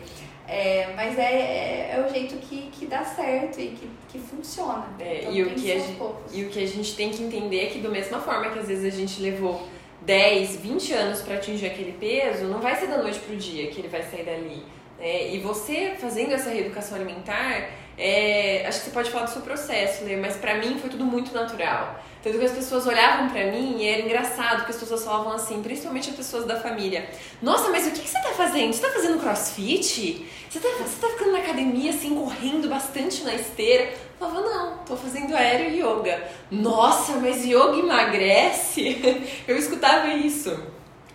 É, 0.48 0.94
mas 0.96 1.18
é, 1.18 1.22
é, 1.22 1.96
é, 1.96 2.06
o 2.06 2.10
jeito 2.10 2.36
que, 2.36 2.70
que 2.72 2.86
dá 2.86 3.04
certo 3.04 3.60
e 3.60 3.76
que, 3.78 3.90
que 4.08 4.18
funciona. 4.18 4.86
É, 4.98 5.18
então, 5.20 5.32
e, 5.34 5.42
o 5.42 5.50
que 5.50 5.70
a 5.70 5.78
gente, 5.80 6.02
e 6.32 6.44
o 6.44 6.48
que 6.48 6.64
a 6.64 6.66
gente 6.66 6.96
tem 6.96 7.10
que 7.10 7.22
entender 7.22 7.60
é 7.60 7.66
que, 7.66 7.78
da 7.78 7.90
mesma 7.90 8.20
forma 8.20 8.48
que 8.48 8.58
às 8.58 8.68
vezes 8.68 8.94
a 8.94 8.96
gente 8.96 9.20
levou 9.20 9.68
10, 10.00 10.56
20 10.56 10.92
anos 10.94 11.20
para 11.20 11.34
atingir 11.34 11.66
aquele 11.66 11.92
peso, 11.92 12.46
não 12.46 12.60
vai 12.60 12.74
ser 12.74 12.86
da 12.86 12.96
noite 12.96 13.18
pro 13.18 13.36
dia 13.36 13.66
que 13.66 13.82
ele 13.82 13.88
vai 13.88 14.02
sair 14.02 14.24
dali. 14.24 14.62
É, 14.98 15.35
e 15.35 15.40
você 15.40 15.94
fazendo 16.00 16.33
essa 16.33 16.50
reeducação 16.50 16.96
alimentar, 16.96 17.68
é, 17.96 18.64
acho 18.66 18.80
que 18.80 18.85
você 18.87 18.90
pode 18.90 19.11
falar 19.11 19.24
do 19.24 19.30
seu 19.30 19.42
processo, 19.42 20.04
né? 20.04 20.16
Mas 20.16 20.37
para 20.37 20.57
mim 20.57 20.78
foi 20.78 20.90
tudo 20.90 21.04
muito 21.04 21.33
natural. 21.33 22.00
Tanto 22.22 22.38
que 22.38 22.44
as 22.44 22.52
pessoas 22.52 22.87
olhavam 22.87 23.28
para 23.28 23.44
mim 23.46 23.76
e 23.78 23.87
era 23.87 24.02
engraçado 24.02 24.59
porque 24.59 24.72
as 24.72 24.78
pessoas 24.78 25.04
falavam 25.04 25.33
assim, 25.33 25.62
principalmente 25.62 26.11
as 26.11 26.16
pessoas 26.16 26.46
da 26.46 26.59
família: 26.59 27.09
Nossa, 27.42 27.70
mas 27.70 27.87
o 27.87 27.90
que, 27.90 28.00
que 28.00 28.09
você 28.09 28.20
tá 28.20 28.30
fazendo? 28.30 28.72
Você 28.72 28.80
tá 28.80 28.92
fazendo 28.92 29.20
crossfit? 29.20 30.26
Você 30.48 30.59
tá, 30.59 30.68
você 30.78 31.00
tá 31.00 31.09
ficando 31.09 31.33
na 31.33 31.38
academia 31.38 31.90
assim, 31.90 32.14
correndo 32.14 32.68
bastante 32.68 33.22
na 33.24 33.35
esteira? 33.35 33.85
Eu 33.85 34.28
falava: 34.28 34.40
Não, 34.40 34.78
tô 34.78 34.96
fazendo 34.96 35.37
aéreo 35.37 35.70
e 35.70 35.80
yoga. 35.80 36.26
Nossa, 36.50 37.12
mas 37.18 37.44
yoga 37.44 37.76
emagrece? 37.76 39.22
Eu 39.46 39.57
escutava 39.57 40.09
isso 40.14 40.59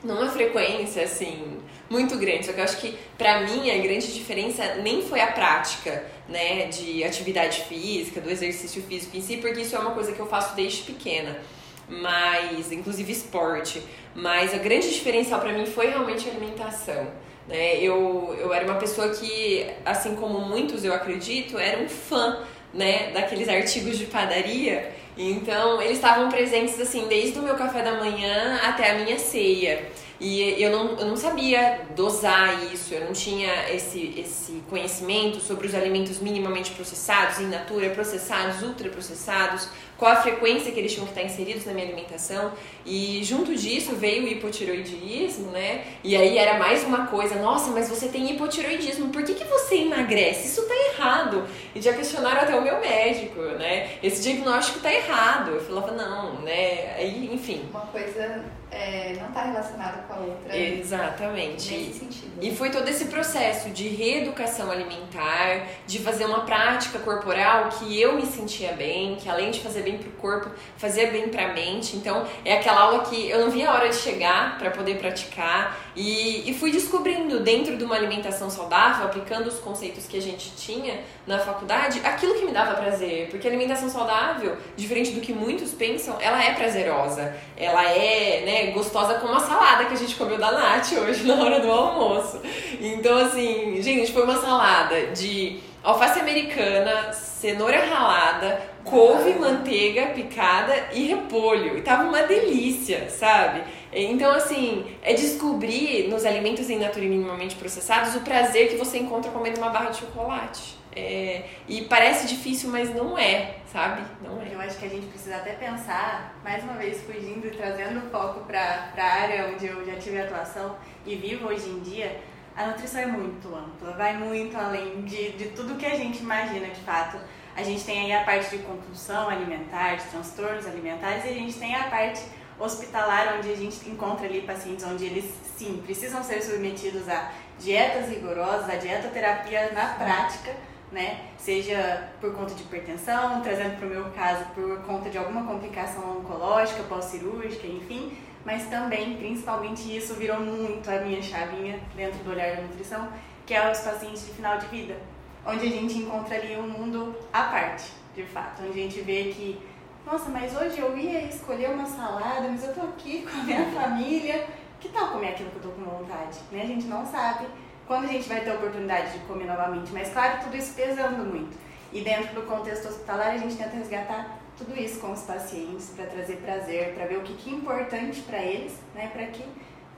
numa 0.04 0.30
frequência 0.30 1.04
assim 1.04 1.59
muito 1.90 2.18
grande. 2.18 2.46
Só 2.46 2.54
que 2.54 2.60
eu 2.60 2.64
acho 2.64 2.78
que, 2.78 2.98
para 3.18 3.42
mim, 3.42 3.70
a 3.72 3.78
grande 3.78 4.14
diferença 4.14 4.76
nem 4.76 5.02
foi 5.02 5.20
a 5.22 5.28
prática, 5.28 6.04
né, 6.28 6.68
de 6.68 7.04
atividade 7.04 7.62
física, 7.62 8.22
do 8.22 8.30
exercício 8.30 8.82
físico 8.84 9.18
em 9.18 9.22
si, 9.22 9.38
porque 9.38 9.62
isso 9.62 9.76
é 9.76 9.80
uma 9.80 9.92
coisa 9.92 10.12
que 10.12 10.20
eu 10.20 10.28
faço 10.28 10.56
desde 10.56 10.84
pequena. 10.84 11.40
Mas, 11.88 12.72
inclusive 12.72 13.12
esporte. 13.12 13.82
Mas 14.14 14.54
a 14.54 14.58
grande 14.58 14.90
diferencial 14.94 15.40
para 15.40 15.52
mim 15.52 15.66
foi 15.66 15.88
realmente 15.88 16.30
a 16.30 16.32
alimentação. 16.32 17.08
Né? 17.48 17.78
Eu, 17.78 18.38
eu 18.40 18.54
era 18.54 18.64
uma 18.64 18.76
pessoa 18.76 19.10
que, 19.10 19.66
assim 19.84 20.16
como 20.16 20.40
muitos, 20.40 20.86
eu 20.86 20.94
acredito, 20.94 21.58
era 21.58 21.82
um 21.82 21.90
fã 21.90 22.44
né, 22.72 23.12
daqueles 23.12 23.50
artigos 23.50 23.98
de 23.98 24.06
padaria. 24.06 24.94
Então, 25.22 25.82
eles 25.82 25.98
estavam 25.98 26.30
presentes 26.30 26.80
assim 26.80 27.06
desde 27.10 27.38
o 27.38 27.42
meu 27.42 27.56
café 27.56 27.84
da 27.84 27.96
manhã 27.96 28.58
até 28.64 28.92
a 28.92 29.00
minha 29.04 29.20
ceia. 29.20 29.92
E 30.20 30.62
eu 30.62 30.70
não, 30.72 31.00
eu 31.00 31.08
não 31.08 31.16
sabia 31.16 31.82
dosar 31.96 32.62
isso, 32.74 32.94
eu 32.94 33.06
não 33.06 33.14
tinha 33.14 33.70
esse, 33.70 34.14
esse 34.18 34.62
conhecimento 34.70 35.40
sobre 35.40 35.66
os 35.66 35.74
alimentos 35.74 36.20
minimamente 36.20 36.72
processados, 36.72 37.40
in 37.40 37.48
natura, 37.48 37.90
processados, 37.92 38.62
ultraprocessados, 38.62 39.70
qual 39.98 40.12
a 40.12 40.18
frequência 40.18 40.72
que 40.74 40.80
eles 40.80 40.92
tinham 40.92 41.06
que 41.06 41.12
estar 41.12 41.24
inseridos 41.24 41.66
na 41.66 41.74
minha 41.74 41.86
alimentação. 41.86 42.52
E 42.86 43.22
junto 43.24 43.56
disso 43.56 43.96
veio 43.96 44.24
o 44.24 44.28
hipotiroidismo, 44.28 45.52
né? 45.52 45.86
E 46.04 46.18
aí 46.18 46.38
era 46.38 46.58
mais 46.58 46.84
uma 46.84 47.08
coisa, 47.08 47.36
nossa, 47.36 47.72
mas 47.72 47.88
você 47.88 48.10
tem 48.10 48.30
hipotiroidismo, 48.32 49.10
por 49.10 49.24
que, 49.24 49.34
que 49.34 49.46
você 49.46 49.76
emagrece? 49.76 50.48
Isso 50.48 50.68
tá 50.68 50.76
errado. 50.94 51.46
E 51.74 51.82
já 51.82 51.94
questionaram 51.94 52.42
até 52.42 52.56
o 52.56 52.62
meu 52.62 52.80
médico, 52.82 53.42
né? 53.42 53.92
Esse 54.04 54.22
diagnóstico 54.22 54.80
tá 54.80 54.94
errado. 54.94 55.09
Eu 55.52 55.62
falava, 55.62 55.92
não, 55.92 56.42
né? 56.42 56.96
Aí, 56.96 57.34
enfim. 57.34 57.68
Uma 57.72 57.82
coisa 57.88 58.44
é, 58.72 59.14
não 59.20 59.28
está 59.28 59.44
relacionada 59.44 60.04
com 60.04 60.14
a 60.14 60.18
outra. 60.20 60.58
Exatamente. 60.58 61.72
Nesse 61.72 62.00
sentido. 62.00 62.30
E 62.42 62.56
foi 62.56 62.70
todo 62.70 62.88
esse 62.88 63.06
processo 63.06 63.70
de 63.72 63.90
reeducação 63.90 64.72
alimentar, 64.72 65.68
de 65.86 66.00
fazer 66.00 66.26
uma 66.26 66.42
prática 66.42 67.00
corporal 67.00 67.70
que 67.70 68.00
eu 68.00 68.14
me 68.14 68.26
sentia 68.26 68.72
bem, 68.74 69.16
que 69.18 69.28
além 69.28 69.52
de 69.52 69.60
fazer 69.60 69.82
bem 69.82 69.90
bem 69.90 69.98
pro 69.98 70.12
corpo, 70.12 70.52
fazia 70.78 71.08
bem 71.08 71.30
pra 71.30 71.54
mente. 71.54 71.96
Então, 71.96 72.26
é 72.46 72.54
aquela 72.54 72.82
aula 72.82 73.04
que 73.06 73.30
eu 73.30 73.40
não 73.40 73.50
via 73.50 73.70
a 73.70 73.74
hora 73.74 73.90
de 73.90 73.96
chegar 73.96 74.58
para 74.58 74.70
poder 74.70 74.98
praticar 74.98 75.78
e, 75.96 76.50
e 76.50 76.54
fui 76.54 76.72
descobrindo 76.72 77.40
dentro 77.40 77.76
de 77.76 77.84
uma 77.84 77.96
alimentação 77.96 78.50
saudável, 78.50 79.06
aplicando 79.06 79.48
os 79.48 79.60
conceitos 79.60 80.06
que 80.06 80.18
a 80.18 80.22
gente 80.22 80.52
tinha 80.56 81.02
na 81.26 81.40
faculdade, 81.40 82.02
aquilo 82.04 82.36
que 82.36 82.46
me 82.46 82.52
dava 82.52 82.76
prazer. 82.76 83.30
Porque 83.30 83.48
a 83.48 83.52
alimentação 83.52 83.90
saudável, 83.90 84.58
diferente 84.76 85.12
do 85.12 85.22
que 85.22 85.34
muitos 85.34 85.72
pensam, 85.72 86.18
ela 86.20 86.44
é 86.44 86.54
prazerosa. 86.54 87.36
Ela 87.58 87.84
é, 87.90 88.42
né, 88.46 88.59
gostosa 88.68 89.16
como 89.16 89.34
a 89.34 89.40
salada 89.40 89.86
que 89.86 89.94
a 89.94 89.98
gente 89.98 90.16
comeu 90.16 90.38
da 90.38 90.52
Nath 90.52 90.92
hoje 90.94 91.24
na 91.28 91.36
hora 91.36 91.60
do 91.60 91.72
almoço. 91.72 92.42
Então, 92.80 93.18
assim, 93.18 93.82
gente, 93.82 94.12
foi 94.12 94.24
uma 94.24 94.40
salada 94.40 95.08
de 95.08 95.60
alface 95.84 96.20
americana, 96.20 97.12
cenoura 97.14 97.84
ralada, 97.86 98.62
couve, 98.84 99.34
manteiga 99.34 100.08
picada 100.08 100.90
e 100.94 101.08
repolho. 101.08 101.78
E 101.78 101.82
tava 101.82 102.04
uma 102.04 102.24
delícia, 102.24 103.10
sabe? 103.10 103.64
Então, 103.92 104.32
assim, 104.32 104.86
é 105.02 105.14
descobrir 105.14 106.08
nos 106.10 106.26
alimentos 106.26 106.70
em 106.70 106.78
natura 106.78 107.06
minimamente 107.06 107.56
processados 107.56 108.16
o 108.16 108.22
prazer 108.22 108.70
que 108.70 108.76
você 108.76 109.00
encontra 109.00 109.32
comendo 109.32 109.60
uma 109.60 109.70
barra 109.70 109.90
de 109.90 109.98
chocolate. 109.98 110.79
É, 111.00 111.50
e 111.68 111.82
parece 111.86 112.28
difícil, 112.28 112.70
mas 112.70 112.94
não 112.94 113.18
é, 113.18 113.56
sabe? 113.72 114.04
Não 114.22 114.42
é. 114.42 114.54
Eu 114.54 114.60
acho 114.60 114.78
que 114.78 114.86
a 114.86 114.90
gente 114.90 115.08
precisa 115.08 115.38
até 115.38 115.54
pensar, 115.54 116.36
mais 116.44 116.64
uma 116.64 116.74
vez 116.74 117.02
fugindo 117.02 117.48
e 117.48 117.52
trazendo 117.52 118.10
foco 118.12 118.42
para 118.42 118.92
a 118.98 119.04
área 119.04 119.48
onde 119.48 119.66
eu 119.66 119.86
já 119.86 119.96
tive 119.96 120.20
atuação 120.20 120.76
e 121.06 121.16
vivo 121.16 121.48
hoje 121.48 121.70
em 121.70 121.80
dia, 121.80 122.20
a 122.56 122.68
nutrição 122.68 123.02
é 123.02 123.06
muito 123.06 123.48
ampla, 123.56 123.94
vai 123.94 124.18
muito 124.18 124.58
além 124.58 125.02
de, 125.04 125.32
de 125.32 125.46
tudo 125.50 125.76
que 125.76 125.86
a 125.86 125.96
gente 125.96 126.20
imagina 126.20 126.68
de 126.68 126.82
fato. 126.82 127.18
A 127.56 127.64
gente 127.64 127.84
tem 127.84 128.00
aí 128.00 128.14
a 128.14 128.24
parte 128.24 128.50
de 128.56 128.64
compulsão 128.64 129.30
alimentar, 129.30 129.96
de 129.96 130.04
transtornos 130.06 130.66
alimentares, 130.68 131.24
e 131.26 131.30
a 131.30 131.34
gente 131.34 131.58
tem 131.58 131.76
a 131.76 131.86
parte 131.86 132.22
hospitalar, 132.60 133.38
onde 133.38 133.52
a 133.52 133.56
gente 133.56 133.90
encontra 133.90 134.26
ali 134.26 134.42
pacientes 134.42 134.86
onde 134.86 135.06
eles, 135.06 135.34
sim, 135.58 135.82
precisam 135.86 136.22
ser 136.22 136.42
submetidos 136.42 137.08
a 137.08 137.32
dietas 137.58 138.10
rigorosas, 138.10 138.70
a 138.70 138.76
dietoterapia 138.76 139.72
na 139.72 139.94
prática, 139.94 140.56
né? 140.92 141.30
Seja 141.38 142.10
por 142.20 142.34
conta 142.34 142.54
de 142.54 142.64
hipertensão, 142.64 143.42
trazendo 143.42 143.78
para 143.78 143.88
o 143.88 143.90
meu 143.90 144.06
caso, 144.12 144.46
por 144.56 144.82
conta 144.84 145.10
de 145.10 145.18
alguma 145.18 145.44
complicação 145.44 146.20
oncológica, 146.20 146.84
pós-cirúrgica, 146.84 147.68
enfim, 147.68 148.18
mas 148.46 148.68
também, 148.68 149.18
principalmente 149.18 149.96
isso 149.96 150.16
virou 150.16 150.40
muito 150.40 150.90
a 150.90 151.00
minha 151.00 151.22
chavinha 151.22 151.80
dentro 151.96 152.24
do 152.24 152.32
olhar 152.32 152.56
da 152.56 152.62
nutrição, 152.64 153.10
que 153.46 153.54
é 153.54 153.72
os 153.72 153.80
pacientes 153.80 154.26
de 154.26 154.34
final 154.34 154.58
de 154.58 154.66
vida, 154.68 154.98
onde 155.46 155.68
a 155.68 155.70
gente 155.70 155.98
encontra 155.98 156.36
ali 156.36 156.56
um 156.58 156.68
mundo 156.68 157.16
à 157.32 157.44
parte, 157.44 157.92
de 158.16 158.24
fato, 158.24 158.64
onde 158.64 158.80
a 158.80 158.84
gente 158.84 159.02
vê 159.02 159.26
que, 159.26 159.60
nossa, 160.06 160.30
mas 160.30 160.56
hoje 160.56 160.80
eu 160.80 160.98
ia 160.98 161.24
escolher 161.24 161.70
uma 161.70 161.86
salada, 161.86 162.48
mas 162.48 162.64
eu 162.64 162.74
tô 162.74 162.82
aqui 162.82 163.26
com 163.30 163.40
a 163.40 163.44
minha 163.44 163.66
família, 163.72 164.48
que 164.80 164.90
tal 164.90 165.10
comer 165.10 165.30
aquilo 165.30 165.52
que 165.52 165.58
eu 165.58 165.62
tô 165.64 165.70
com 165.70 165.84
vontade? 165.84 166.40
Né? 166.52 166.64
A 166.64 166.66
gente 166.66 166.86
não 166.86 167.06
sabe 167.06 167.46
quando 167.90 168.04
a 168.04 168.08
gente 168.10 168.30
vai 168.30 168.42
ter 168.42 168.52
a 168.52 168.54
oportunidade 168.54 169.14
de 169.14 169.20
comer 169.26 169.46
novamente, 169.46 169.92
mas 169.92 170.14
claro, 170.14 170.44
tudo 170.44 170.56
isso 170.56 170.76
pesando 170.76 171.26
muito. 171.26 171.58
E 171.92 172.02
dentro 172.02 172.36
do 172.36 172.44
contexto 172.44 172.88
hospitalar, 172.88 173.30
a 173.30 173.38
gente 173.38 173.56
tenta 173.56 173.76
resgatar 173.76 174.38
tudo 174.56 174.80
isso 174.80 175.00
com 175.00 175.12
os 175.12 175.24
pacientes 175.24 175.90
para 175.96 176.06
trazer 176.06 176.36
prazer, 176.36 176.94
para 176.94 177.08
ver 177.08 177.18
o 177.18 177.24
que, 177.24 177.34
que 177.34 177.50
é 177.50 177.54
importante 177.54 178.22
para 178.22 178.38
eles, 178.38 178.74
né, 178.94 179.10
para 179.12 179.26
que 179.26 179.44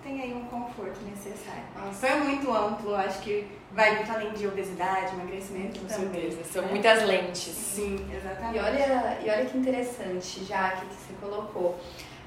tenha 0.02 0.24
aí 0.24 0.34
um 0.34 0.46
conforto 0.46 1.02
necessário. 1.02 1.64
Nossa. 1.76 2.08
Foi 2.08 2.16
muito 2.22 2.50
amplo, 2.50 2.96
acho 2.96 3.20
que 3.20 3.46
vai 3.74 3.94
muito 3.98 4.10
além 4.10 4.32
de 4.32 4.48
obesidade, 4.48 5.14
emagrecimento 5.14 5.82
com 5.82 5.86
também. 5.88 6.22
Certeza. 6.22 6.44
São 6.46 6.62
né? 6.62 6.70
muitas 6.70 7.04
lentes. 7.04 7.54
Sim, 7.54 8.08
exatamente. 8.10 8.56
E 8.56 8.60
olha, 8.60 9.20
e 9.22 9.30
olha 9.30 9.46
que 9.46 9.58
interessante, 9.58 10.46
já 10.46 10.70
que 10.72 10.86
você 10.86 11.14
colocou. 11.20 11.78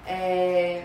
É, 0.07 0.85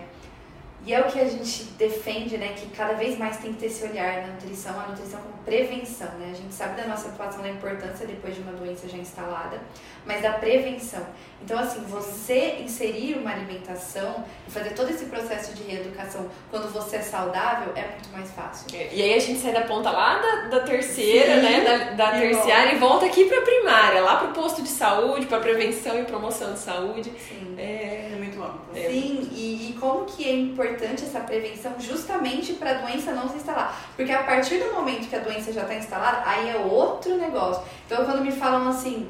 e 0.85 0.93
é 0.93 1.01
o 1.01 1.03
que 1.05 1.19
a 1.19 1.27
gente 1.27 1.63
defende, 1.77 2.37
né, 2.37 2.53
que 2.53 2.67
cada 2.69 2.93
vez 2.93 3.17
mais 3.17 3.37
tem 3.37 3.53
que 3.53 3.59
ter 3.59 3.65
esse 3.67 3.83
olhar 3.83 4.21
na 4.21 4.33
nutrição, 4.33 4.79
a 4.79 4.87
nutrição 4.87 5.21
como 5.21 5.33
prevenção, 5.43 6.07
né? 6.17 6.29
A 6.31 6.35
gente 6.35 6.53
sabe 6.53 6.79
da 6.79 6.87
nossa 6.87 7.09
atuação, 7.09 7.41
da 7.41 7.49
importância 7.49 8.07
depois 8.07 8.35
de 8.35 8.41
uma 8.41 8.53
doença 8.53 8.87
já 8.87 8.97
instalada, 8.97 9.59
mas 10.05 10.21
da 10.21 10.33
prevenção. 10.33 11.05
Então, 11.41 11.57
assim, 11.57 11.79
você 11.88 12.57
inserir 12.59 13.17
uma 13.17 13.31
alimentação 13.31 14.25
e 14.45 14.51
fazer 14.51 14.71
todo 14.71 14.89
esse 14.89 15.05
processo 15.05 15.53
de 15.53 15.63
reeducação 15.63 16.27
quando 16.51 16.71
você 16.71 16.97
é 16.97 17.01
saudável 17.01 17.71
é 17.77 17.83
muito 17.83 18.09
mais 18.12 18.29
fácil. 18.31 18.67
É, 18.75 18.89
e 18.91 19.01
aí 19.01 19.13
a 19.13 19.19
gente 19.19 19.39
sai 19.39 19.53
da 19.53 19.62
ponta 19.62 19.89
lá 19.89 20.17
da, 20.19 20.35
da 20.49 20.59
terceira, 20.59 21.35
Sim, 21.35 21.41
né, 21.41 21.62
da, 21.95 22.09
da 22.12 22.17
e 22.17 22.21
terciária 22.21 22.71
volta. 22.71 22.75
e 22.75 22.79
volta 22.79 23.05
aqui 23.05 23.25
pra 23.25 23.41
primária, 23.41 24.01
lá 24.01 24.17
pro 24.17 24.27
posto 24.33 24.62
de 24.62 24.67
saúde, 24.67 25.27
pra 25.27 25.39
prevenção 25.39 25.97
e 25.97 26.03
promoção 26.03 26.51
de 26.53 26.59
saúde. 26.59 27.09
Sim. 27.17 27.55
É, 27.57 28.09
é 28.12 28.15
muito 28.17 28.43
amplo. 28.43 28.59
É. 28.75 28.89
Sim, 28.89 29.29
e, 29.31 29.69
e 29.69 29.77
como 29.79 30.03
que 30.03 30.27
é 30.27 30.33
importante 30.33 31.03
essa 31.05 31.21
prevenção 31.21 31.73
justamente 31.79 32.51
para 32.53 32.71
a 32.71 32.73
doença 32.73 33.13
não 33.13 33.29
se 33.29 33.38
instalar. 33.38 33.79
Porque 33.95 34.12
a 34.12 34.23
partir 34.23 34.57
do 34.57 34.73
momento 34.73 35.07
que 35.07 35.15
a 35.15 35.19
doença 35.19 35.53
já 35.53 35.62
está 35.62 35.75
instalada, 35.75 36.21
aí 36.25 36.49
é 36.49 36.57
outro 36.57 37.15
negócio. 37.15 37.63
Então, 37.85 38.03
quando 38.03 38.21
me 38.21 38.31
falam 38.33 38.67
assim, 38.67 39.09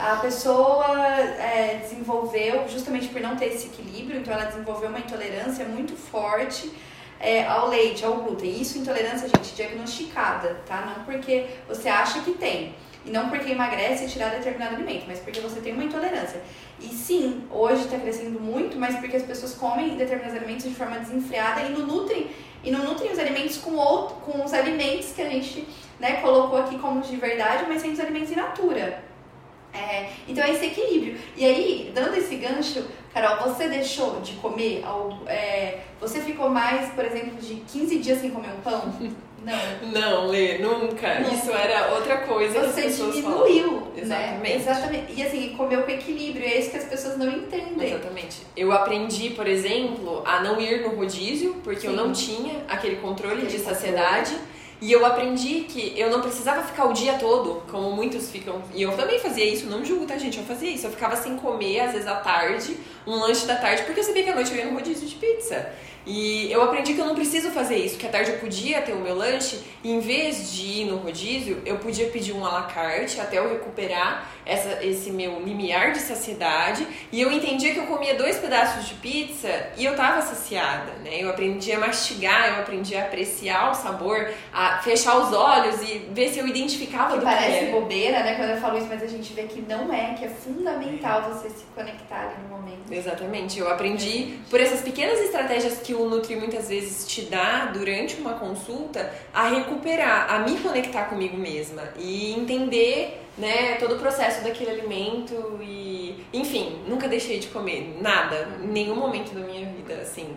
a 0.00 0.16
pessoa 0.16 0.96
é, 0.98 1.78
desenvolveu, 1.82 2.66
justamente 2.68 3.08
por 3.08 3.20
não 3.20 3.36
ter 3.36 3.46
esse 3.46 3.66
equilíbrio, 3.66 4.20
então 4.20 4.32
ela 4.32 4.44
desenvolveu 4.44 4.88
uma 4.88 4.98
intolerância 4.98 5.64
muito 5.66 5.94
forte 5.94 6.72
é, 7.20 7.46
ao 7.46 7.68
leite, 7.68 8.04
ao 8.04 8.14
glúten. 8.14 8.60
Isso, 8.60 8.78
intolerância, 8.78 9.28
gente, 9.28 9.54
diagnosticada, 9.54 10.60
tá? 10.66 10.94
Não 10.96 11.04
porque 11.04 11.46
você 11.68 11.88
acha 11.88 12.20
que 12.20 12.32
tem. 12.32 12.74
E 13.04 13.10
não 13.10 13.28
porque 13.28 13.52
emagrece 13.52 14.04
e 14.04 14.08
tirar 14.08 14.30
determinado 14.30 14.76
alimento, 14.76 15.04
mas 15.06 15.18
porque 15.20 15.40
você 15.40 15.60
tem 15.60 15.72
uma 15.72 15.84
intolerância. 15.84 16.40
E 16.80 16.88
sim, 16.88 17.44
hoje 17.50 17.84
está 17.84 17.98
crescendo 17.98 18.40
muito, 18.40 18.78
mas 18.78 18.96
porque 18.96 19.16
as 19.16 19.22
pessoas 19.22 19.54
comem 19.54 19.96
determinados 19.96 20.36
alimentos 20.36 20.64
de 20.64 20.74
forma 20.74 20.98
desenfreada 20.98 21.62
e 21.62 21.70
não 21.70 21.86
nutrem, 21.86 22.30
e 22.62 22.70
não 22.70 22.84
nutrem 22.84 23.10
os 23.10 23.18
alimentos 23.18 23.56
com, 23.58 23.74
outro, 23.74 24.16
com 24.16 24.44
os 24.44 24.52
alimentos 24.52 25.12
que 25.12 25.22
a 25.22 25.28
gente 25.28 25.66
né, 25.98 26.20
colocou 26.20 26.58
aqui 26.58 26.78
como 26.78 27.00
de 27.00 27.16
verdade, 27.16 27.64
mas 27.68 27.80
sem 27.80 27.92
os 27.92 28.00
alimentos 28.00 28.30
in 28.30 28.36
natura. 28.36 29.09
É, 29.72 30.10
então 30.28 30.42
é 30.42 30.50
esse 30.50 30.66
equilíbrio. 30.66 31.16
E 31.36 31.44
aí, 31.44 31.92
dando 31.94 32.16
esse 32.16 32.36
gancho, 32.36 32.84
Carol, 33.12 33.48
você 33.48 33.68
deixou 33.68 34.20
de 34.20 34.32
comer 34.34 34.82
algo. 34.84 35.28
É, 35.28 35.80
você 36.00 36.20
ficou 36.20 36.48
mais, 36.48 36.90
por 36.92 37.04
exemplo, 37.04 37.36
de 37.40 37.56
15 37.56 37.98
dias 37.98 38.20
sem 38.20 38.30
comer 38.30 38.50
um 38.56 38.60
pão? 38.60 38.94
Não. 39.44 39.90
Não, 39.90 40.26
Lê, 40.26 40.58
nunca. 40.58 41.20
Não. 41.20 41.32
Isso 41.32 41.50
era 41.50 41.94
outra 41.94 42.18
coisa 42.18 42.60
Você 42.60 42.82
que 42.82 42.86
as 42.88 42.92
pessoas 42.92 43.14
diminuiu, 43.14 43.80
Né? 43.96 44.02
Exatamente. 44.02 44.56
Exatamente. 44.56 45.12
E 45.16 45.22
assim, 45.22 45.54
comeu 45.56 45.82
com 45.82 45.90
equilíbrio, 45.90 46.44
é 46.44 46.58
isso 46.58 46.70
que 46.70 46.76
as 46.76 46.84
pessoas 46.84 47.16
não 47.16 47.26
entendem. 47.26 47.88
Exatamente. 47.88 48.42
Eu 48.54 48.70
aprendi, 48.70 49.30
por 49.30 49.46
exemplo, 49.46 50.22
a 50.26 50.42
não 50.42 50.60
ir 50.60 50.82
no 50.82 50.90
rodízio, 50.90 51.54
porque 51.64 51.80
Sim. 51.80 51.86
eu 51.88 51.92
não 51.94 52.12
tinha 52.12 52.62
aquele 52.68 52.96
controle 52.96 53.42
aquele 53.42 53.50
de 53.50 53.58
saciedade. 53.60 54.32
Controle. 54.32 54.49
E 54.80 54.90
eu 54.90 55.04
aprendi 55.04 55.60
que 55.68 55.92
eu 55.98 56.10
não 56.10 56.22
precisava 56.22 56.62
ficar 56.62 56.86
o 56.86 56.92
dia 56.92 57.14
todo, 57.18 57.62
como 57.70 57.90
muitos 57.90 58.30
ficam. 58.30 58.62
E 58.74 58.80
eu 58.80 58.96
também 58.96 59.18
fazia 59.18 59.44
isso, 59.44 59.66
não 59.66 59.84
julgo, 59.84 60.06
tá, 60.06 60.16
gente? 60.16 60.38
Eu 60.38 60.44
fazia 60.44 60.70
isso. 60.70 60.86
Eu 60.86 60.90
ficava 60.90 61.16
sem 61.16 61.36
comer, 61.36 61.80
às 61.80 61.92
vezes 61.92 62.06
à 62.06 62.16
tarde, 62.16 62.78
um 63.06 63.14
lanche 63.16 63.46
da 63.46 63.56
tarde, 63.56 63.82
porque 63.82 64.00
eu 64.00 64.04
sabia 64.04 64.22
que 64.24 64.30
à 64.30 64.34
noite 64.34 64.50
eu 64.50 64.56
ia 64.56 64.64
no 64.64 64.74
rodízio 64.74 65.06
de 65.06 65.16
pizza. 65.16 65.70
E 66.06 66.50
eu 66.50 66.62
aprendi 66.62 66.94
que 66.94 67.00
eu 67.00 67.06
não 67.06 67.14
preciso 67.14 67.50
fazer 67.50 67.76
isso, 67.76 67.98
que 67.98 68.06
à 68.06 68.10
tarde 68.10 68.30
eu 68.30 68.38
podia 68.38 68.80
ter 68.82 68.92
o 68.92 69.00
meu 69.00 69.14
lanche 69.14 69.60
e 69.84 69.90
em 69.90 70.00
vez 70.00 70.52
de 70.52 70.62
ir 70.62 70.84
no 70.86 70.96
rodízio, 70.96 71.62
eu 71.64 71.78
podia 71.78 72.08
pedir 72.08 72.32
um 72.32 72.44
à 72.44 72.52
la 72.52 72.62
carte 72.62 73.20
até 73.20 73.38
eu 73.38 73.48
recuperar 73.48 74.28
essa, 74.44 74.84
esse 74.84 75.10
meu 75.10 75.40
limiar 75.40 75.92
de 75.92 76.00
saciedade. 76.00 76.86
E 77.12 77.20
eu 77.20 77.30
entendia 77.30 77.72
que 77.72 77.78
eu 77.78 77.86
comia 77.86 78.14
dois 78.14 78.36
pedaços 78.38 78.88
de 78.88 78.94
pizza 78.94 79.48
e 79.76 79.84
eu 79.84 79.94
tava 79.94 80.20
saciada, 80.22 80.92
né? 81.04 81.22
Eu 81.22 81.30
aprendi 81.30 81.72
a 81.72 81.78
mastigar, 81.78 82.48
eu 82.48 82.60
aprendi 82.60 82.96
a 82.96 83.02
apreciar 83.02 83.70
o 83.70 83.74
sabor, 83.74 84.30
a 84.52 84.78
fechar 84.78 85.18
os 85.18 85.32
olhos 85.32 85.80
e 85.82 85.98
ver 86.12 86.30
se 86.30 86.38
eu 86.38 86.46
identificava 86.46 87.12
que 87.12 87.18
do 87.18 87.24
parece 87.24 87.58
que 87.58 87.64
era. 87.64 87.72
bobeira, 87.72 88.22
né, 88.22 88.34
quando 88.34 88.50
eu 88.50 88.56
falo 88.58 88.78
isso, 88.78 88.86
mas 88.88 89.02
a 89.02 89.06
gente 89.06 89.32
vê 89.32 89.42
que 89.44 89.60
não 89.62 89.92
é, 89.92 90.14
que 90.14 90.24
é 90.24 90.28
fundamental 90.28 91.22
você 91.22 91.48
se 91.48 91.64
conectar 91.74 92.20
ali 92.20 92.34
no 92.42 92.56
momento. 92.56 92.90
Exatamente. 92.90 93.58
Eu 93.58 93.70
aprendi 93.70 94.38
por 94.50 94.60
essas 94.60 94.80
pequenas 94.80 95.20
estratégias 95.20 95.78
que 95.78 95.89
que 95.90 95.94
o 95.94 96.08
Nutri 96.08 96.36
muitas 96.36 96.68
vezes 96.68 97.04
te 97.04 97.22
dá 97.22 97.66
durante 97.66 98.14
uma 98.20 98.34
consulta 98.34 99.12
a 99.34 99.48
recuperar, 99.48 100.32
a 100.32 100.38
me 100.38 100.56
conectar 100.60 101.06
comigo 101.06 101.36
mesma 101.36 101.82
e 101.98 102.32
entender 102.32 103.26
né, 103.36 103.74
todo 103.74 103.96
o 103.96 103.98
processo 103.98 104.44
daquele 104.44 104.70
alimento 104.70 105.58
e, 105.60 106.24
enfim, 106.32 106.80
nunca 106.86 107.08
deixei 107.08 107.40
de 107.40 107.48
comer 107.48 107.98
nada, 108.00 108.48
em 108.62 108.68
nenhum 108.68 108.94
momento 108.94 109.34
da 109.34 109.40
minha 109.40 109.66
vida, 109.66 109.94
assim. 109.94 110.36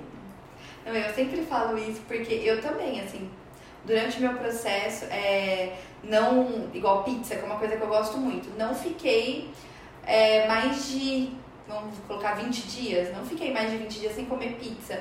Não, 0.84 0.95
eu 0.95 1.13
sempre 1.13 1.43
falo 1.43 1.78
isso 1.78 2.01
porque 2.07 2.34
eu 2.34 2.59
também, 2.59 2.99
assim, 3.01 3.30
durante 3.86 4.19
meu 4.19 4.34
processo, 4.34 5.05
é, 5.05 5.75
não, 6.03 6.67
igual 6.73 7.03
pizza, 7.03 7.36
que 7.36 7.43
é 7.43 7.45
uma 7.45 7.59
coisa 7.59 7.78
que 7.78 7.84
eu 7.84 7.88
gosto 7.88 8.17
muito, 8.17 8.49
não 8.57 8.73
fiquei 8.73 9.51
é, 10.03 10.47
mais 10.47 10.89
de, 10.89 11.30
vamos 11.67 11.93
colocar 12.07 12.34
20 12.34 12.57
dias, 12.63 13.15
não 13.15 13.23
fiquei 13.23 13.53
mais 13.53 13.69
de 13.69 13.78
20 13.78 13.99
dias 13.99 14.15
sem 14.15 14.25
comer 14.25 14.55
pizza. 14.59 14.99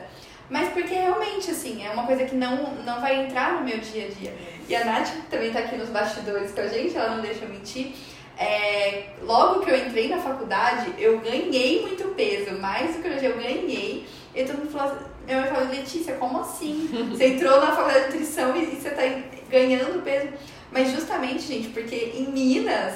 Mas 0.51 0.69
porque 0.71 0.95
realmente, 0.95 1.51
assim, 1.51 1.85
é 1.85 1.91
uma 1.91 2.07
coisa 2.07 2.25
que 2.25 2.35
não, 2.35 2.75
não 2.85 3.01
vai 3.01 3.25
entrar 3.25 3.55
no 3.55 3.65
meu 3.65 3.79
dia 3.79 4.07
a 4.07 4.09
dia. 4.09 4.35
E 4.69 4.77
a 4.77 4.85
Nath 4.85 5.09
também 5.31 5.51
tá 5.51 5.61
aqui 5.61 5.77
nos 5.77 5.89
bastidores 5.89 6.53
com 6.53 6.61
a 6.61 6.67
gente, 6.67 6.97
ela 6.97 7.17
não 7.17 7.23
deixa 7.23 7.45
eu 7.45 7.49
mentir. 7.49 7.95
é, 8.39 9.05
logo 9.23 9.61
que 9.61 9.71
eu 9.71 9.77
entrei 9.77 10.09
na 10.09 10.19
faculdade, 10.19 10.93
eu 10.99 11.21
ganhei 11.21 11.83
muito 11.83 12.09
peso, 12.15 12.59
mais 12.59 12.97
do 12.97 13.03
que 13.03 13.09
hoje 13.09 13.25
eu 13.25 13.37
ganhei. 13.37 14.07
E 14.35 14.45
todo 14.45 14.59
mundo 14.59 14.71
falou 14.71 14.93
assim, 14.93 15.05
minha 15.27 15.41
mãe 15.41 15.51
falou, 15.51 15.69
Letícia, 15.69 16.15
como 16.15 16.41
assim? 16.41 16.89
Você 17.11 17.27
entrou 17.29 17.61
na 17.61 17.73
faculdade 17.73 18.07
de 18.07 18.19
nutrição 18.19 18.57
e, 18.57 18.63
e 18.63 18.77
você 18.77 18.89
está 18.89 19.03
ganhando 19.51 20.03
peso. 20.03 20.29
Mas 20.71 20.91
justamente, 20.91 21.43
gente, 21.43 21.69
porque 21.69 22.13
em 22.15 22.31
Minas 22.31 22.95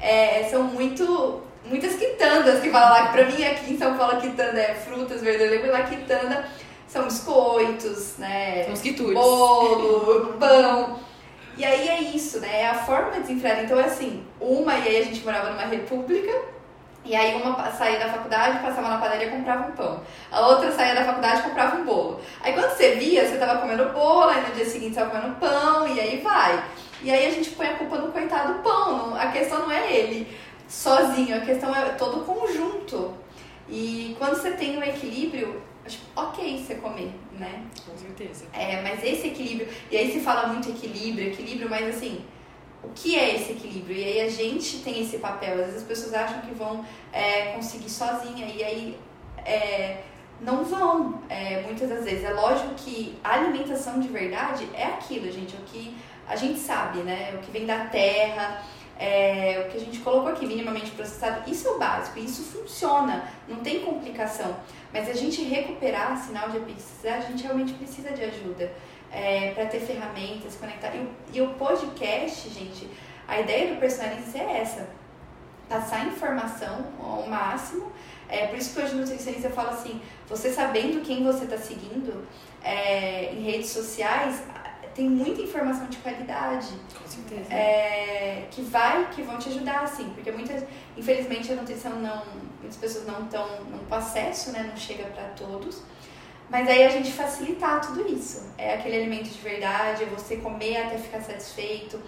é, 0.00 0.44
são 0.50 0.64
muito 0.64 1.42
muitas 1.64 1.94
quitandas 1.94 2.60
que 2.60 2.68
falam 2.68 2.90
lá, 2.90 3.06
pra 3.10 3.24
mim 3.24 3.42
aqui 3.42 3.72
em 3.72 3.78
São 3.78 3.96
Paulo 3.96 4.20
quitanda 4.20 4.60
é 4.60 4.74
frutas, 4.74 5.22
verduras, 5.22 5.66
lá 5.70 5.82
quitanda 5.82 6.46
são 6.94 7.04
biscoitos, 7.04 8.16
né? 8.18 8.64
São 8.64 8.72
os 8.72 8.80
quitutes. 8.80 9.14
Bolo, 9.14 10.34
pão. 10.38 11.00
E 11.56 11.64
aí 11.64 11.88
é 11.88 12.00
isso, 12.00 12.38
né? 12.38 12.60
É 12.60 12.68
a 12.68 12.74
forma 12.74 13.18
desenfreada. 13.20 13.62
Então, 13.62 13.80
é 13.80 13.84
assim, 13.84 14.24
uma, 14.40 14.74
e 14.74 14.88
aí 14.88 14.96
a 14.98 15.04
gente 15.04 15.24
morava 15.24 15.50
numa 15.50 15.66
república, 15.66 16.32
e 17.04 17.14
aí 17.16 17.34
uma 17.34 17.70
saía 17.72 17.98
da 17.98 18.08
faculdade, 18.08 18.60
passava 18.60 18.88
na 18.88 18.98
padaria 18.98 19.26
e 19.26 19.30
comprava 19.30 19.66
um 19.68 19.72
pão. 19.72 20.00
A 20.30 20.46
outra 20.46 20.70
saía 20.70 20.94
da 20.94 21.04
faculdade 21.04 21.40
e 21.40 21.42
comprava 21.42 21.76
um 21.76 21.84
bolo. 21.84 22.20
Aí 22.40 22.52
quando 22.52 22.70
você 22.70 22.94
via, 22.94 23.28
você 23.28 23.38
tava 23.38 23.60
comendo 23.60 23.92
bolo, 23.92 24.30
aí 24.30 24.48
no 24.48 24.54
dia 24.54 24.64
seguinte 24.64 24.94
você 24.94 25.00
tava 25.00 25.10
comendo 25.10 25.34
pão, 25.40 25.88
e 25.88 26.00
aí 26.00 26.20
vai. 26.20 26.64
E 27.02 27.10
aí 27.10 27.26
a 27.26 27.30
gente 27.30 27.50
põe 27.50 27.66
a 27.66 27.76
culpa 27.76 27.98
no 27.98 28.12
coitado 28.12 28.54
do 28.54 28.60
pão. 28.60 29.16
A 29.16 29.26
questão 29.32 29.58
não 29.60 29.70
é 29.72 29.92
ele 29.92 30.28
sozinho, 30.68 31.36
a 31.36 31.40
questão 31.40 31.74
é 31.74 31.90
todo 31.90 32.20
o 32.20 32.24
conjunto. 32.24 33.12
E 33.68 34.14
quando 34.18 34.36
você 34.36 34.52
tem 34.52 34.78
um 34.78 34.82
equilíbrio, 34.82 35.60
acho 35.84 36.00
ok 36.16 36.58
você 36.58 36.76
comer, 36.76 37.12
né? 37.32 37.62
Com 37.86 37.96
certeza. 37.96 38.46
É, 38.52 38.80
mas 38.82 39.02
esse 39.02 39.28
equilíbrio, 39.28 39.68
e 39.90 39.96
aí 39.96 40.12
se 40.12 40.20
fala 40.20 40.48
muito 40.48 40.70
equilíbrio, 40.70 41.28
equilíbrio, 41.28 41.68
mas 41.68 41.94
assim, 41.96 42.24
o 42.82 42.88
que 42.94 43.18
é 43.18 43.36
esse 43.36 43.52
equilíbrio? 43.52 43.96
E 43.96 44.04
aí 44.04 44.20
a 44.22 44.28
gente 44.28 44.78
tem 44.78 45.00
esse 45.00 45.18
papel, 45.18 45.54
às 45.54 45.66
vezes 45.66 45.76
as 45.76 45.82
pessoas 45.82 46.14
acham 46.14 46.40
que 46.40 46.54
vão 46.54 46.84
é, 47.12 47.52
conseguir 47.52 47.90
sozinha, 47.90 48.46
e 48.46 48.62
aí 48.62 48.98
é, 49.44 50.02
não 50.40 50.64
vão, 50.64 51.22
é, 51.28 51.62
muitas 51.62 51.88
das 51.88 52.04
vezes. 52.04 52.24
É 52.24 52.32
lógico 52.32 52.74
que 52.74 53.18
a 53.22 53.34
alimentação 53.34 54.00
de 54.00 54.08
verdade 54.08 54.68
é 54.74 54.84
aquilo, 54.84 55.30
gente, 55.30 55.54
é 55.54 55.58
o 55.58 55.62
que 55.62 55.96
a 56.26 56.36
gente 56.36 56.58
sabe, 56.58 57.00
né? 57.00 57.30
É 57.32 57.34
o 57.36 57.38
que 57.38 57.50
vem 57.50 57.66
da 57.66 57.86
terra, 57.86 58.62
é, 58.98 59.64
o 59.66 59.70
que 59.70 59.76
a 59.76 59.80
gente 59.80 59.98
colocou 60.00 60.30
aqui, 60.30 60.46
minimamente 60.46 60.90
processado, 60.92 61.50
isso 61.50 61.66
é 61.68 61.70
o 61.72 61.78
básico, 61.78 62.18
isso 62.18 62.42
funciona, 62.42 63.28
não 63.48 63.56
tem 63.56 63.80
complicação. 63.80 64.56
Mas 64.94 65.08
a 65.08 65.12
gente 65.12 65.42
recuperar 65.42 66.16
sinal 66.16 66.50
de 66.50 66.58
epicidade, 66.58 67.26
a 67.26 67.28
gente 67.28 67.42
realmente 67.42 67.72
precisa 67.72 68.12
de 68.12 68.22
ajuda 68.22 68.72
é, 69.10 69.50
para 69.50 69.66
ter 69.66 69.80
ferramentas, 69.80 70.54
conectar. 70.54 70.94
E 70.94 71.00
o, 71.00 71.10
e 71.32 71.40
o 71.42 71.54
podcast, 71.54 72.48
gente, 72.48 72.88
a 73.26 73.40
ideia 73.40 73.74
do 73.74 73.80
Personalize 73.80 74.38
é 74.38 74.60
essa: 74.60 74.88
passar 75.68 76.06
informação 76.06 76.86
ao 77.00 77.26
máximo. 77.28 77.90
É, 78.28 78.46
por 78.46 78.56
isso 78.56 78.72
que 78.72 78.80
hoje 78.80 78.94
no 78.94 79.00
nutricionista 79.00 79.50
fala 79.50 79.72
assim: 79.72 80.00
você 80.28 80.52
sabendo 80.52 81.04
quem 81.04 81.24
você 81.24 81.42
está 81.42 81.58
seguindo 81.58 82.24
é, 82.62 83.32
em 83.32 83.42
redes 83.42 83.70
sociais, 83.70 84.44
tem 84.94 85.10
muita 85.10 85.42
informação 85.42 85.86
de 85.86 85.96
qualidade. 85.98 86.68
Com 86.96 87.08
certeza. 87.08 87.52
É, 87.52 88.46
que 88.48 88.62
vai, 88.62 89.10
que 89.10 89.22
vão 89.22 89.38
te 89.38 89.48
ajudar, 89.48 89.82
assim, 89.82 90.08
porque 90.14 90.30
muitas, 90.30 90.64
infelizmente 90.96 91.52
a 91.52 91.56
nutrição 91.56 91.98
não, 91.98 92.22
muitas 92.64 92.76
pessoas 92.76 93.06
não 93.06 93.24
estão 93.24 93.46
com 93.88 93.94
acesso, 93.94 94.50
né, 94.52 94.66
não 94.68 94.76
chega 94.76 95.04
para 95.04 95.24
todos. 95.28 95.82
Mas 96.50 96.68
aí 96.68 96.84
a 96.84 96.90
gente 96.90 97.12
facilitar 97.12 97.80
tudo 97.80 98.06
isso. 98.06 98.50
É 98.58 98.74
aquele 98.74 98.96
alimento 98.96 99.28
de 99.28 99.38
verdade, 99.38 100.04
é 100.04 100.06
você 100.06 100.36
comer 100.36 100.76
até 100.76 100.98
ficar 100.98 101.20
satisfeito. 101.20 102.00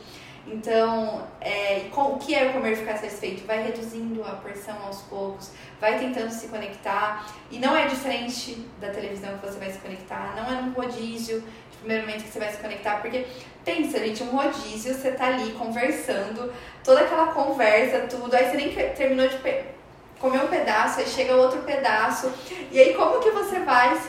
Então, 0.47 1.27
é, 1.41 1.89
o 1.93 2.17
que 2.19 2.35
é 2.35 2.53
comer 2.53 2.73
e 2.73 2.77
ficar 2.77 2.97
satisfeito? 2.97 3.45
Vai 3.47 3.65
reduzindo 3.65 4.23
a 4.23 4.33
porção 4.33 4.77
aos 4.87 5.03
poucos, 5.03 5.51
vai 5.81 5.99
tentando 5.99 6.31
se 6.31 6.49
conectar. 6.49 7.27
E 7.51 7.59
não 7.59 7.77
é 7.77 7.87
diferente 7.87 8.67
da 8.81 8.91
televisão 8.91 9.37
que 9.39 9.47
você 9.47 9.59
vai 9.59 9.71
se 9.71 9.79
conectar, 9.79 10.35
não 10.37 10.57
é 10.57 10.63
num 10.63 10.73
rodízio 10.73 11.43
primeiro 11.87 12.05
momento 12.05 12.25
que 12.25 12.31
você 12.31 12.39
vai 12.41 12.51
se 12.51 12.59
conectar, 12.59 13.01
porque 13.01 13.27
pensa, 13.65 13.99
gente, 14.01 14.23
um 14.25 14.31
rodízio, 14.31 14.93
você 14.93 15.13
tá 15.13 15.27
ali 15.27 15.53
conversando, 15.53 16.53
toda 16.83 17.01
aquela 17.01 17.29
conversa, 17.29 18.01
tudo, 18.09 18.35
aí 18.35 18.51
você 18.51 18.57
nem 18.57 18.73
terminou 18.95 19.29
de 19.29 19.39
comer 20.19 20.43
um 20.45 20.49
pedaço, 20.49 21.01
aí 21.01 21.07
chega 21.07 21.35
outro 21.37 21.61
pedaço, 21.63 22.33
e 22.71 22.79
aí 22.79 22.95
como 22.95 23.21
que 23.21 23.31
você 23.31 23.61
vai 23.61 24.01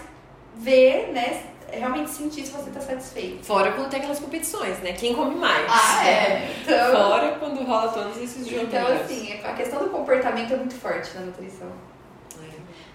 ver, 0.55 1.11
né, 1.13 1.43
realmente 1.71 2.09
sentir 2.09 2.45
se 2.45 2.51
você 2.51 2.69
tá 2.69 2.79
satisfeito. 2.79 3.45
Fora 3.45 3.71
quando 3.71 3.89
tem 3.89 3.99
aquelas 3.99 4.19
competições, 4.19 4.79
né? 4.79 4.93
Quem 4.93 5.13
come 5.13 5.35
mais. 5.35 5.65
Ah, 5.69 6.07
é. 6.07 6.55
Então, 6.61 6.91
Fora 6.91 7.35
quando 7.39 7.63
rola 7.63 7.91
todos 7.91 8.17
esses 8.17 8.47
jogos. 8.47 8.63
Então, 8.63 8.87
assim, 8.87 9.33
a 9.43 9.53
questão 9.53 9.83
do 9.83 9.89
comportamento 9.89 10.53
é 10.53 10.57
muito 10.57 10.75
forte 10.75 11.13
na 11.15 11.21
nutrição 11.21 11.69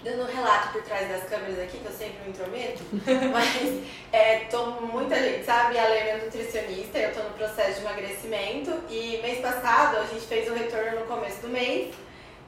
dando 0.03 0.23
um 0.23 0.25
relato 0.25 0.73
por 0.73 0.83
trás 0.83 1.07
das 1.07 1.23
câmeras 1.29 1.57
aqui, 1.59 1.77
que 1.77 1.85
eu 1.85 1.91
sempre 1.91 2.17
me 2.25 2.29
intrometo, 2.31 2.83
mas 3.31 3.81
é, 4.11 4.39
tô 4.51 4.65
muita 4.81 5.15
gente, 5.15 5.45
sabe, 5.45 5.79
a 5.79 5.87
Lê 5.87 5.97
é 5.97 6.23
nutricionista, 6.25 6.99
eu 6.99 7.13
tô 7.13 7.23
no 7.23 7.29
processo 7.31 7.79
de 7.79 7.85
emagrecimento 7.85 8.71
e 8.89 9.19
mês 9.21 9.39
passado 9.39 9.97
a 9.97 10.05
gente 10.05 10.25
fez 10.25 10.49
o 10.49 10.53
retorno 10.53 10.99
no 10.99 11.05
começo 11.05 11.41
do 11.41 11.47
mês 11.47 11.93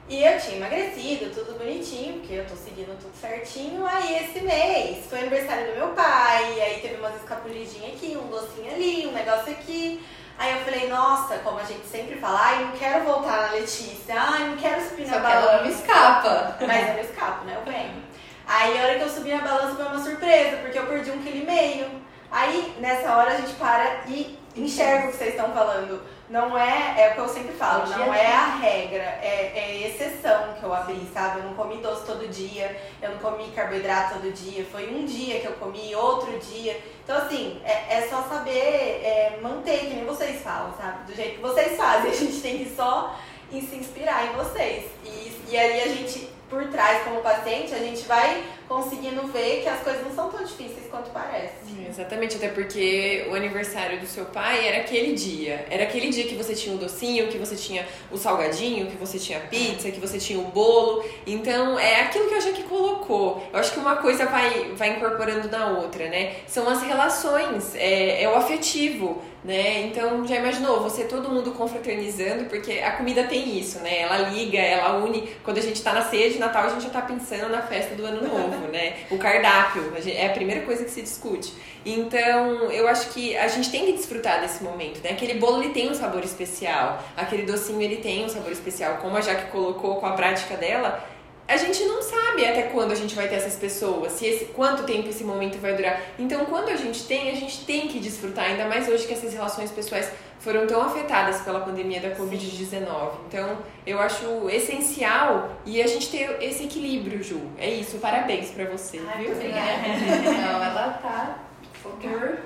e 0.08 0.22
eu 0.22 0.38
tinha 0.38 0.56
emagrecido, 0.56 1.34
tudo 1.34 1.58
bonitinho, 1.58 2.20
porque 2.20 2.34
eu 2.34 2.46
tô 2.46 2.54
seguindo 2.54 2.96
tudo 3.00 3.14
certinho. 3.20 3.84
Aí 3.86 4.24
esse 4.24 4.40
mês 4.40 5.06
foi 5.06 5.20
aniversário 5.20 5.72
do 5.72 5.76
meu 5.78 5.88
pai, 5.88 6.60
aí 6.60 6.80
teve 6.80 6.96
umas 6.96 7.16
escapulidinhas 7.16 7.94
aqui, 7.94 8.16
um 8.16 8.28
docinho 8.28 8.72
ali, 8.72 9.06
um 9.06 9.12
negócio 9.12 9.52
aqui. 9.52 10.04
Aí 10.38 10.52
eu 10.52 10.64
falei, 10.64 10.88
nossa, 10.88 11.38
como 11.38 11.58
a 11.58 11.64
gente 11.64 11.86
sempre 11.86 12.16
fala, 12.16 12.38
ai, 12.40 12.64
não 12.64 12.72
quero 12.72 13.04
voltar 13.04 13.42
na 13.42 13.52
Letícia, 13.52 14.14
ai, 14.16 14.48
não 14.48 14.56
quero 14.56 14.86
subir 14.86 15.06
Só 15.06 15.16
na 15.16 15.20
balança. 15.20 15.48
ela 15.50 15.62
não 15.62 15.70
escapa. 15.70 16.56
Mas 16.66 16.88
eu 16.88 16.94
não 16.94 17.00
escapo, 17.00 17.44
né? 17.44 17.56
Eu 17.56 17.72
venho. 17.72 18.02
Aí 18.46 18.78
a 18.78 18.82
hora 18.82 18.94
que 18.98 19.02
eu 19.02 19.08
subi 19.08 19.30
na 19.32 19.42
balança 19.42 19.74
foi 19.74 19.86
uma 19.86 19.98
surpresa, 20.02 20.58
porque 20.58 20.78
eu 20.78 20.86
perdi 20.86 21.10
um 21.10 21.22
quilo 21.22 21.38
e 21.38 21.46
meio. 21.46 21.86
Aí, 22.30 22.76
nessa 22.78 23.16
hora, 23.16 23.32
a 23.32 23.36
gente 23.36 23.54
para 23.54 24.02
e 24.06 24.38
enxerga 24.60 25.08
o 25.08 25.10
que 25.10 25.16
vocês 25.16 25.30
estão 25.30 25.52
falando 25.52 26.00
não 26.28 26.58
é, 26.58 26.94
é 26.98 27.10
o 27.10 27.14
que 27.14 27.20
eu 27.20 27.28
sempre 27.28 27.52
falo, 27.52 27.88
não 27.88 28.12
é 28.12 28.26
a 28.26 28.56
regra, 28.56 29.02
é, 29.22 29.52
é 29.54 29.86
exceção 29.86 30.54
que 30.58 30.64
eu 30.64 30.74
abri, 30.74 31.08
sabe? 31.14 31.38
Eu 31.38 31.44
não 31.44 31.54
comi 31.54 31.76
doce 31.76 32.04
todo 32.04 32.26
dia, 32.28 32.76
eu 33.00 33.12
não 33.12 33.18
comi 33.18 33.48
carboidrato 33.52 34.14
todo 34.14 34.32
dia, 34.32 34.64
foi 34.64 34.92
um 34.92 35.04
dia 35.04 35.38
que 35.38 35.46
eu 35.46 35.52
comi, 35.52 35.94
outro 35.94 36.36
dia. 36.38 36.80
Então, 37.04 37.16
assim, 37.16 37.60
é, 37.64 37.98
é 37.98 38.08
só 38.10 38.22
saber 38.22 38.50
é, 38.50 39.38
manter, 39.40 39.78
que 39.78 39.94
nem 39.94 40.04
vocês 40.04 40.42
falam, 40.42 40.74
sabe? 40.76 41.04
Do 41.04 41.14
jeito 41.14 41.36
que 41.36 41.42
vocês 41.42 41.76
fazem, 41.78 42.10
a 42.10 42.14
gente 42.14 42.40
tem 42.40 42.58
que 42.58 42.74
só 42.74 43.16
se 43.50 43.76
inspirar 43.76 44.26
em 44.26 44.36
vocês. 44.36 44.86
E, 45.04 45.40
e 45.48 45.56
aí 45.56 45.82
a 45.82 45.88
gente 45.88 46.28
por 46.48 46.66
trás 46.68 47.04
como 47.04 47.20
paciente, 47.20 47.74
a 47.74 47.78
gente 47.78 48.06
vai 48.06 48.44
conseguindo 48.68 49.26
ver 49.28 49.62
que 49.62 49.68
as 49.68 49.80
coisas 49.80 50.02
não 50.04 50.14
são 50.14 50.30
tão 50.30 50.44
difíceis 50.44 50.86
quanto 50.90 51.10
parece. 51.10 51.54
Exatamente, 51.88 52.36
até 52.36 52.48
porque 52.48 53.26
o 53.30 53.34
aniversário 53.34 54.00
do 54.00 54.06
seu 54.06 54.26
pai 54.26 54.66
era 54.66 54.78
aquele 54.78 55.14
dia. 55.14 55.66
Era 55.70 55.84
aquele 55.84 56.10
dia 56.10 56.24
que 56.24 56.34
você 56.34 56.54
tinha 56.54 56.74
o 56.74 56.78
docinho, 56.78 57.28
que 57.28 57.38
você 57.38 57.54
tinha 57.56 57.86
o 58.10 58.16
salgadinho, 58.16 58.86
que 58.86 58.96
você 58.96 59.18
tinha 59.18 59.38
a 59.38 59.42
pizza, 59.42 59.90
que 59.90 60.00
você 60.00 60.18
tinha 60.18 60.38
o 60.38 60.44
bolo. 60.44 61.04
Então, 61.26 61.78
é 61.78 62.02
aquilo 62.02 62.28
que 62.28 62.34
a 62.34 62.40
Jaque 62.40 62.64
colocou. 62.64 63.42
Eu 63.52 63.58
acho 63.58 63.72
que 63.72 63.78
uma 63.78 63.96
coisa 63.96 64.26
vai, 64.26 64.72
vai 64.74 64.96
incorporando 64.96 65.48
na 65.48 65.68
outra, 65.68 66.08
né? 66.08 66.36
São 66.46 66.68
as 66.68 66.82
relações, 66.82 67.74
é, 67.74 68.22
é 68.22 68.28
o 68.28 68.34
afetivo 68.34 69.22
né? 69.46 69.82
Então 69.82 70.26
já 70.26 70.36
imaginou 70.36 70.80
você 70.80 71.04
todo 71.04 71.30
mundo 71.30 71.52
confraternizando, 71.52 72.46
porque 72.46 72.80
a 72.80 72.92
comida 72.92 73.22
tem 73.24 73.56
isso, 73.56 73.78
né? 73.78 74.00
Ela 74.00 74.18
liga, 74.30 74.58
ela 74.58 74.98
une. 74.98 75.22
Quando 75.44 75.58
a 75.58 75.60
gente 75.60 75.80
tá 75.80 75.92
na 75.92 76.02
ceia 76.02 76.28
de 76.30 76.38
Natal, 76.38 76.64
a 76.64 76.68
gente 76.70 76.82
já 76.82 76.90
tá 76.90 77.02
pensando 77.02 77.48
na 77.48 77.62
festa 77.62 77.94
do 77.94 78.04
ano 78.04 78.26
novo, 78.26 78.55
né? 78.62 78.96
O 79.10 79.18
cardápio 79.18 79.92
é 80.06 80.26
a 80.26 80.30
primeira 80.30 80.62
coisa 80.62 80.84
que 80.84 80.90
se 80.90 81.02
discute. 81.02 81.52
Então, 81.84 82.70
eu 82.72 82.88
acho 82.88 83.10
que 83.10 83.36
a 83.36 83.46
gente 83.46 83.70
tem 83.70 83.86
que 83.86 83.92
desfrutar 83.92 84.40
desse 84.40 84.62
momento, 84.64 85.00
né? 85.02 85.10
Aquele 85.10 85.34
bolo 85.34 85.62
ele 85.62 85.72
tem 85.72 85.88
um 85.90 85.94
sabor 85.94 86.24
especial, 86.24 87.02
aquele 87.16 87.42
docinho 87.44 87.80
ele 87.80 87.96
tem 87.96 88.24
um 88.24 88.28
sabor 88.28 88.50
especial, 88.50 88.96
como 88.96 89.16
a 89.16 89.20
Jaque 89.20 89.52
colocou 89.52 89.96
com 89.96 90.06
a 90.06 90.12
prática 90.12 90.56
dela 90.56 91.04
a 91.48 91.56
gente 91.56 91.84
não 91.84 92.02
sabe 92.02 92.44
até 92.44 92.62
quando 92.62 92.92
a 92.92 92.94
gente 92.94 93.14
vai 93.14 93.28
ter 93.28 93.36
essas 93.36 93.54
pessoas, 93.54 94.12
se 94.12 94.26
esse, 94.26 94.46
quanto 94.46 94.82
tempo 94.82 95.08
esse 95.08 95.22
momento 95.22 95.58
vai 95.58 95.74
durar. 95.74 96.00
Então, 96.18 96.44
quando 96.46 96.68
a 96.70 96.76
gente 96.76 97.04
tem, 97.04 97.30
a 97.30 97.34
gente 97.34 97.64
tem 97.64 97.86
que 97.86 98.00
desfrutar, 98.00 98.46
ainda 98.46 98.66
mais 98.66 98.88
hoje 98.88 99.06
que 99.06 99.12
essas 99.12 99.32
relações 99.32 99.70
pessoais 99.70 100.10
foram 100.40 100.66
tão 100.66 100.82
afetadas 100.82 101.40
pela 101.42 101.60
pandemia 101.60 102.00
da 102.00 102.10
Covid-19. 102.16 103.12
Então, 103.28 103.58
eu 103.86 103.98
acho 104.00 104.48
essencial 104.50 105.56
e 105.64 105.80
a 105.80 105.86
gente 105.86 106.08
ter 106.10 106.36
esse 106.42 106.64
equilíbrio, 106.64 107.22
Ju. 107.22 107.40
É 107.58 107.70
isso, 107.70 107.98
parabéns 107.98 108.50
para 108.50 108.64
você, 108.64 109.00
Ai, 109.06 109.24
viu? 109.24 109.34
Não, 109.38 110.62
ela 110.62 110.98
tá 111.02 111.38
focando. 111.72 112.38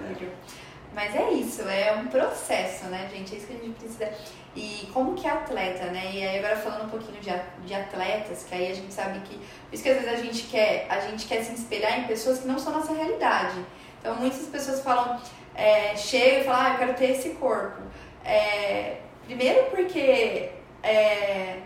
Mas 0.95 1.15
é 1.15 1.31
isso, 1.33 1.63
é 1.63 1.93
um 1.93 2.09
processo, 2.09 2.87
né, 2.87 3.09
gente? 3.15 3.35
É 3.35 3.39
isso 3.39 3.47
que 3.47 3.55
a 3.55 3.57
gente 3.57 3.79
precisa. 3.79 4.13
E 4.55 4.89
como 4.93 5.15
que 5.15 5.27
é 5.27 5.31
atleta, 5.31 5.87
né? 5.87 6.11
E 6.13 6.27
aí 6.27 6.39
agora 6.39 6.57
falando 6.57 6.87
um 6.87 6.89
pouquinho 6.89 7.21
de, 7.21 7.31
de 7.65 7.75
atletas, 7.75 8.45
que 8.49 8.55
aí 8.55 8.71
a 8.71 8.75
gente 8.75 8.93
sabe 8.93 9.21
que. 9.21 9.37
Por 9.37 9.75
isso 9.75 9.83
que 9.83 9.89
às 9.89 10.03
vezes 10.03 10.13
a 10.13 10.17
gente 10.17 10.43
quer, 10.45 10.87
a 10.89 10.99
gente 11.01 11.27
quer 11.27 11.43
se 11.43 11.53
inspirar 11.53 11.99
em 11.99 12.05
pessoas 12.05 12.41
que 12.41 12.49
não 12.49 12.59
são 12.59 12.73
nossa 12.73 12.93
realidade. 12.93 13.65
Então 14.01 14.17
muitas 14.17 14.47
pessoas 14.47 14.81
falam, 14.81 15.21
é, 15.55 15.97
chegam 15.97 16.41
e 16.41 16.45
falam, 16.45 16.61
ah, 16.63 16.71
eu 16.73 16.79
quero 16.79 16.95
ter 16.95 17.11
esse 17.13 17.31
corpo. 17.31 17.81
É, 18.25 18.97
primeiro 19.25 19.71
porque 19.71 20.51
é, 20.83 21.59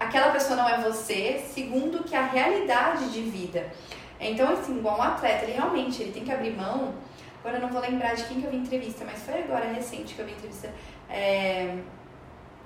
aquela 0.00 0.30
pessoa 0.30 0.56
não 0.56 0.68
é 0.68 0.80
você, 0.80 1.44
segundo 1.52 2.04
que 2.04 2.16
a 2.16 2.26
realidade 2.26 3.10
de 3.10 3.20
vida. 3.20 3.70
Então, 4.18 4.50
assim, 4.52 4.78
igual 4.78 4.98
um 4.98 5.02
atleta, 5.02 5.44
ele 5.44 5.52
realmente 5.52 6.02
ele 6.02 6.12
tem 6.12 6.24
que 6.24 6.32
abrir 6.32 6.56
mão. 6.56 6.94
Agora 7.40 7.58
eu 7.58 7.60
não 7.60 7.68
vou 7.68 7.82
lembrar 7.82 8.14
de 8.14 8.24
quem 8.24 8.40
que 8.40 8.46
eu 8.46 8.50
vi 8.50 8.56
entrevista, 8.56 9.04
mas 9.04 9.22
foi 9.22 9.42
agora 9.42 9.66
recente 9.66 10.14
que 10.14 10.20
eu 10.20 10.26
vi 10.26 10.32
entrevista. 10.32 10.72
É, 11.10 11.76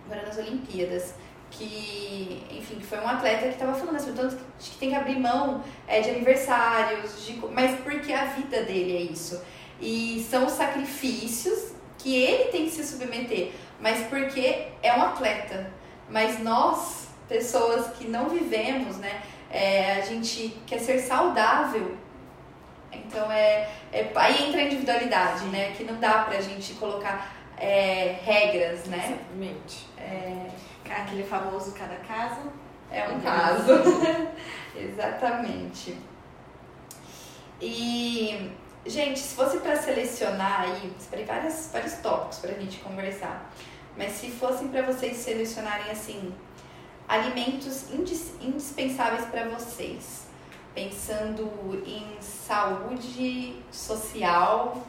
agora 0.09 0.27
nas 0.27 0.39
Olimpíadas 0.39 1.15
que, 1.51 2.45
enfim, 2.51 2.77
que 2.77 2.87
foi 2.87 2.99
um 2.99 3.09
atleta 3.09 3.47
que 3.47 3.55
estava 3.55 3.75
falando 3.75 3.97
assim, 3.97 4.13
tanto 4.13 4.37
que 4.59 4.77
tem 4.77 4.91
que 4.91 4.97
abrir 4.97 5.19
mão 5.19 5.63
é, 5.87 6.01
de 6.01 6.11
aniversários, 6.11 7.25
de, 7.25 7.35
mas 7.53 7.79
porque 7.81 8.13
a 8.13 8.27
vida 8.27 8.63
dele 8.65 8.97
é 8.97 9.13
isso. 9.13 9.43
E 9.81 10.27
são 10.29 10.47
os 10.47 10.53
sacrifícios 10.53 11.73
que 11.97 12.15
ele 12.15 12.51
tem 12.51 12.65
que 12.65 12.71
se 12.71 12.85
submeter, 12.85 13.53
mas 13.81 14.07
porque 14.09 14.69
é 14.83 14.93
um 14.95 15.03
atleta. 15.03 15.71
Mas 16.09 16.39
nós, 16.41 17.09
pessoas 17.29 17.89
que 17.97 18.07
não 18.07 18.29
vivemos, 18.29 18.97
né, 18.97 19.23
é, 19.51 19.95
a 19.95 20.01
gente 20.03 20.57
quer 20.67 20.79
ser 20.79 20.99
saudável. 20.99 21.97
Então 22.93 23.31
é, 23.31 23.69
é 23.93 24.11
aí 24.15 24.49
entra 24.49 24.61
a 24.61 24.65
individualidade, 24.65 25.45
né, 25.47 25.73
que 25.77 25.85
não 25.85 25.97
dá 25.97 26.25
pra 26.25 26.41
gente 26.41 26.75
colocar 26.75 27.38
é, 27.61 28.19
regras, 28.25 28.85
né? 28.87 28.97
Exatamente. 29.21 29.87
É, 29.99 30.49
Aquele 30.91 31.23
famoso 31.25 31.73
cada 31.73 31.97
caso. 31.97 32.41
é 32.91 33.07
um 33.09 33.21
caso. 33.21 33.73
Exatamente. 34.75 35.97
E, 37.61 38.51
gente, 38.87 39.19
se 39.19 39.35
fosse 39.35 39.59
para 39.59 39.77
selecionar 39.77 40.63
aí, 40.63 40.93
separei 40.99 41.25
várias, 41.25 41.71
vários 41.73 41.95
tópicos 41.95 42.39
pra 42.39 42.53
gente 42.55 42.79
conversar. 42.79 43.51
Mas 43.97 44.13
se 44.13 44.31
fossem 44.31 44.69
para 44.69 44.83
vocês 44.83 45.17
selecionarem 45.17 45.91
assim, 45.91 46.33
alimentos 47.09 47.91
indis- 47.93 48.33
indispensáveis 48.41 49.25
para 49.27 49.49
vocês, 49.49 50.27
pensando 50.75 51.83
em 51.85 52.07
saúde 52.21 53.61
social 53.73 54.87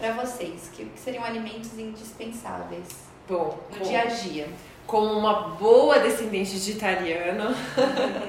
para 0.00 0.12
vocês, 0.14 0.70
que, 0.74 0.84
que 0.86 0.98
seriam 0.98 1.22
alimentos 1.22 1.78
indispensáveis 1.78 2.86
Bom, 3.28 3.58
no 3.70 3.78
com- 3.78 3.84
dia 3.84 4.00
a 4.02 4.06
dia? 4.06 4.48
como 4.86 5.12
uma 5.12 5.50
boa 5.50 6.00
descendente 6.00 6.58
de 6.58 6.72
italiano, 6.72 7.54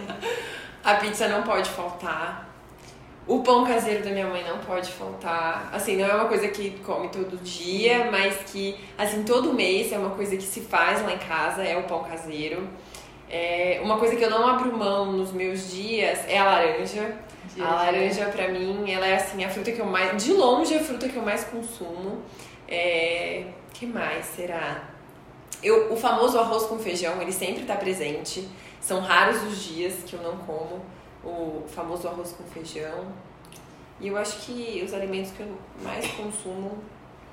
a 0.84 0.96
pizza 0.96 1.28
não 1.28 1.42
pode 1.44 1.70
faltar. 1.70 2.50
O 3.28 3.42
pão 3.44 3.66
caseiro 3.66 4.04
da 4.04 4.10
minha 4.12 4.28
mãe 4.28 4.44
não 4.44 4.58
pode 4.60 4.92
faltar. 4.92 5.70
Assim, 5.74 5.96
não 5.96 6.06
é 6.06 6.14
uma 6.14 6.26
coisa 6.26 6.48
que 6.50 6.72
come 6.84 7.08
todo 7.10 7.38
dia, 7.38 8.10
mas 8.12 8.36
que, 8.52 8.78
assim, 8.98 9.24
todo 9.24 9.54
mês 9.54 9.92
é 9.92 9.98
uma 9.98 10.10
coisa 10.12 10.36
que 10.36 10.44
se 10.44 10.62
faz 10.62 11.02
lá 11.04 11.14
em 11.14 11.18
casa, 11.20 11.64
é 11.64 11.78
o 11.78 11.84
pão 11.84 12.04
caseiro. 12.04 12.68
É, 13.30 13.80
uma 13.84 13.98
coisa 13.98 14.16
que 14.16 14.24
eu 14.24 14.30
não 14.30 14.46
abro 14.48 14.76
mão 14.76 15.12
nos 15.14 15.32
meus 15.32 15.72
dias 15.72 16.20
é 16.28 16.38
a 16.40 16.44
laranja. 16.46 17.16
Dia 17.56 17.66
A 17.66 17.76
laranja, 17.76 18.26
pra 18.28 18.48
mim, 18.48 18.90
ela 18.90 19.06
é 19.06 19.16
assim, 19.16 19.44
a 19.44 19.50
fruta 19.50 19.72
que 19.72 19.80
eu 19.80 19.86
mais. 19.86 20.24
De 20.24 20.34
longe, 20.34 20.76
a 20.76 20.84
fruta 20.84 21.10
que 21.10 21.16
eu 21.16 21.24
mais 21.24 21.44
consumo. 21.44 22.22
É. 22.68 23.48
que 23.74 23.86
mais 23.86 24.26
será? 24.26 24.90
Eu, 25.62 25.92
o 25.92 25.98
famoso 25.98 26.40
arroz 26.40 26.64
com 26.64 26.80
feijão, 26.80 27.22
ele 27.22 27.32
sempre 27.32 27.66
tá 27.66 27.76
presente. 27.76 28.48
São 28.80 29.00
raros 29.02 29.44
os 29.44 29.64
dias 29.64 30.04
que 30.06 30.14
eu 30.14 30.22
não 30.22 30.38
como 30.38 30.82
o 31.24 31.64
famoso 31.68 32.08
arroz 32.08 32.32
com 32.32 32.44
feijão. 32.46 33.08
E 34.00 34.08
eu 34.08 34.18
acho 34.18 34.40
que 34.40 34.82
os 34.84 34.94
alimentos 34.94 35.32
que 35.32 35.42
eu 35.42 35.58
mais 35.84 36.10
consumo, 36.14 36.80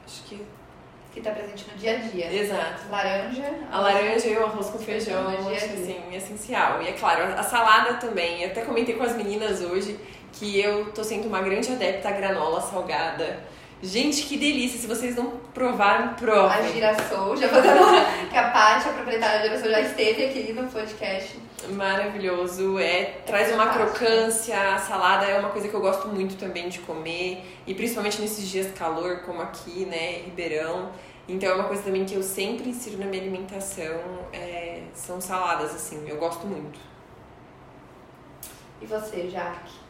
acho 0.05 0.25
que. 0.25 0.45
Que 1.13 1.21
tá 1.21 1.31
presente 1.31 1.67
no 1.71 1.79
dia 1.79 1.97
a 1.97 1.97
dia. 1.97 2.33
Exato. 2.33 2.89
Laranja. 2.91 3.55
A 3.73 3.81
laranja 3.81 4.29
e 4.29 4.37
o 4.37 4.45
arroz 4.45 4.69
com 4.69 4.79
feijão, 4.79 5.31
que, 5.31 5.43
dia. 5.43 5.57
assim, 5.57 6.03
é 6.13 6.17
essencial. 6.17 6.83
E 6.83 6.89
é 6.89 6.93
claro, 6.93 7.25
a 7.35 7.43
salada 7.43 7.95
também. 7.95 8.43
Eu 8.43 8.51
até 8.51 8.63
comentei 8.63 8.95
com 8.95 9.03
as 9.03 9.17
meninas 9.17 9.61
hoje 9.61 9.99
que 10.33 10.61
eu 10.61 10.93
tô 10.93 11.03
sendo 11.03 11.27
uma 11.27 11.41
grande 11.41 11.73
adepta 11.73 12.09
à 12.09 12.13
granola 12.13 12.61
salgada. 12.61 13.41
Gente, 13.81 14.23
que 14.25 14.37
delícia! 14.37 14.79
Se 14.81 14.87
vocês 14.89 15.15
não 15.15 15.31
provaram, 15.55 16.07
A 16.07 16.15
provem. 16.15 16.73
Girassol, 16.73 17.37
já 17.37 17.49
fazendo 17.49 17.79
que 18.29 18.37
a 18.37 18.51
Paty, 18.51 18.89
a 18.89 18.93
proprietária 18.93 19.39
da 19.39 19.45
Girassol, 19.45 19.71
já 19.71 19.81
esteve 19.81 20.25
aqui 20.25 20.53
no 20.53 20.69
podcast. 20.69 21.39
Maravilhoso. 21.71 22.79
É, 22.79 23.05
traz 23.25 23.53
uma 23.55 23.69
crocância. 23.69 24.75
A 24.75 24.79
salada 24.79 25.27
é 25.27 25.39
uma 25.39 25.51
coisa 25.51 25.69
que 25.69 25.75
eu 25.75 25.81
gosto 25.81 26.09
muito 26.09 26.37
também 26.37 26.69
de 26.69 26.81
comer. 26.81 27.45
E 27.67 27.75
principalmente 27.75 28.21
nesses 28.21 28.49
dias 28.49 28.73
calor, 28.77 29.19
como 29.21 29.43
aqui, 29.43 29.85
né, 29.85 30.23
Ribeirão. 30.25 30.91
Então 31.29 31.49
é 31.51 31.55
uma 31.55 31.65
coisa 31.65 31.83
também 31.83 32.05
que 32.05 32.15
eu 32.15 32.23
sempre 32.23 32.71
insiro 32.71 32.99
na 32.99 33.07
minha 33.07 33.23
alimentação. 33.23 34.01
é, 34.33 34.83
são 34.95 35.21
saladas, 35.21 35.75
assim. 35.75 36.05
Eu 36.09 36.17
gosto 36.17 36.47
muito. 36.47 36.79
E 38.81 38.87
você, 38.87 39.29
Jaque? 39.29 39.88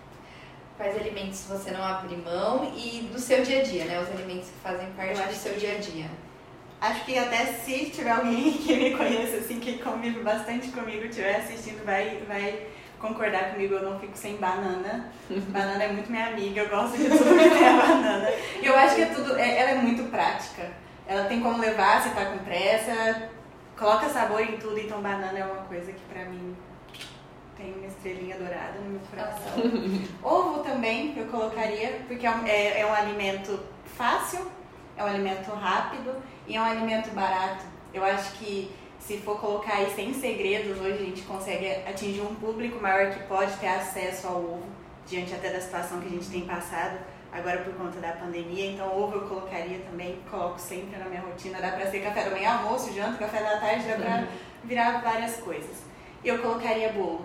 Quais 0.79 0.97
alimentos 0.97 1.45
você 1.49 1.71
não 1.73 1.83
abre 1.85 2.17
mão 2.17 2.73
e 2.77 3.09
do 3.13 3.19
seu 3.19 3.43
dia 3.43 3.61
a 3.61 3.63
dia, 3.65 3.85
né? 3.85 4.01
Os 4.01 4.09
alimentos 4.09 4.49
que 4.49 4.59
fazem 4.63 4.87
parte 4.93 5.21
do 5.21 5.35
seu 5.35 5.53
que- 5.55 5.61
dia 5.61 5.75
a 5.75 5.79
dia. 5.79 6.07
Acho 6.81 7.05
que 7.05 7.19
até 7.19 7.47
se 7.47 7.87
tiver 7.91 8.13
alguém 8.13 8.53
que 8.65 8.77
me 8.77 8.97
conhece, 8.97 9.37
assim, 9.39 9.59
que 9.59 9.79
convive 9.79 10.21
bastante 10.21 10.69
comigo, 10.69 11.05
estiver 11.05 11.35
assistindo, 11.37 11.85
vai, 11.85 12.23
vai 12.29 12.69
concordar 13.01 13.51
comigo. 13.51 13.75
Eu 13.75 13.83
não 13.91 13.99
fico 13.99 14.17
sem 14.17 14.37
banana. 14.37 15.13
banana 15.29 15.83
é 15.85 15.89
muito 15.93 16.09
minha 16.11 16.29
amiga, 16.29 16.61
eu 16.61 16.69
gosto 16.69 16.97
de 16.97 17.09
tudo 17.09 17.25
que 17.37 17.51
tem 17.59 17.69
a 17.69 17.73
banana. 17.77 18.31
E 18.63 18.65
eu 18.67 18.77
acho 18.77 18.95
que 18.95 19.03
é 19.03 19.07
tudo, 19.07 19.37
é- 19.37 19.59
ela 19.59 19.71
é 19.73 19.75
muito 19.75 20.05
prática. 20.05 20.71
Ela 21.09 21.25
tem 21.25 21.41
como 21.43 21.59
levar 21.59 22.01
se 22.03 22.11
tá 22.11 22.25
com 22.27 22.39
pressa, 22.39 23.31
coloca 23.77 24.09
sabor 24.11 24.41
em 24.43 24.59
tudo, 24.59 24.79
então 24.79 25.01
banana 25.03 25.37
é 25.39 25.45
uma 25.45 25.63
coisa 25.65 25.91
que 25.91 26.01
pra 26.13 26.25
mim 26.27 26.55
tem 27.59 27.75
uma 27.75 27.87
estrelinha 27.87 28.37
dourada 28.39 28.79
no 28.79 28.91
meu 28.93 29.01
coração. 29.11 29.53
Ovo 30.23 30.61
também 30.61 31.13
eu 31.19 31.27
colocaria, 31.27 32.01
porque 32.07 32.27
é 32.27 32.31
um, 32.31 32.47
é- 32.47 32.81
é 32.81 32.87
um 32.87 32.95
alimento 32.95 33.61
fácil, 33.97 34.47
é 34.97 35.03
um 35.05 35.07
alimento 35.07 35.51
rápido 35.51 36.15
e 36.47 36.57
é 36.57 36.61
um 36.61 36.65
alimento 36.65 37.11
barato. 37.11 37.65
Eu 37.93 38.05
acho 38.05 38.33
que 38.35 38.71
se 39.01 39.19
for 39.19 39.39
colocar 39.41 39.75
aí 39.75 39.91
sem 39.95 40.13
segredos, 40.15 40.79
hoje 40.79 40.93
a 41.03 41.05
gente 41.07 41.23
consegue 41.23 41.67
atingir 41.89 42.21
um 42.21 42.35
público 42.37 42.81
maior 42.81 43.11
que 43.13 43.21
pode 43.25 43.53
ter 43.57 43.69
acesso 43.69 44.27
ao 44.29 44.37
ovo, 44.37 44.67
diante 45.07 45.35
até 45.35 45.51
da 45.51 45.61
situação 45.61 46.01
que 46.01 46.07
a 46.07 46.11
gente 46.11 46.29
tem 46.31 46.43
passado 46.43 46.99
agora 47.33 47.59
por 47.59 47.75
conta 47.75 47.99
da 48.01 48.13
pandemia. 48.13 48.73
Então, 48.73 48.97
ovo 48.99 49.17
eu 49.17 49.29
colocaria 49.29 49.79
também, 49.81 50.19
coloco 50.31 50.59
sempre 50.59 50.97
na 50.99 51.07
minha 51.07 51.21
rotina. 51.23 51.61
Dá 51.61 51.73
pra 51.73 51.87
ser 51.91 52.01
café 52.03 52.25
da 52.25 52.31
manhã, 52.31 52.51
almoço, 52.59 52.93
janta, 52.93 53.19
café 53.19 53.43
da 53.43 53.59
tarde, 53.59 53.87
dá 53.87 53.95
pra 53.97 54.25
virar 54.65 55.01
várias 55.03 55.37
coisas. 55.37 55.77
Eu 56.25 56.39
colocaria 56.41 56.93
bolo. 56.93 57.25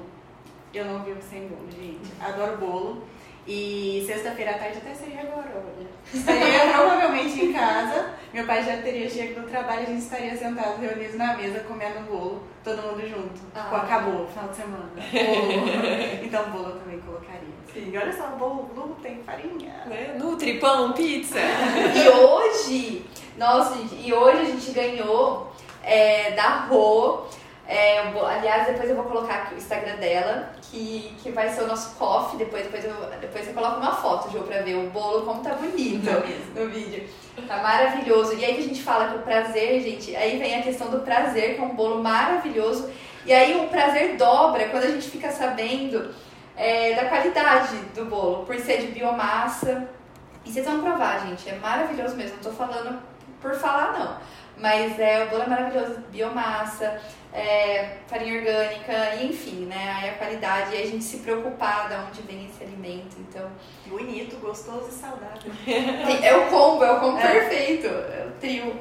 Eu 0.73 0.85
não 0.85 1.03
vivo 1.03 1.21
sem 1.21 1.47
bolo, 1.47 1.69
gente. 1.69 2.11
Adoro 2.19 2.57
bolo. 2.57 3.03
E 3.45 4.03
sexta-feira 4.07 4.51
à 4.51 4.57
tarde 4.57 4.77
até 4.77 4.93
seria 4.95 5.21
agora, 5.21 5.51
olha. 5.53 5.87
Estaria 6.11 6.71
provavelmente 6.73 7.45
em 7.45 7.53
casa. 7.53 8.13
Meu 8.33 8.45
pai 8.47 8.63
já 8.63 8.77
teria 8.77 9.09
chegado 9.09 9.43
do 9.43 9.49
trabalho, 9.49 9.81
a 9.81 9.85
gente 9.85 10.01
estaria 10.01 10.35
sentados 10.35 10.79
reunidos 10.79 11.15
na 11.15 11.35
mesa 11.35 11.59
comendo 11.59 11.99
um 11.99 12.03
bolo, 12.03 12.43
todo 12.63 12.81
mundo 12.81 13.07
junto. 13.07 13.39
Ah. 13.53 13.63
Tipo, 13.63 13.75
acabou, 13.75 14.27
final 14.27 14.49
de 14.49 14.55
semana. 14.55 14.89
Bolo. 14.95 16.23
então 16.23 16.49
bolo 16.51 16.69
eu 16.69 16.79
também 16.79 16.99
colocaria. 17.01 17.53
E 17.75 17.97
olha 17.97 18.13
só, 18.13 18.27
bolo 18.27 18.69
glúten, 18.73 19.21
farinha. 19.25 19.83
Né? 19.85 20.15
Nutri, 20.17 20.59
pão, 20.59 20.93
pizza. 20.93 21.39
E 21.95 22.09
hoje, 22.09 23.05
nossa, 23.37 23.75
gente, 23.75 23.95
e 24.07 24.13
hoje 24.13 24.41
a 24.41 24.45
gente 24.45 24.71
ganhou 24.71 25.51
é, 25.83 26.31
da 26.31 26.65
Rô. 26.65 27.25
É, 27.73 27.99
aliás, 27.99 28.67
depois 28.67 28.87
eu 28.87 28.95
vou 28.95 29.05
colocar 29.05 29.33
aqui 29.33 29.55
o 29.55 29.57
Instagram 29.57 29.95
dela, 29.95 30.51
que, 30.61 31.15
que 31.23 31.31
vai 31.31 31.49
ser 31.49 31.63
o 31.63 31.67
nosso 31.67 31.95
coffee. 31.95 32.37
Depois, 32.37 32.65
depois, 32.65 32.85
eu, 32.85 32.93
depois 33.19 33.45
você 33.45 33.51
coloca 33.51 33.77
uma 33.77 33.95
foto, 33.95 34.31
Jô, 34.31 34.41
pra 34.41 34.61
ver 34.61 34.75
o 34.75 34.91
bolo 34.91 35.25
como 35.25 35.41
tá 35.41 35.55
bonito 35.55 36.05
Tá 36.05 36.21
no 36.55 36.69
vídeo. 36.69 37.09
Tá 37.47 37.57
maravilhoso. 37.63 38.35
E 38.35 38.45
aí 38.45 38.53
que 38.53 38.59
a 38.59 38.65
gente 38.65 38.83
fala 38.83 39.07
que 39.07 39.17
o 39.17 39.21
prazer, 39.23 39.81
gente, 39.81 40.15
aí 40.15 40.37
vem 40.37 40.59
a 40.59 40.61
questão 40.61 40.91
do 40.91 40.99
prazer, 40.99 41.55
que 41.55 41.61
é 41.61 41.63
um 41.63 41.75
bolo 41.75 42.03
maravilhoso. 42.03 42.91
E 43.25 43.33
aí 43.33 43.59
o 43.59 43.67
prazer 43.69 44.17
dobra 44.17 44.67
quando 44.69 44.83
a 44.83 44.89
gente 44.89 45.09
fica 45.09 45.31
sabendo 45.31 46.13
é, 46.55 46.93
da 46.93 47.05
qualidade 47.05 47.75
do 47.95 48.05
bolo, 48.05 48.45
por 48.45 48.55
ser 48.59 48.81
de 48.81 48.87
biomassa. 48.87 49.89
E 50.45 50.51
vocês 50.51 50.63
vão 50.63 50.79
provar, 50.79 51.25
gente, 51.25 51.49
é 51.49 51.55
maravilhoso 51.55 52.15
mesmo. 52.15 52.35
Não 52.35 52.43
tô 52.43 52.51
falando 52.51 53.01
por 53.41 53.55
falar, 53.55 53.97
não. 53.97 54.17
Mas 54.57 54.99
é, 54.99 55.23
o 55.23 55.29
bolo 55.31 55.41
é 55.41 55.47
maravilhoso, 55.47 55.99
biomassa, 56.11 57.01
é, 57.33 57.97
farinha 58.07 58.37
orgânica, 58.37 59.15
e 59.19 59.27
enfim, 59.27 59.65
né? 59.65 59.95
Aí 59.99 60.09
a 60.09 60.13
qualidade, 60.13 60.75
e 60.75 60.81
a 60.81 60.85
gente 60.85 61.03
se 61.03 61.17
preocupar 61.17 61.89
de 61.89 61.95
onde 61.95 62.21
vem 62.21 62.45
esse 62.45 62.63
alimento. 62.63 63.15
Então, 63.19 63.49
Bonito, 63.87 64.35
gostoso 64.37 64.89
e 64.89 64.93
saudável. 64.93 65.51
É 66.23 66.35
o 66.35 66.45
combo, 66.47 66.83
é 66.83 66.91
o 66.91 66.99
combo 66.99 67.17
É. 67.17 67.27
perfeito, 67.27 67.87
é 67.87 68.25
o 68.27 68.39
trio. 68.39 68.73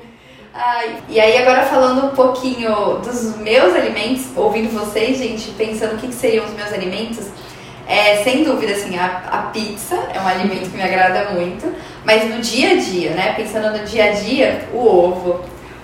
Ai, 0.55 1.03
e 1.09 1.18
aí 1.18 1.38
agora 1.38 1.62
falando 1.62 2.07
um 2.07 2.14
pouquinho 2.14 2.98
dos 2.98 3.36
meus 3.36 3.74
alimentos, 3.74 4.26
ouvindo 4.36 4.70
vocês, 4.70 5.16
gente, 5.16 5.50
pensando 5.53 5.94
o 5.94 5.98
que, 5.98 6.09
que 6.09 6.14
seriam 6.14 6.44
os 6.44 6.53
meus 6.53 6.70
alimentos, 6.72 7.26
é, 7.88 8.22
sem 8.22 8.44
dúvida, 8.44 8.72
assim, 8.72 8.98
a, 8.98 9.22
a 9.30 9.38
pizza 9.50 9.96
é 10.14 10.20
um 10.20 10.26
alimento 10.28 10.70
que 10.70 10.76
me 10.76 10.82
agrada 10.82 11.30
muito, 11.30 11.74
mas 12.05 12.28
no 12.28 12.40
dia 12.40 12.72
a 12.72 12.76
dia, 12.76 13.11
né, 13.12 13.32
pensando 13.34 13.76
no 13.76 13.84
dia 13.84 14.05
a 14.05 14.11
dia, 14.12 14.68
o 14.74 14.78
ovo. 14.86 15.42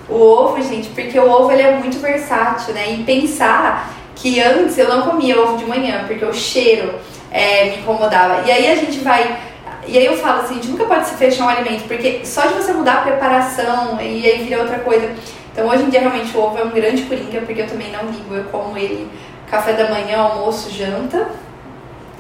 O 0.09 0.15
ovo, 0.15 0.63
gente, 0.63 0.89
porque 0.89 1.19
o 1.19 1.31
ovo 1.31 1.53
ele 1.53 1.63
é 1.63 1.73
muito 1.73 1.99
versátil, 1.99 2.73
né? 2.75 2.93
E 2.93 3.05
pensar 3.05 3.93
que 4.15 4.41
antes 4.41 4.77
eu 4.79 4.89
não 4.89 5.03
comia 5.03 5.41
ovo 5.41 5.57
de 5.57 5.67
manhã, 5.67 6.05
porque 6.07 6.25
o 6.25 6.33
cheiro 6.33 6.95
é, 7.31 7.65
me 7.67 7.77
incomodava. 7.79 8.47
E 8.47 8.51
aí 8.51 8.71
a 8.71 8.75
gente 8.75 8.99
vai. 9.01 9.39
E 9.87 9.97
aí 9.97 10.05
eu 10.05 10.17
falo 10.17 10.43
assim, 10.43 10.55
a 10.55 10.57
gente 10.57 10.69
nunca 10.69 10.85
pode 10.85 11.07
se 11.07 11.15
fechar 11.15 11.47
um 11.47 11.49
alimento, 11.49 11.87
porque 11.87 12.21
só 12.25 12.43
de 12.47 12.55
você 12.55 12.73
mudar 12.73 12.95
a 12.95 13.03
preparação 13.03 14.01
e 14.01 14.27
aí 14.27 14.43
vira 14.45 14.61
outra 14.61 14.79
coisa. 14.81 15.11
Então 15.53 15.69
hoje 15.69 15.85
em 15.85 15.91
dia 15.91 16.01
realmente 16.01 16.37
o 16.37 16.41
ovo 16.41 16.59
é 16.59 16.65
um 16.65 16.71
grande 16.71 17.03
coringa, 17.03 17.41
porque 17.41 17.63
eu 17.63 17.67
também 17.67 17.91
não 17.91 18.11
ligo, 18.11 18.35
eu 18.35 18.45
como 18.45 18.77
ele 18.77 19.11
café 19.51 19.73
da 19.73 19.89
manhã, 19.91 20.19
almoço, 20.19 20.71
janta. 20.71 21.29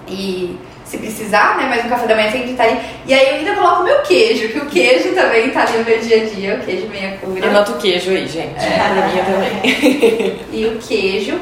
E 0.06 0.58
se 0.88 0.96
precisar, 0.96 1.56
né? 1.58 1.66
Mas 1.68 1.84
no 1.84 1.90
café 1.90 2.06
da 2.06 2.14
manhã 2.14 2.30
sempre 2.30 2.54
tá 2.54 2.64
ali. 2.64 2.80
E 3.06 3.12
aí 3.12 3.28
eu 3.28 3.34
ainda 3.36 3.54
coloco 3.54 3.84
meu 3.84 4.00
queijo, 4.00 4.48
que 4.48 4.58
o 4.58 4.66
queijo 4.66 5.14
também 5.14 5.50
tá 5.50 5.62
ali 5.62 5.78
no 5.78 5.84
meu 5.84 5.98
dia 5.98 6.22
a 6.22 6.26
dia, 6.26 6.54
o 6.54 6.64
queijo 6.64 6.88
meia 6.88 7.18
cura. 7.18 7.46
Anota 7.46 7.72
o 7.72 7.78
queijo 7.78 8.10
aí, 8.10 8.26
gente. 8.26 8.56
É, 8.58 8.78
mim 9.06 9.22
também. 9.62 10.40
e 10.52 10.66
o 10.66 10.78
queijo 10.78 11.38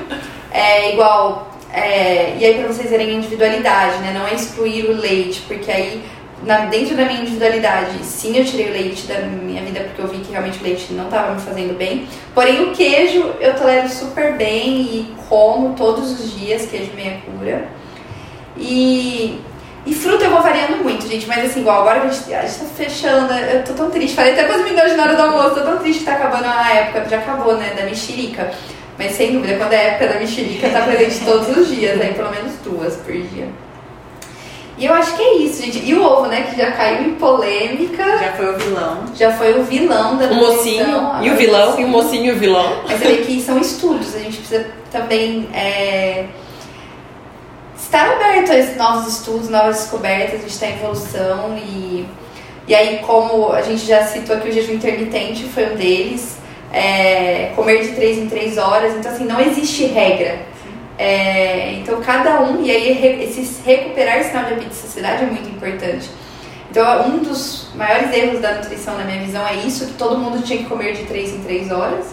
é 0.53 0.93
igual. 0.93 1.53
É, 1.73 2.35
e 2.39 2.45
aí 2.45 2.55
pra 2.55 2.69
vocês 2.69 2.91
verem 2.91 3.11
a 3.11 3.13
individualidade, 3.13 3.99
né? 3.99 4.13
Não 4.19 4.27
é 4.27 4.35
excluir 4.35 4.87
o 4.87 4.93
leite, 4.93 5.43
porque 5.47 5.71
aí 5.71 6.03
na, 6.43 6.67
dentro 6.67 6.97
da 6.97 7.05
minha 7.05 7.21
individualidade, 7.21 8.05
sim, 8.05 8.37
eu 8.37 8.45
tirei 8.45 8.69
o 8.69 8.73
leite 8.73 9.07
da 9.07 9.21
minha 9.21 9.63
vida 9.63 9.81
porque 9.81 10.01
eu 10.01 10.09
vi 10.09 10.19
que 10.19 10.31
realmente 10.31 10.59
o 10.59 10.63
leite 10.63 10.93
não 10.93 11.05
estava 11.05 11.35
me 11.35 11.41
fazendo 11.41 11.77
bem. 11.77 12.07
Porém, 12.35 12.65
o 12.65 12.73
queijo 12.73 13.33
eu 13.41 13.55
tolero 13.55 13.89
super 13.89 14.37
bem 14.37 14.81
e 14.81 15.15
como 15.29 15.75
todos 15.75 16.19
os 16.19 16.39
dias 16.39 16.67
queijo 16.67 16.93
meia 16.95 17.21
cura. 17.25 17.69
E, 18.59 19.41
e 19.85 19.95
fruta 19.95 20.25
eu 20.25 20.31
vou 20.31 20.43
variando 20.43 20.83
muito, 20.83 21.07
gente. 21.07 21.27
Mas 21.27 21.45
assim, 21.45 21.61
igual 21.61 21.81
agora 21.81 22.01
que 22.01 22.07
a 22.07 22.11
gente, 22.11 22.35
a 22.35 22.43
gente 22.43 22.59
tá 22.59 22.65
fechando, 22.77 23.33
eu 23.33 23.65
tô 23.65 23.73
tão 23.75 23.91
triste. 23.91 24.17
Falei 24.17 24.33
até 24.33 24.45
com 24.45 24.53
as 24.53 24.63
meninas 24.63 24.97
na 24.97 25.03
hora 25.05 25.15
do 25.15 25.23
almoço, 25.23 25.55
tô 25.55 25.61
tão 25.63 25.79
triste 25.79 26.01
que 26.01 26.05
tá 26.05 26.15
acabando 26.15 26.47
a 26.47 26.73
época, 26.73 27.09
já 27.09 27.19
acabou, 27.19 27.57
né? 27.57 27.75
Da 27.77 27.85
mexerica. 27.85 28.51
Mas 28.99 29.13
sem 29.13 29.33
dúvida, 29.33 29.57
quando 29.57 29.73
é 29.73 29.89
época 29.89 30.15
da 30.15 30.21
mexerica, 30.21 30.71
tá 30.71 30.81
presente 30.83 31.25
todos 31.25 31.55
os 31.57 31.69
dias, 31.69 32.01
aí 32.01 32.15
pelo 32.15 32.31
menos 32.31 32.53
duas 32.65 32.97
por 32.97 33.13
dia. 33.13 33.49
E 34.79 34.85
eu 34.85 34.93
acho 34.93 35.17
que 35.17 35.23
é 35.23 35.37
isso, 35.39 35.63
gente. 35.63 35.83
E 35.85 35.95
o 35.95 36.05
ovo, 36.05 36.27
né, 36.27 36.43
que 36.51 36.57
já 36.57 36.71
caiu 36.73 37.09
em 37.09 37.15
polêmica. 37.15 38.05
Já 38.19 38.33
foi 38.33 38.55
o 38.55 38.59
vilão. 38.59 39.05
Já 39.15 39.33
foi 39.33 39.59
o 39.59 39.65
vilão 39.65 40.17
da 40.19 40.27
O 40.27 40.35
mocinho 40.35 41.13
e 41.23 41.31
o 41.31 41.37
vilão, 41.37 41.81
e 41.81 41.85
o 41.85 41.89
mocinho 41.89 42.27
e 42.27 42.33
o 42.33 42.39
vilão. 42.39 42.83
Mas 42.87 42.99
você 42.99 43.07
vê 43.07 43.17
que 43.19 43.41
são 43.41 43.59
estudos, 43.59 44.15
a 44.15 44.19
gente 44.19 44.37
precisa 44.37 44.67
também 44.93 45.49
é, 45.55 46.27
estar 47.87 48.15
aberto 48.15 48.51
a 48.51 48.75
novos 48.77 49.17
estudos, 49.17 49.49
novas 49.49 49.77
descobertas, 49.77 50.35
a 50.35 50.43
gente 50.43 50.51
está 50.51 50.67
em 50.67 50.75
evolução 50.75 51.57
e, 51.57 52.05
e 52.67 52.75
aí 52.75 52.99
como 52.99 53.53
a 53.53 53.63
gente 53.63 53.87
já 53.87 54.05
citou 54.05 54.37
aqui 54.37 54.49
o 54.49 54.53
jejum 54.53 54.75
intermitente 54.75 55.45
foi 55.45 55.73
um 55.73 55.77
deles, 55.77 56.37
é, 56.73 57.53
comer 57.55 57.83
de 57.83 57.93
3 57.93 58.19
em 58.19 58.29
3 58.29 58.59
horas, 58.59 58.95
então 58.97 59.11
assim, 59.11 59.25
não 59.25 59.41
existe 59.41 59.87
regra. 59.87 60.41
É, 60.99 61.75
então 61.75 62.01
cada 62.01 62.41
um, 62.41 62.63
e 62.63 62.71
aí 62.71 63.23
esse 63.23 63.63
recuperar 63.65 64.25
sinal 64.25 64.45
de 64.45 64.55
apetite 64.55 64.75
saciedade 64.75 65.23
é 65.23 65.27
muito 65.27 65.49
importante. 65.49 66.11
Então 66.69 67.07
um 67.07 67.19
dos 67.19 67.69
maiores 67.77 68.13
erros 68.13 68.41
da 68.41 68.55
nutrição 68.55 68.99
na 68.99 69.05
minha 69.05 69.21
visão 69.21 69.47
é 69.47 69.55
isso, 69.57 69.87
que 69.87 69.93
todo 69.95 70.19
mundo 70.19 70.43
tinha 70.43 70.59
que 70.59 70.65
comer 70.65 70.93
de 70.95 71.05
3 71.05 71.35
em 71.35 71.43
3 71.43 71.71
horas, 71.71 72.07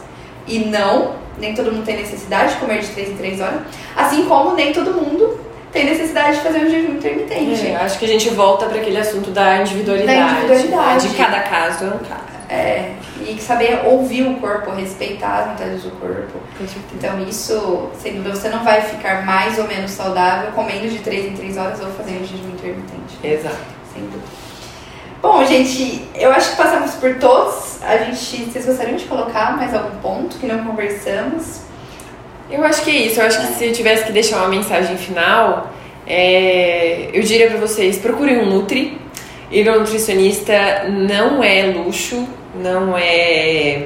e 0.46 0.60
não, 0.60 1.16
nem 1.40 1.56
todo 1.56 1.72
mundo 1.72 1.84
tem 1.84 1.98
necessidade 1.98 2.54
de 2.54 2.60
comer 2.60 2.82
de 2.82 2.90
3 2.90 3.10
em 3.10 3.18
3 3.18 3.42
horas, 3.42 3.62
assim 3.96 4.26
como 4.26 4.54
nem 4.54 4.72
todo 4.72 4.94
mundo 4.94 5.43
tem 5.74 5.86
necessidade 5.86 6.38
de 6.38 6.44
fazer 6.44 6.60
um 6.60 6.70
jejum 6.70 6.94
intermitente. 6.94 7.68
É, 7.68 7.76
acho 7.78 7.98
que 7.98 8.06
a 8.06 8.08
gente 8.08 8.30
volta 8.30 8.68
para 8.68 8.78
aquele 8.78 8.98
assunto 8.98 9.32
da 9.32 9.58
individualidade. 9.58 10.48
Da 10.48 10.56
individualidade. 10.56 11.10
De 11.10 11.16
cada 11.16 11.40
caso 11.42 11.86
é 11.86 11.88
um 11.88 11.98
caso. 11.98 12.34
É, 12.48 12.92
e 13.28 13.42
saber 13.42 13.82
ouvir 13.86 14.28
o 14.28 14.36
corpo, 14.36 14.70
respeitar 14.72 15.40
as 15.40 15.48
vontades 15.48 15.82
do 15.82 15.92
corpo. 16.00 16.40
Então 16.94 17.20
isso, 17.28 17.90
sem 18.00 18.14
dúvida, 18.14 18.36
você 18.36 18.50
não 18.50 18.64
vai 18.64 18.82
ficar 18.82 19.26
mais 19.26 19.58
ou 19.58 19.68
menos 19.68 19.90
saudável 19.90 20.52
comendo 20.52 20.88
de 20.88 21.00
3 21.00 21.32
em 21.32 21.36
3 21.36 21.58
horas 21.58 21.82
ou 21.82 21.88
fazendo 21.88 22.28
jejum 22.28 22.50
intermitente. 22.50 23.18
Exato. 23.24 23.58
Sem 23.92 24.04
dúvida. 24.04 24.44
Bom, 25.24 25.44
gente, 25.46 26.08
eu 26.14 26.32
acho 26.32 26.52
que 26.52 26.58
passamos 26.58 26.92
por 26.96 27.16
todos. 27.16 27.82
A 27.82 27.98
gente, 27.98 28.52
vocês 28.52 28.66
gostariam 28.66 28.98
de 28.98 29.06
colocar 29.06 29.58
mais 29.58 29.74
algum 29.74 29.98
ponto 30.00 30.38
que 30.38 30.46
não 30.46 30.64
conversamos? 30.66 31.62
Eu 32.50 32.64
acho 32.64 32.84
que 32.84 32.92
é 32.92 32.96
isso. 33.08 33.20
Eu 33.20 33.26
acho 33.26 33.40
que 33.40 33.54
se 33.54 33.66
eu 33.66 33.74
tivesse 33.74 34.06
que 34.06 34.12
deixar 34.12 34.38
uma 34.38 34.50
mensagem 34.50 34.98
final, 34.98 35.72
é... 36.06 37.10
eu 37.14 37.22
diria 37.24 37.50
para 37.50 37.60
vocês: 37.60 37.98
procurem 37.98 38.40
um 38.40 38.46
Nutri. 38.46 39.02
Ir 39.52 39.70
ao 39.70 39.80
nutricionista 39.80 40.86
não 40.90 41.44
é 41.44 41.62
luxo, 41.64 42.28
não 42.56 42.98
é 42.98 43.84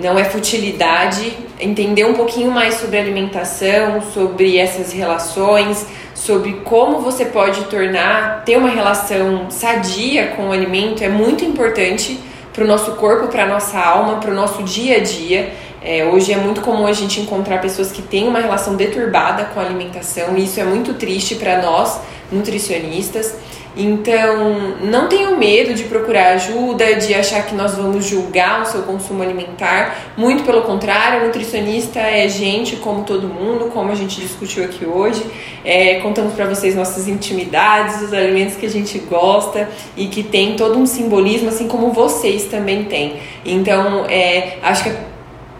não 0.00 0.18
é 0.18 0.24
futilidade. 0.24 1.32
Entender 1.58 2.04
um 2.04 2.14
pouquinho 2.14 2.50
mais 2.50 2.74
sobre 2.74 2.98
alimentação, 2.98 4.02
sobre 4.12 4.58
essas 4.58 4.92
relações, 4.92 5.86
sobre 6.14 6.60
como 6.64 7.00
você 7.00 7.24
pode 7.24 7.64
tornar 7.64 8.42
ter 8.44 8.56
uma 8.56 8.68
relação 8.68 9.50
sadia 9.50 10.28
com 10.28 10.48
o 10.48 10.52
alimento 10.52 11.02
é 11.02 11.08
muito 11.08 11.44
importante 11.44 12.18
para 12.52 12.64
o 12.64 12.66
nosso 12.66 12.92
corpo, 12.92 13.28
para 13.28 13.44
a 13.44 13.46
nossa 13.46 13.78
alma, 13.78 14.16
para 14.16 14.30
o 14.30 14.34
nosso 14.34 14.62
dia 14.62 14.96
a 14.96 15.00
dia. 15.00 15.52
É, 15.84 16.04
hoje 16.04 16.32
é 16.32 16.36
muito 16.36 16.60
comum 16.60 16.86
a 16.86 16.92
gente 16.92 17.20
encontrar 17.20 17.60
pessoas 17.60 17.90
que 17.90 18.02
têm 18.02 18.28
uma 18.28 18.38
relação 18.38 18.76
deturbada 18.76 19.44
com 19.46 19.58
a 19.58 19.64
alimentação, 19.64 20.36
e 20.36 20.44
isso 20.44 20.60
é 20.60 20.64
muito 20.64 20.94
triste 20.94 21.34
para 21.34 21.60
nós, 21.60 22.00
nutricionistas. 22.30 23.34
Então, 23.74 24.76
não 24.82 25.08
tenham 25.08 25.38
medo 25.38 25.72
de 25.72 25.84
procurar 25.84 26.34
ajuda, 26.34 26.94
de 26.96 27.14
achar 27.14 27.46
que 27.46 27.54
nós 27.54 27.74
vamos 27.74 28.04
julgar 28.04 28.60
o 28.60 28.66
seu 28.66 28.82
consumo 28.82 29.22
alimentar. 29.22 30.12
Muito 30.14 30.42
pelo 30.42 30.60
contrário, 30.62 31.24
nutricionista 31.24 31.98
é 31.98 32.28
gente 32.28 32.76
como 32.76 33.02
todo 33.04 33.26
mundo, 33.26 33.70
como 33.72 33.90
a 33.90 33.94
gente 33.94 34.20
discutiu 34.20 34.62
aqui 34.62 34.84
hoje. 34.84 35.24
É, 35.64 36.00
contamos 36.00 36.34
para 36.34 36.44
vocês 36.44 36.74
nossas 36.74 37.08
intimidades, 37.08 38.02
os 38.02 38.12
alimentos 38.12 38.56
que 38.56 38.66
a 38.66 38.70
gente 38.70 38.98
gosta 38.98 39.66
e 39.96 40.06
que 40.06 40.22
tem 40.22 40.54
todo 40.54 40.78
um 40.78 40.84
simbolismo, 40.84 41.48
assim 41.48 41.66
como 41.66 41.92
vocês 41.92 42.44
também 42.44 42.84
têm. 42.84 43.16
Então, 43.42 44.04
é, 44.04 44.58
acho 44.62 44.84
que 44.84 45.11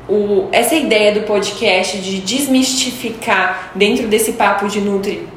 o, 0.09 0.49
essa 0.53 0.75
ideia 0.75 1.13
do 1.13 1.23
podcast 1.23 1.99
de 1.99 2.21
desmistificar 2.21 3.73
dentro 3.75 4.09
desse 4.09 4.33
papo 4.33 4.69
de 4.69 4.81
Nutri 4.81 5.29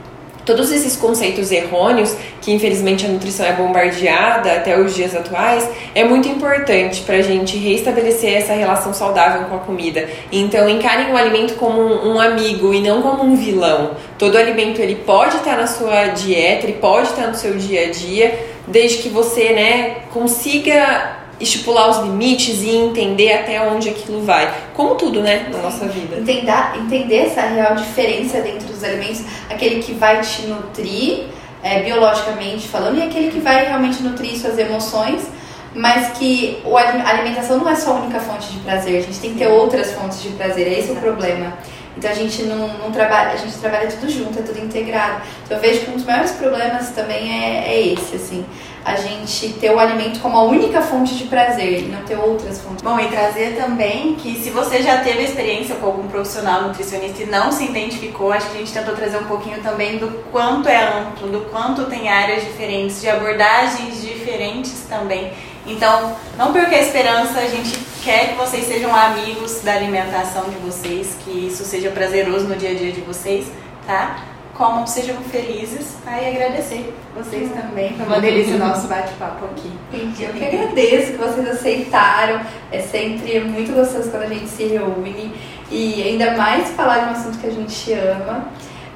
todos 0.45 0.71
esses 0.71 0.95
conceitos 0.95 1.51
errôneos 1.51 2.15
que 2.39 2.53
infelizmente 2.53 3.05
a 3.05 3.09
nutrição 3.09 3.45
é 3.45 3.53
bombardeada 3.53 4.53
até 4.53 4.79
os 4.79 4.93
dias 4.93 5.15
atuais 5.15 5.67
é 5.95 6.03
muito 6.03 6.29
importante 6.29 7.01
para 7.01 7.15
a 7.15 7.21
gente 7.21 7.57
reestabelecer 7.57 8.35
essa 8.35 8.53
relação 8.53 8.93
saudável 8.93 9.45
com 9.49 9.55
a 9.55 9.59
comida. 9.59 10.07
Então 10.31 10.69
encarem 10.69 11.11
o 11.11 11.17
alimento 11.17 11.55
como 11.55 11.81
um 11.81 12.19
amigo 12.19 12.73
e 12.73 12.81
não 12.81 13.01
como 13.01 13.23
um 13.23 13.35
vilão. 13.35 13.91
Todo 14.19 14.37
alimento 14.37 14.79
ele 14.79 14.95
pode 14.95 15.37
estar 15.37 15.57
na 15.57 15.67
sua 15.67 16.07
dieta, 16.07 16.67
ele 16.67 16.77
pode 16.79 17.09
estar 17.09 17.27
no 17.27 17.35
seu 17.35 17.55
dia 17.55 17.87
a 17.87 17.89
dia, 17.89 18.39
desde 18.67 18.99
que 18.99 19.09
você 19.09 19.51
né 19.53 19.95
consiga 20.13 21.24
estipular 21.39 21.89
os 21.89 21.97
limites 21.97 22.61
e 22.61 22.69
entender 22.69 23.33
até 23.33 23.61
onde 23.61 23.89
aquilo 23.89 24.21
vai. 24.21 24.53
Como 24.73 24.95
tudo, 24.95 25.21
né, 25.21 25.47
na 25.51 25.59
nossa 25.59 25.85
vida. 25.87 26.17
Entender, 26.17 26.77
entender 26.77 27.17
essa 27.17 27.41
real 27.41 27.75
diferença 27.75 28.39
dentro 28.41 28.67
dos 28.67 28.83
alimentos, 28.83 29.23
aquele 29.49 29.81
que 29.81 29.93
vai 29.93 30.21
te 30.21 30.43
nutrir, 30.43 31.25
é, 31.61 31.81
biologicamente 31.81 32.67
falando, 32.67 32.97
e 32.97 33.03
aquele 33.03 33.31
que 33.31 33.39
vai 33.39 33.65
realmente 33.65 34.01
nutrir 34.01 34.37
suas 34.39 34.57
emoções, 34.57 35.27
mas 35.73 36.17
que 36.17 36.61
a 36.65 37.09
alimentação 37.09 37.57
não 37.57 37.67
é 37.67 37.75
só 37.75 37.91
a 37.91 37.99
única 37.99 38.19
fonte 38.19 38.47
de 38.53 38.59
prazer, 38.59 38.99
a 38.99 39.01
gente 39.01 39.19
tem 39.19 39.33
que 39.33 39.39
ter 39.39 39.47
outras 39.47 39.91
fontes 39.91 40.21
de 40.21 40.29
prazer, 40.29 40.67
é 40.67 40.79
esse 40.79 40.91
o 40.91 40.95
problema. 40.95 41.53
Então 41.97 42.11
a 42.11 42.13
gente 42.13 42.43
não, 42.43 42.67
não, 42.77 42.91
trabalha, 42.91 43.31
a 43.31 43.37
gente 43.37 43.53
trabalha 43.57 43.87
tudo 43.87 44.09
junto, 44.09 44.37
é 44.39 44.41
tudo 44.41 44.59
integrado. 44.59 45.21
Então 45.45 45.57
eu 45.57 45.61
vejo 45.61 45.81
que 45.81 45.91
um 45.91 45.93
dos 45.93 46.05
maiores 46.05 46.31
problemas 46.31 46.89
também 46.89 47.31
é, 47.31 47.73
é 47.73 47.87
esse, 47.93 48.15
assim 48.15 48.45
a 48.85 48.95
gente 48.95 49.53
ter 49.53 49.71
o 49.71 49.79
alimento 49.79 50.19
como 50.19 50.37
a 50.37 50.43
única 50.43 50.79
fonte 50.79 51.15
de 51.15 51.23
prazer 51.23 51.81
e 51.81 51.87
não 51.87 52.03
ter 52.03 52.15
outras 52.15 52.61
fontes. 52.61 52.83
Bom, 52.83 52.99
e 52.99 53.07
trazer 53.07 53.55
também 53.55 54.13
que 54.13 54.35
se 54.35 54.51
você 54.51 54.83
já 54.83 54.99
teve 54.99 55.23
experiência 55.23 55.75
com 55.77 55.87
algum 55.87 56.07
profissional 56.07 56.61
nutricionista 56.61 57.23
e 57.23 57.25
não 57.25 57.51
se 57.51 57.65
identificou, 57.65 58.31
acho 58.31 58.47
que 58.51 58.57
a 58.57 58.59
gente 58.59 58.71
tentou 58.71 58.95
trazer 58.95 59.17
um 59.17 59.23
pouquinho 59.23 59.59
também 59.63 59.97
do 59.97 60.07
quanto 60.31 60.69
é 60.69 60.99
amplo, 60.99 61.27
do 61.29 61.41
quanto 61.49 61.85
tem 61.85 62.09
áreas 62.09 62.43
diferentes, 62.43 63.01
de 63.01 63.09
abordagens 63.09 64.03
diferentes 64.03 64.85
também. 64.87 65.33
Então, 65.65 66.15
não 66.37 66.53
perca 66.53 66.75
a 66.75 66.79
esperança, 66.79 67.39
a 67.39 67.47
gente 67.47 67.75
quer 68.03 68.29
que 68.29 68.35
vocês 68.35 68.67
sejam 68.67 68.95
amigos 68.95 69.61
da 69.61 69.73
alimentação 69.73 70.43
de 70.43 70.57
vocês, 70.57 71.17
que 71.25 71.47
isso 71.47 71.65
seja 71.65 71.89
prazeroso 71.89 72.45
no 72.45 72.55
dia 72.55 72.69
a 72.69 72.75
dia 72.75 72.91
de 72.91 73.01
vocês, 73.01 73.47
tá? 73.87 74.34
Comam, 74.55 74.87
sejam 74.87 75.17
felizes. 75.17 75.97
Tá? 76.03 76.19
E 76.19 76.35
agradecer 76.35 76.93
vocês 77.15 77.51
também. 77.51 77.95
Foi 77.95 78.05
uma 78.05 78.19
delícia 78.19 78.55
o 78.55 78.59
nosso 78.59 78.87
bate-papo 78.87 79.45
aqui. 79.45 79.71
Entendi. 79.93 80.23
Eu 80.23 80.33
que 80.33 80.43
agradeço 80.43 81.11
que 81.11 81.17
vocês 81.17 81.47
aceitaram. 81.47 82.41
É 82.71 82.79
sempre 82.79 83.39
muito 83.41 83.73
gostoso 83.73 84.09
quando 84.09 84.23
a 84.23 84.29
gente 84.29 84.47
se 84.47 84.63
reúne. 84.63 85.33
E 85.69 86.03
ainda 86.03 86.35
mais 86.35 86.69
falar 86.71 86.99
de 86.99 87.05
um 87.05 87.11
assunto 87.11 87.37
que 87.37 87.47
a 87.47 87.51
gente 87.51 87.93
ama. 87.93 88.49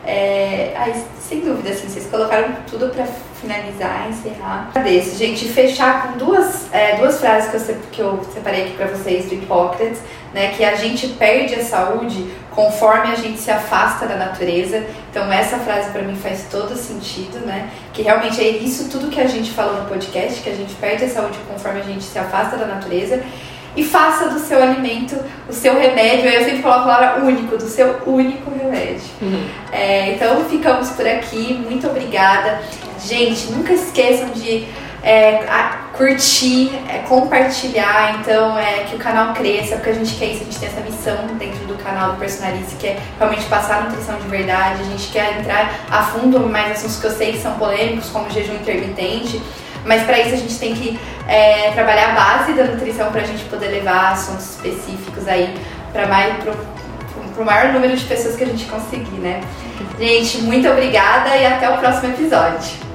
É, 0.05 0.73
aí, 0.75 1.03
sem 1.19 1.41
dúvida, 1.41 1.69
assim, 1.69 1.87
vocês 1.87 2.07
colocaram 2.07 2.55
tudo 2.69 2.89
para 2.89 3.05
finalizar, 3.39 4.09
encerrar. 4.09 4.69
Agradeço, 4.73 5.17
gente. 5.17 5.47
Fechar 5.47 6.07
com 6.07 6.17
duas, 6.17 6.73
é, 6.73 6.95
duas 6.97 7.19
frases 7.19 7.49
que 7.51 7.71
eu, 7.71 7.77
que 7.91 8.01
eu 8.01 8.23
separei 8.33 8.65
aqui 8.65 8.73
para 8.73 8.87
vocês 8.87 9.25
do 9.25 9.35
Hipócrates, 9.35 9.99
né? 10.33 10.53
Que 10.55 10.63
a 10.63 10.75
gente 10.75 11.07
perde 11.09 11.55
a 11.55 11.63
saúde 11.63 12.29
conforme 12.51 13.11
a 13.11 13.15
gente 13.15 13.39
se 13.39 13.51
afasta 13.51 14.05
da 14.05 14.15
natureza. 14.15 14.85
Então 15.09 15.31
essa 15.31 15.57
frase 15.59 15.91
para 15.91 16.01
mim 16.01 16.15
faz 16.15 16.45
todo 16.51 16.75
sentido, 16.75 17.45
né? 17.45 17.69
Que 17.93 18.01
realmente 18.01 18.41
é 18.41 18.49
isso 18.49 18.89
tudo 18.89 19.09
que 19.09 19.21
a 19.21 19.27
gente 19.27 19.51
falou 19.51 19.81
no 19.81 19.89
podcast, 19.89 20.41
que 20.41 20.49
a 20.49 20.55
gente 20.55 20.73
perde 20.75 21.05
a 21.05 21.09
saúde 21.09 21.37
conforme 21.47 21.79
a 21.79 21.83
gente 21.83 22.03
se 22.03 22.19
afasta 22.19 22.57
da 22.57 22.65
natureza 22.65 23.23
e 23.79 23.83
faça 23.83 24.27
do 24.27 24.39
seu 24.39 24.61
alimento 24.61 25.15
o 25.47 25.53
seu 25.53 25.79
remédio. 25.79 26.29
Eu 26.29 26.43
sempre 26.43 26.61
coloco 26.61 26.81
a 26.81 26.95
palavra 26.95 27.23
único, 27.23 27.57
do 27.57 27.67
seu 27.67 28.01
único 28.05 28.51
remédio. 28.51 29.01
Uhum. 29.21 29.47
É, 29.71 30.11
então 30.11 30.43
ficamos 30.45 30.89
por 30.89 31.07
aqui. 31.07 31.53
Muito 31.53 31.87
obrigada. 31.87 32.61
Gente, 32.99 33.51
nunca 33.51 33.71
esqueçam 33.73 34.29
de 34.31 34.67
é, 35.01 35.45
curtir, 35.93 36.71
é, 36.89 36.99
compartilhar, 37.07 38.19
então 38.19 38.57
é 38.59 38.83
que 38.83 38.95
o 38.95 38.99
canal 38.99 39.33
cresça, 39.33 39.75
porque 39.75 39.91
a 39.91 39.93
gente 39.93 40.15
quer 40.15 40.25
isso, 40.25 40.41
a 40.41 40.45
gente 40.45 40.59
tem 40.59 40.67
essa 40.67 40.81
missão 40.81 41.27
dentro 41.37 41.65
do 41.65 41.81
canal 41.81 42.11
do 42.11 42.17
Personalice, 42.17 42.75
que 42.75 42.87
é 42.87 42.99
realmente 43.17 43.45
passar 43.45 43.85
nutrição 43.85 44.17
de 44.17 44.27
verdade, 44.27 44.81
a 44.81 44.85
gente 44.85 45.09
quer 45.09 45.39
entrar 45.39 45.85
a 45.89 46.03
fundo 46.03 46.41
mais 46.41 46.73
assuntos 46.73 46.99
que 46.99 47.07
eu 47.07 47.11
sei 47.11 47.31
que 47.31 47.39
são 47.39 47.53
polêmicos, 47.53 48.09
como 48.09 48.29
jejum 48.29 48.55
intermitente, 48.55 49.41
mas 49.85 50.03
para 50.03 50.19
isso 50.19 50.33
a 50.33 50.37
gente 50.37 50.57
tem 50.57 50.73
que 50.73 50.99
é, 51.27 51.71
trabalhar 51.71 52.09
a 52.09 52.13
base 52.13 52.53
da 52.53 52.65
nutrição 52.65 53.11
para 53.11 53.21
a 53.21 53.25
gente 53.25 53.43
poder 53.45 53.67
levar 53.67 54.13
assuntos 54.13 54.55
específicos 54.55 55.27
aí 55.27 55.55
para 55.91 56.07
mais 56.07 56.35
pro, 56.43 56.53
pro 57.33 57.45
maior 57.45 57.73
número 57.73 57.95
de 57.95 58.03
pessoas 58.05 58.35
que 58.35 58.43
a 58.43 58.47
gente 58.47 58.65
conseguir, 58.65 59.19
né? 59.19 59.41
Gente, 59.99 60.39
muito 60.39 60.67
obrigada 60.67 61.35
e 61.35 61.45
até 61.45 61.69
o 61.69 61.77
próximo 61.77 62.13
episódio. 62.13 62.88